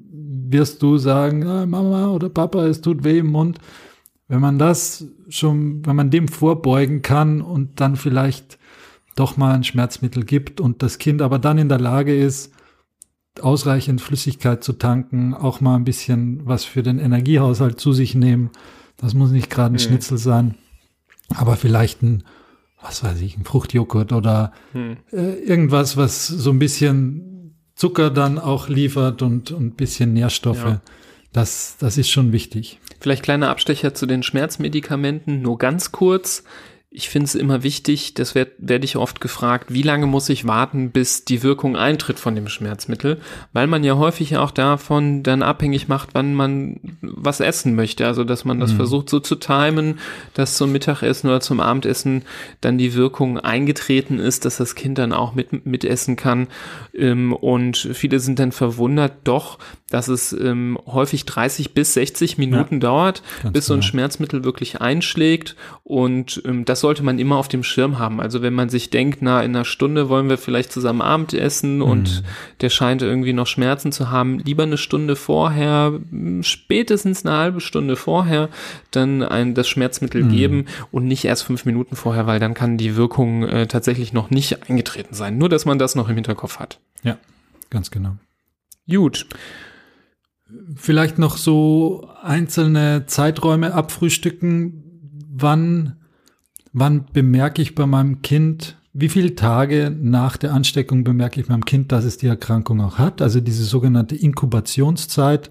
wirst 0.51 0.81
du 0.81 0.97
sagen, 0.97 1.45
ah, 1.45 1.65
Mama 1.65 2.07
oder 2.09 2.29
Papa, 2.29 2.65
es 2.65 2.81
tut 2.81 3.03
weh 3.03 3.19
im 3.19 3.27
Mund. 3.27 3.59
Wenn 4.27 4.41
man 4.41 4.59
das 4.59 5.05
schon, 5.29 5.85
wenn 5.85 5.95
man 5.95 6.09
dem 6.09 6.27
vorbeugen 6.27 7.01
kann 7.01 7.41
und 7.41 7.79
dann 7.79 7.95
vielleicht 7.95 8.57
doch 9.15 9.37
mal 9.37 9.53
ein 9.53 9.63
Schmerzmittel 9.63 10.23
gibt 10.23 10.61
und 10.61 10.83
das 10.83 10.97
Kind 10.97 11.21
aber 11.21 11.39
dann 11.39 11.57
in 11.57 11.69
der 11.69 11.79
Lage 11.79 12.15
ist, 12.15 12.53
ausreichend 13.41 14.01
Flüssigkeit 14.01 14.63
zu 14.63 14.73
tanken, 14.73 15.33
auch 15.33 15.61
mal 15.61 15.75
ein 15.75 15.83
bisschen 15.83 16.45
was 16.45 16.65
für 16.65 16.83
den 16.83 16.99
Energiehaushalt 16.99 17.79
zu 17.79 17.93
sich 17.93 18.15
nehmen. 18.15 18.49
Das 18.97 19.13
muss 19.13 19.31
nicht 19.31 19.49
gerade 19.49 19.73
ein 19.73 19.73
mhm. 19.73 19.79
Schnitzel 19.79 20.17
sein, 20.17 20.55
aber 21.35 21.55
vielleicht 21.55 22.01
ein, 22.01 22.23
was 22.81 23.03
weiß 23.03 23.21
ich, 23.21 23.37
ein 23.37 23.45
Fruchtjoghurt 23.45 24.11
oder 24.11 24.53
mhm. 24.73 24.97
äh, 25.11 25.33
irgendwas, 25.35 25.97
was 25.97 26.27
so 26.27 26.49
ein 26.51 26.59
bisschen 26.59 27.36
Zucker 27.77 28.09
dann 28.09 28.39
auch 28.39 28.67
liefert 28.69 29.21
und 29.21 29.51
ein 29.51 29.71
bisschen 29.71 30.11
Nährstoffe. 30.13 30.65
Ja. 30.65 30.81
Das, 31.31 31.77
das 31.79 31.97
ist 31.97 32.09
schon 32.09 32.31
wichtig. 32.31 32.79
Vielleicht 32.99 33.21
kleiner 33.21 33.49
Abstecher 33.49 33.93
zu 33.93 34.07
den 34.07 34.23
Schmerzmedikamenten, 34.23 35.43
nur 35.43 35.59
ganz 35.59 35.91
kurz 35.91 36.43
ich 36.97 37.09
finde 37.09 37.25
es 37.25 37.35
immer 37.35 37.61
wichtig, 37.61 38.15
das 38.15 38.33
werde 38.33 38.53
werd 38.57 38.83
ich 38.83 38.97
oft 38.97 39.21
gefragt, 39.21 39.71
wie 39.71 39.83
lange 39.83 40.07
muss 40.07 40.29
ich 40.29 40.47
warten, 40.47 40.89
bis 40.89 41.25
die 41.25 41.43
Wirkung 41.43 41.75
eintritt 41.75 42.17
von 42.17 42.33
dem 42.33 42.49
Schmerzmittel, 42.49 43.21
weil 43.53 43.67
man 43.67 43.83
ja 43.83 43.97
häufig 43.97 44.35
auch 44.37 44.49
davon 44.49 45.21
dann 45.21 45.43
abhängig 45.43 45.87
macht, 45.87 46.09
wann 46.13 46.33
man 46.33 46.79
was 47.01 47.39
essen 47.39 47.75
möchte. 47.75 48.07
Also 48.07 48.23
dass 48.23 48.45
man 48.45 48.59
das 48.59 48.71
mhm. 48.71 48.77
versucht 48.77 49.11
so 49.11 49.19
zu 49.19 49.35
timen, 49.35 49.99
dass 50.33 50.57
zum 50.57 50.71
Mittagessen 50.71 51.27
oder 51.27 51.39
zum 51.39 51.59
Abendessen 51.59 52.23
dann 52.61 52.79
die 52.79 52.95
Wirkung 52.95 53.39
eingetreten 53.39 54.17
ist, 54.17 54.45
dass 54.45 54.57
das 54.57 54.73
Kind 54.73 54.97
dann 54.97 55.13
auch 55.13 55.35
mit, 55.35 55.67
mitessen 55.67 56.15
kann. 56.15 56.47
Ähm, 56.95 57.31
und 57.31 57.77
viele 57.77 58.19
sind 58.19 58.39
dann 58.39 58.51
verwundert 58.51 59.13
doch, 59.23 59.59
dass 59.91 60.07
es 60.07 60.33
ähm, 60.33 60.79
häufig 60.87 61.25
30 61.25 61.73
bis 61.73 61.93
60 61.93 62.39
Minuten 62.39 62.75
ja, 62.75 62.79
dauert, 62.79 63.21
bis 63.53 63.67
so 63.67 63.73
ein 63.73 63.81
genau. 63.81 63.87
Schmerzmittel 63.87 64.43
wirklich 64.43 64.81
einschlägt. 64.81 65.55
Und 65.83 66.41
ähm, 66.45 66.65
das 66.65 66.81
sollte 66.87 67.03
man 67.03 67.19
immer 67.19 67.35
auf 67.35 67.49
dem 67.49 67.63
Schirm 67.63 67.99
haben. 67.99 68.21
Also 68.21 68.41
wenn 68.41 68.53
man 68.53 68.69
sich 68.69 68.89
denkt, 68.89 69.21
na, 69.21 69.43
in 69.43 69.53
einer 69.53 69.65
Stunde 69.65 70.07
wollen 70.07 70.29
wir 70.29 70.37
vielleicht 70.37 70.71
zusammen 70.71 71.01
Abendessen 71.01 71.79
mhm. 71.79 71.81
und 71.81 72.23
der 72.61 72.69
scheint 72.69 73.01
irgendwie 73.01 73.33
noch 73.33 73.45
Schmerzen 73.45 73.91
zu 73.91 74.09
haben, 74.09 74.39
lieber 74.39 74.63
eine 74.63 74.77
Stunde 74.77 75.17
vorher, 75.17 75.99
spätestens 76.43 77.25
eine 77.25 77.35
halbe 77.35 77.59
Stunde 77.59 77.97
vorher, 77.97 78.47
dann 78.91 79.21
ein, 79.21 79.53
das 79.53 79.67
Schmerzmittel 79.67 80.23
mhm. 80.23 80.29
geben 80.29 80.65
und 80.89 81.05
nicht 81.05 81.25
erst 81.25 81.43
fünf 81.43 81.65
Minuten 81.65 81.97
vorher, 81.97 82.25
weil 82.25 82.39
dann 82.39 82.53
kann 82.53 82.77
die 82.77 82.95
Wirkung 82.95 83.43
äh, 83.43 83.67
tatsächlich 83.67 84.13
noch 84.13 84.29
nicht 84.29 84.69
eingetreten 84.69 85.13
sein. 85.13 85.37
Nur, 85.37 85.49
dass 85.49 85.65
man 85.65 85.79
das 85.79 85.93
noch 85.93 86.07
im 86.07 86.15
Hinterkopf 86.15 86.57
hat. 86.57 86.79
Ja, 87.03 87.17
ganz 87.69 87.91
genau. 87.91 88.15
Gut. 88.89 89.27
Vielleicht 90.75 91.19
noch 91.19 91.35
so 91.35 92.07
einzelne 92.23 93.07
Zeiträume 93.07 93.73
abfrühstücken. 93.73 94.85
Wann, 95.35 95.97
wann 96.79 97.05
bemerke 97.11 97.61
ich 97.61 97.75
bei 97.75 97.85
meinem 97.85 98.21
Kind, 98.21 98.77
wie 98.93 99.09
viele 99.09 99.35
Tage 99.35 99.95
nach 99.95 100.37
der 100.37 100.53
Ansteckung 100.53 101.03
bemerke 101.03 101.39
ich 101.39 101.49
meinem 101.49 101.65
Kind, 101.65 101.91
dass 101.91 102.05
es 102.05 102.17
die 102.17 102.27
Erkrankung 102.27 102.81
auch 102.81 102.97
hat? 102.97 103.21
Also 103.21 103.39
diese 103.41 103.63
sogenannte 103.63 104.15
Inkubationszeit. 104.15 105.49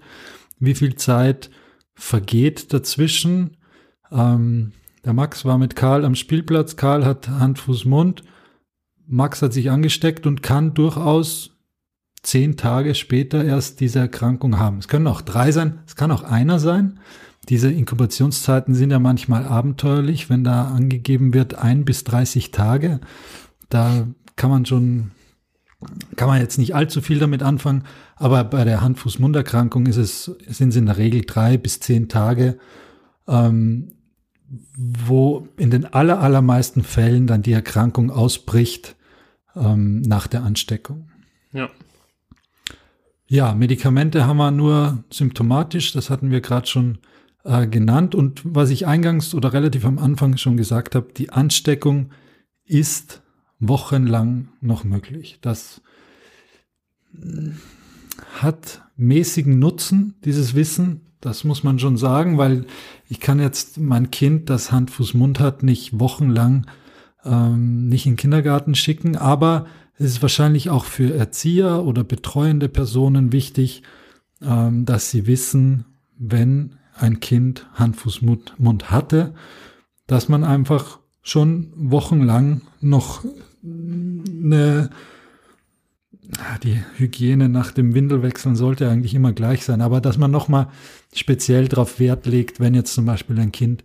Wie 0.59 0.75
viel 0.75 0.95
Zeit 0.95 1.49
vergeht 1.95 2.73
dazwischen? 2.73 3.57
Ähm, 4.11 4.71
der 5.05 5.13
Max 5.13 5.45
war 5.45 5.57
mit 5.57 5.75
Karl 5.75 6.03
am 6.03 6.15
Spielplatz. 6.15 6.75
Karl 6.75 7.05
hat 7.05 7.29
Hand, 7.29 7.59
Fuß, 7.59 7.85
Mund. 7.85 8.23
Max 9.05 9.41
hat 9.41 9.53
sich 9.53 9.69
angesteckt 9.69 10.27
und 10.27 10.43
kann 10.43 10.73
durchaus 10.73 11.51
zehn 12.23 12.57
Tage 12.57 12.95
später 12.95 13.43
erst 13.43 13.79
diese 13.79 13.99
Erkrankung 13.99 14.59
haben. 14.59 14.79
Es 14.79 14.87
können 14.87 15.07
auch 15.07 15.21
drei 15.21 15.51
sein, 15.51 15.79
es 15.87 15.95
kann 15.95 16.11
auch 16.11 16.23
einer 16.23 16.59
sein. 16.59 16.99
Diese 17.49 17.71
Inkubationszeiten 17.71 18.73
sind 18.73 18.91
ja 18.91 18.99
manchmal 18.99 19.45
abenteuerlich, 19.45 20.29
wenn 20.29 20.43
da 20.43 20.67
angegeben 20.67 21.33
wird 21.33 21.55
ein 21.55 21.85
bis 21.85 22.03
30 22.03 22.51
Tage. 22.51 22.99
Da 23.69 24.07
kann 24.35 24.49
man 24.49 24.65
schon, 24.65 25.11
kann 26.15 26.27
man 26.27 26.41
jetzt 26.41 26.57
nicht 26.57 26.75
allzu 26.75 27.01
viel 27.01 27.19
damit 27.19 27.43
anfangen, 27.43 27.83
aber 28.17 28.43
bei 28.43 28.65
der 28.65 28.81
Hand-Fuß-Mund-Erkrankung 28.81 29.85
ist 29.85 29.97
es, 29.97 30.25
sind 30.47 30.69
es 30.69 30.75
in 30.75 30.87
der 30.87 30.97
Regel 30.97 31.21
drei 31.21 31.57
bis 31.57 31.79
zehn 31.79 32.09
Tage, 32.09 32.57
ähm, 33.27 33.93
wo 34.75 35.47
in 35.57 35.71
den 35.71 35.85
aller, 35.85 36.19
allermeisten 36.19 36.83
Fällen 36.83 37.27
dann 37.27 37.43
die 37.43 37.53
Erkrankung 37.53 38.11
ausbricht 38.11 38.95
ähm, 39.55 40.01
nach 40.01 40.27
der 40.27 40.43
Ansteckung. 40.43 41.09
Ja. 41.53 41.69
Ja, 43.29 43.53
Medikamente 43.53 44.25
haben 44.25 44.37
wir 44.37 44.51
nur 44.51 45.03
symptomatisch, 45.09 45.91
das 45.91 46.09
hatten 46.09 46.31
wir 46.31 46.39
gerade 46.39 46.67
schon 46.67 46.99
äh, 47.47 47.67
genannt. 47.67 48.13
Und 48.13 48.41
was 48.43 48.69
ich 48.69 48.85
eingangs 48.85 49.33
oder 49.33 49.53
relativ 49.53 49.85
am 49.85 49.97
Anfang 49.97 50.37
schon 50.37 50.57
gesagt 50.57 50.95
habe, 50.95 51.07
die 51.15 51.31
Ansteckung 51.31 52.11
ist 52.65 53.21
wochenlang 53.59 54.49
noch 54.61 54.83
möglich. 54.83 55.39
Das 55.41 55.81
hm, 57.13 57.57
hat 58.39 58.83
mäßigen 58.97 59.57
Nutzen, 59.57 60.15
dieses 60.25 60.53
Wissen. 60.53 61.01
Das 61.21 61.43
muss 61.43 61.63
man 61.63 61.79
schon 61.79 61.97
sagen, 61.97 62.37
weil 62.37 62.65
ich 63.09 63.19
kann 63.19 63.39
jetzt 63.39 63.79
mein 63.79 64.11
Kind, 64.11 64.49
das 64.49 64.71
Hand, 64.71 64.91
Fuß, 64.91 65.13
Mund 65.15 65.39
hat, 65.39 65.63
nicht 65.63 65.99
wochenlang 65.99 66.67
ähm, 67.27 67.87
nicht 67.87 68.05
in 68.05 68.13
den 68.13 68.17
Kindergarten 68.17 68.75
schicken. 68.75 69.15
Aber 69.15 69.65
es 69.97 70.05
ist 70.05 70.21
wahrscheinlich 70.21 70.69
auch 70.69 70.85
für 70.85 71.15
Erzieher 71.15 71.83
oder 71.83 72.03
betreuende 72.03 72.69
Personen 72.69 73.31
wichtig, 73.31 73.83
ähm, 74.41 74.85
dass 74.85 75.11
sie 75.11 75.27
wissen, 75.27 75.85
wenn 76.17 76.77
ein 76.99 77.19
Kind 77.19 77.67
Hand, 77.73 77.95
Fuß, 77.95 78.21
Mund 78.21 78.91
hatte, 78.91 79.33
dass 80.05 80.29
man 80.29 80.43
einfach 80.43 80.99
schon 81.21 81.71
wochenlang 81.75 82.61
noch 82.79 83.23
eine 83.65 84.89
die 86.63 86.83
Hygiene 86.97 87.49
nach 87.49 87.71
dem 87.71 87.93
Windelwechseln 87.93 88.55
sollte 88.55 88.89
eigentlich 88.89 89.13
immer 89.13 89.31
gleich 89.31 89.63
sein, 89.63 89.81
aber 89.81 90.01
dass 90.01 90.17
man 90.17 90.31
nochmal 90.31 90.67
speziell 91.13 91.67
darauf 91.67 91.99
Wert 91.99 92.25
legt, 92.25 92.59
wenn 92.59 92.75
jetzt 92.75 92.93
zum 92.93 93.05
Beispiel 93.05 93.39
ein 93.39 93.51
Kind 93.51 93.83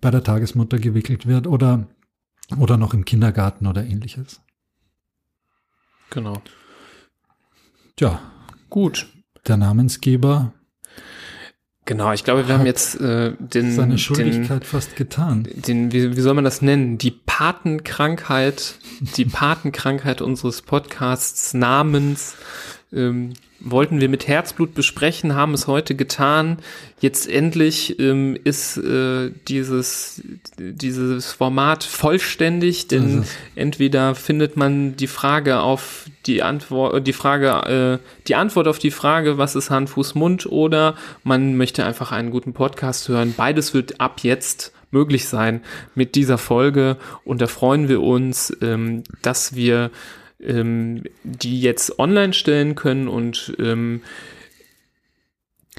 bei 0.00 0.10
der 0.10 0.22
Tagesmutter 0.22 0.78
gewickelt 0.78 1.26
wird 1.26 1.46
oder, 1.46 1.86
oder 2.58 2.76
noch 2.76 2.94
im 2.94 3.04
Kindergarten 3.04 3.66
oder 3.66 3.84
ähnliches. 3.84 4.40
Genau. 6.10 6.42
Tja. 7.96 8.20
Gut. 8.70 9.08
Der 9.46 9.56
Namensgeber 9.56 10.52
Genau, 11.88 12.12
ich 12.12 12.22
glaube, 12.22 12.46
wir 12.46 12.58
haben 12.58 12.66
jetzt 12.66 13.00
äh, 13.00 13.32
den 13.38 13.72
seine 13.72 13.96
Schuldigkeit 13.96 14.60
den, 14.60 14.66
fast 14.66 14.94
getan. 14.94 15.48
Den, 15.66 15.90
wie, 15.90 16.14
wie 16.18 16.20
soll 16.20 16.34
man 16.34 16.44
das 16.44 16.60
nennen? 16.60 16.98
Die 16.98 17.10
Patenkrankheit, 17.10 18.74
die 19.16 19.24
Patenkrankheit 19.24 20.20
unseres 20.20 20.60
Podcasts 20.60 21.54
Namens 21.54 22.36
ähm, 22.92 23.32
wollten 23.60 24.00
wir 24.00 24.08
mit 24.08 24.28
Herzblut 24.28 24.74
besprechen, 24.74 25.34
haben 25.34 25.54
es 25.54 25.66
heute 25.66 25.94
getan. 25.94 26.58
Jetzt 27.00 27.28
endlich 27.28 27.98
ähm, 27.98 28.36
ist 28.44 28.76
äh, 28.76 29.30
dieses, 29.48 30.22
dieses 30.58 31.32
Format 31.32 31.84
vollständig, 31.84 32.88
denn 32.88 33.24
entweder 33.56 34.14
findet 34.14 34.56
man 34.56 34.96
die 34.96 35.06
Frage 35.06 35.60
auf 35.60 36.06
die 36.26 36.42
Antwort, 36.42 37.06
die 37.06 37.12
Frage, 37.12 38.00
äh, 38.00 38.26
die 38.28 38.34
Antwort 38.36 38.68
auf 38.68 38.78
die 38.78 38.90
Frage, 38.90 39.38
was 39.38 39.56
ist 39.56 39.70
Hand, 39.70 39.90
Fuß, 39.90 40.14
Mund, 40.14 40.46
oder 40.46 40.94
man 41.24 41.56
möchte 41.56 41.84
einfach 41.84 42.12
einen 42.12 42.30
guten 42.30 42.52
Podcast 42.52 43.08
hören. 43.08 43.34
Beides 43.36 43.74
wird 43.74 44.00
ab 44.00 44.20
jetzt 44.22 44.72
möglich 44.90 45.26
sein 45.28 45.62
mit 45.94 46.14
dieser 46.14 46.38
Folge 46.38 46.96
und 47.24 47.40
da 47.40 47.46
freuen 47.46 47.88
wir 47.88 48.02
uns, 48.02 48.56
ähm, 48.62 49.02
dass 49.22 49.54
wir 49.54 49.90
ähm, 50.40 51.04
die 51.24 51.60
jetzt 51.60 51.98
online 51.98 52.32
stellen 52.32 52.74
können 52.74 53.08
und 53.08 53.54
ähm, 53.58 54.02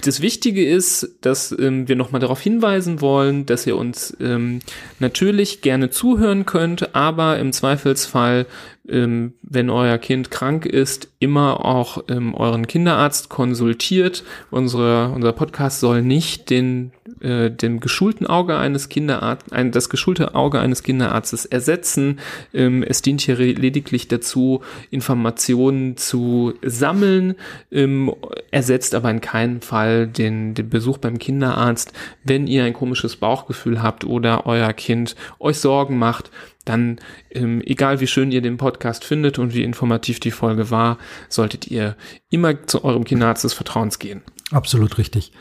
das 0.05 0.21
Wichtige 0.21 0.65
ist, 0.65 1.17
dass 1.21 1.51
ähm, 1.57 1.87
wir 1.87 1.95
nochmal 1.95 2.21
darauf 2.21 2.39
hinweisen 2.39 3.01
wollen, 3.01 3.45
dass 3.45 3.67
ihr 3.67 3.75
uns 3.75 4.15
ähm, 4.21 4.59
natürlich 4.99 5.61
gerne 5.61 5.89
zuhören 5.89 6.45
könnt, 6.45 6.95
aber 6.95 7.37
im 7.39 7.51
Zweifelsfall 7.51 8.45
ähm, 8.89 9.33
wenn 9.41 9.69
euer 9.69 9.97
Kind 9.97 10.31
krank 10.31 10.65
ist, 10.65 11.09
immer 11.19 11.65
auch 11.65 12.03
ähm, 12.07 12.33
euren 12.33 12.67
Kinderarzt 12.67 13.29
konsultiert. 13.29 14.23
Unsere, 14.51 15.09
unser 15.09 15.33
Podcast 15.33 15.79
soll 15.79 16.01
nicht 16.01 16.49
den, 16.49 16.91
äh, 17.21 17.51
dem 17.51 17.79
geschulten 17.79 18.27
Auge 18.27 18.57
eines 18.57 18.89
Kinderarztes, 18.89 19.51
ein, 19.51 19.71
das 19.71 19.89
geschulte 19.89 20.35
Auge 20.35 20.59
eines 20.59 20.83
Kinderarztes 20.83 21.45
ersetzen. 21.45 22.19
Ähm, 22.53 22.83
es 22.83 23.01
dient 23.01 23.21
hier 23.21 23.35
lediglich 23.35 24.07
dazu, 24.07 24.61
Informationen 24.91 25.97
zu 25.97 26.53
sammeln, 26.61 27.35
ähm, 27.71 28.13
ersetzt 28.51 28.95
aber 28.95 29.11
in 29.11 29.21
keinem 29.21 29.61
Fall 29.61 30.07
den, 30.07 30.53
den 30.53 30.69
Besuch 30.69 30.97
beim 30.97 31.19
Kinderarzt. 31.19 31.93
Wenn 32.23 32.47
ihr 32.47 32.63
ein 32.63 32.73
komisches 32.73 33.17
Bauchgefühl 33.17 33.83
habt 33.83 34.05
oder 34.05 34.45
euer 34.45 34.73
Kind 34.73 35.15
euch 35.39 35.57
Sorgen 35.59 35.97
macht, 35.97 36.31
dann, 36.69 36.99
ähm, 37.31 37.61
egal 37.65 37.99
wie 37.99 38.07
schön 38.07 38.31
ihr 38.31 38.41
den 38.41 38.57
Podcast 38.57 39.03
findet 39.03 39.39
und 39.39 39.53
wie 39.53 39.63
informativ 39.63 40.19
die 40.19 40.31
Folge 40.31 40.69
war, 40.69 40.97
solltet 41.27 41.67
ihr 41.67 41.95
immer 42.29 42.65
zu 42.67 42.83
eurem 42.83 43.03
Kinderarzt 43.03 43.43
des 43.43 43.53
Vertrauens 43.53 43.99
gehen. 43.99 44.21
Absolut 44.51 44.97
richtig. 44.97 45.31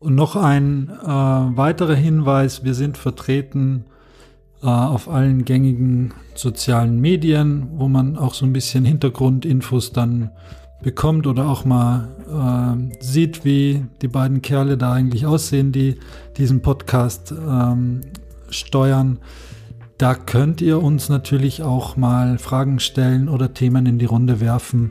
Und 0.00 0.14
noch 0.14 0.36
ein 0.36 0.90
äh, 0.90 1.06
weiterer 1.06 1.94
Hinweis, 1.94 2.64
wir 2.64 2.74
sind 2.74 2.98
vertreten 2.98 3.84
äh, 4.62 4.66
auf 4.66 5.08
allen 5.08 5.44
gängigen 5.44 6.12
sozialen 6.34 7.00
Medien, 7.00 7.68
wo 7.76 7.88
man 7.88 8.16
auch 8.16 8.34
so 8.34 8.44
ein 8.44 8.52
bisschen 8.52 8.84
Hintergrundinfos 8.84 9.92
dann 9.92 10.30
bekommt 10.82 11.26
oder 11.26 11.46
auch 11.46 11.64
mal 11.64 12.08
äh, 12.28 13.02
sieht, 13.02 13.44
wie 13.44 13.84
die 14.02 14.08
beiden 14.08 14.42
Kerle 14.42 14.76
da 14.76 14.92
eigentlich 14.92 15.26
aussehen, 15.26 15.72
die 15.72 15.96
diesen 16.36 16.62
Podcast 16.62 17.32
ähm, 17.32 18.02
steuern. 18.50 19.18
Da 19.98 20.14
könnt 20.14 20.60
ihr 20.60 20.80
uns 20.80 21.08
natürlich 21.08 21.64
auch 21.64 21.96
mal 21.96 22.38
Fragen 22.38 22.78
stellen 22.78 23.28
oder 23.28 23.52
Themen 23.52 23.84
in 23.84 23.98
die 23.98 24.04
Runde 24.04 24.40
werfen, 24.40 24.90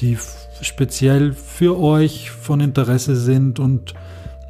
die 0.00 0.18
speziell 0.60 1.32
für 1.32 1.78
euch 1.78 2.30
von 2.30 2.60
Interesse 2.60 3.16
sind. 3.16 3.58
Und 3.58 3.94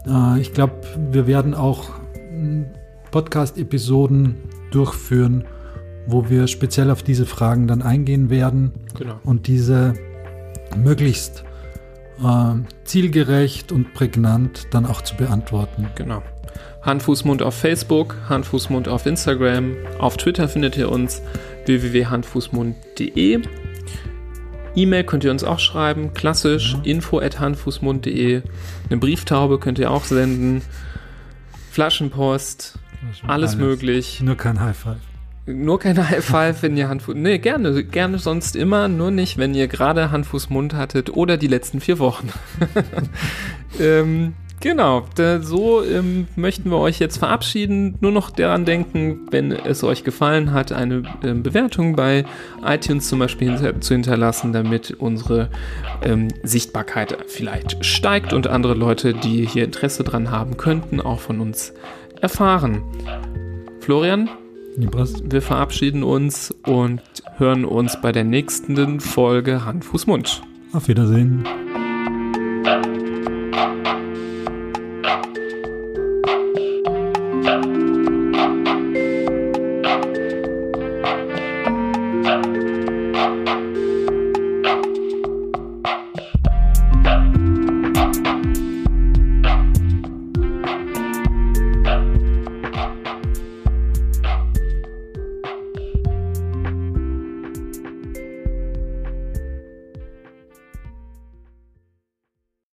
äh, 0.06 0.40
ich 0.40 0.52
glaube, 0.52 0.74
wir 1.12 1.28
werden 1.28 1.54
auch 1.54 1.90
hm, 2.14 2.66
Podcast-Episoden 3.12 4.34
durchführen, 4.72 5.44
wo 6.08 6.28
wir 6.28 6.48
speziell 6.48 6.90
auf 6.90 7.04
diese 7.04 7.24
Fragen 7.24 7.68
dann 7.68 7.80
eingehen 7.80 8.28
werden 8.28 8.72
genau. 8.98 9.20
und 9.22 9.46
diese 9.46 9.94
möglichst 10.76 11.44
äh, 12.24 12.54
zielgerecht 12.84 13.70
und 13.70 13.94
prägnant 13.94 14.66
dann 14.72 14.84
auch 14.84 15.02
zu 15.02 15.16
beantworten. 15.16 15.86
Genau. 15.94 16.22
Handfußmund 16.84 17.42
auf 17.42 17.54
Facebook, 17.54 18.16
Handfußmund 18.28 18.88
auf 18.88 19.06
Instagram, 19.06 19.76
auf 19.98 20.16
Twitter 20.16 20.48
findet 20.48 20.76
ihr 20.76 20.90
uns 20.90 21.22
www.handfußmund.de. 21.66 23.42
E-Mail 24.74 25.04
könnt 25.04 25.24
ihr 25.24 25.30
uns 25.30 25.44
auch 25.44 25.58
schreiben, 25.58 26.14
klassisch, 26.14 26.76
mhm. 26.76 26.84
info 26.84 27.20
at 27.20 27.38
handfußmund.de. 27.38 28.42
Eine 28.88 28.98
Brieftaube 28.98 29.58
könnt 29.58 29.78
ihr 29.78 29.90
auch 29.90 30.04
senden. 30.04 30.62
Flaschenpost, 31.70 32.78
alles, 33.22 33.30
alles, 33.30 33.56
möglich. 33.56 34.20
Nur 34.20 34.36
kein 34.36 34.60
High 34.60 34.76
Five. 34.76 34.96
Nur 35.46 35.78
kein 35.78 35.96
High 36.08 36.24
Five, 36.24 36.62
wenn 36.62 36.76
ihr 36.76 36.88
Handfuß. 36.88 37.14
Nee, 37.16 37.38
gerne, 37.38 37.84
gerne 37.84 38.18
sonst 38.18 38.56
immer, 38.56 38.88
nur 38.88 39.10
nicht, 39.10 39.38
wenn 39.38 39.54
ihr 39.54 39.68
gerade 39.68 40.10
Handfußmund 40.10 40.74
hattet 40.74 41.10
oder 41.10 41.36
die 41.36 41.48
letzten 41.48 41.80
vier 41.80 41.98
Wochen. 41.98 42.28
ähm, 43.80 44.34
Genau, 44.62 45.04
so 45.40 45.82
ähm, 45.82 46.28
möchten 46.36 46.70
wir 46.70 46.78
euch 46.78 47.00
jetzt 47.00 47.16
verabschieden. 47.16 47.96
Nur 48.00 48.12
noch 48.12 48.30
daran 48.30 48.64
denken, 48.64 49.26
wenn 49.32 49.50
es 49.50 49.82
euch 49.82 50.04
gefallen 50.04 50.52
hat, 50.52 50.70
eine 50.70 51.02
äh, 51.24 51.34
Bewertung 51.34 51.96
bei 51.96 52.24
iTunes 52.64 53.08
zum 53.08 53.18
Beispiel 53.18 53.50
hinter 53.50 53.80
zu 53.80 53.94
hinterlassen, 53.94 54.52
damit 54.52 54.92
unsere 54.92 55.48
ähm, 56.04 56.28
Sichtbarkeit 56.44 57.18
vielleicht 57.26 57.84
steigt 57.84 58.32
und 58.32 58.46
andere 58.46 58.74
Leute, 58.74 59.14
die 59.14 59.44
hier 59.46 59.64
Interesse 59.64 60.04
dran 60.04 60.30
haben 60.30 60.56
könnten, 60.56 61.00
auch 61.00 61.18
von 61.18 61.40
uns 61.40 61.74
erfahren. 62.20 62.84
Florian, 63.80 64.30
wir 64.76 65.42
verabschieden 65.42 66.04
uns 66.04 66.54
und 66.68 67.02
hören 67.36 67.64
uns 67.64 68.00
bei 68.00 68.12
der 68.12 68.22
nächsten 68.22 69.00
Folge 69.00 69.64
Hand, 69.64 69.84
Fuß, 69.84 70.06
Mund. 70.06 70.40
Auf 70.72 70.86
Wiedersehen. 70.86 71.44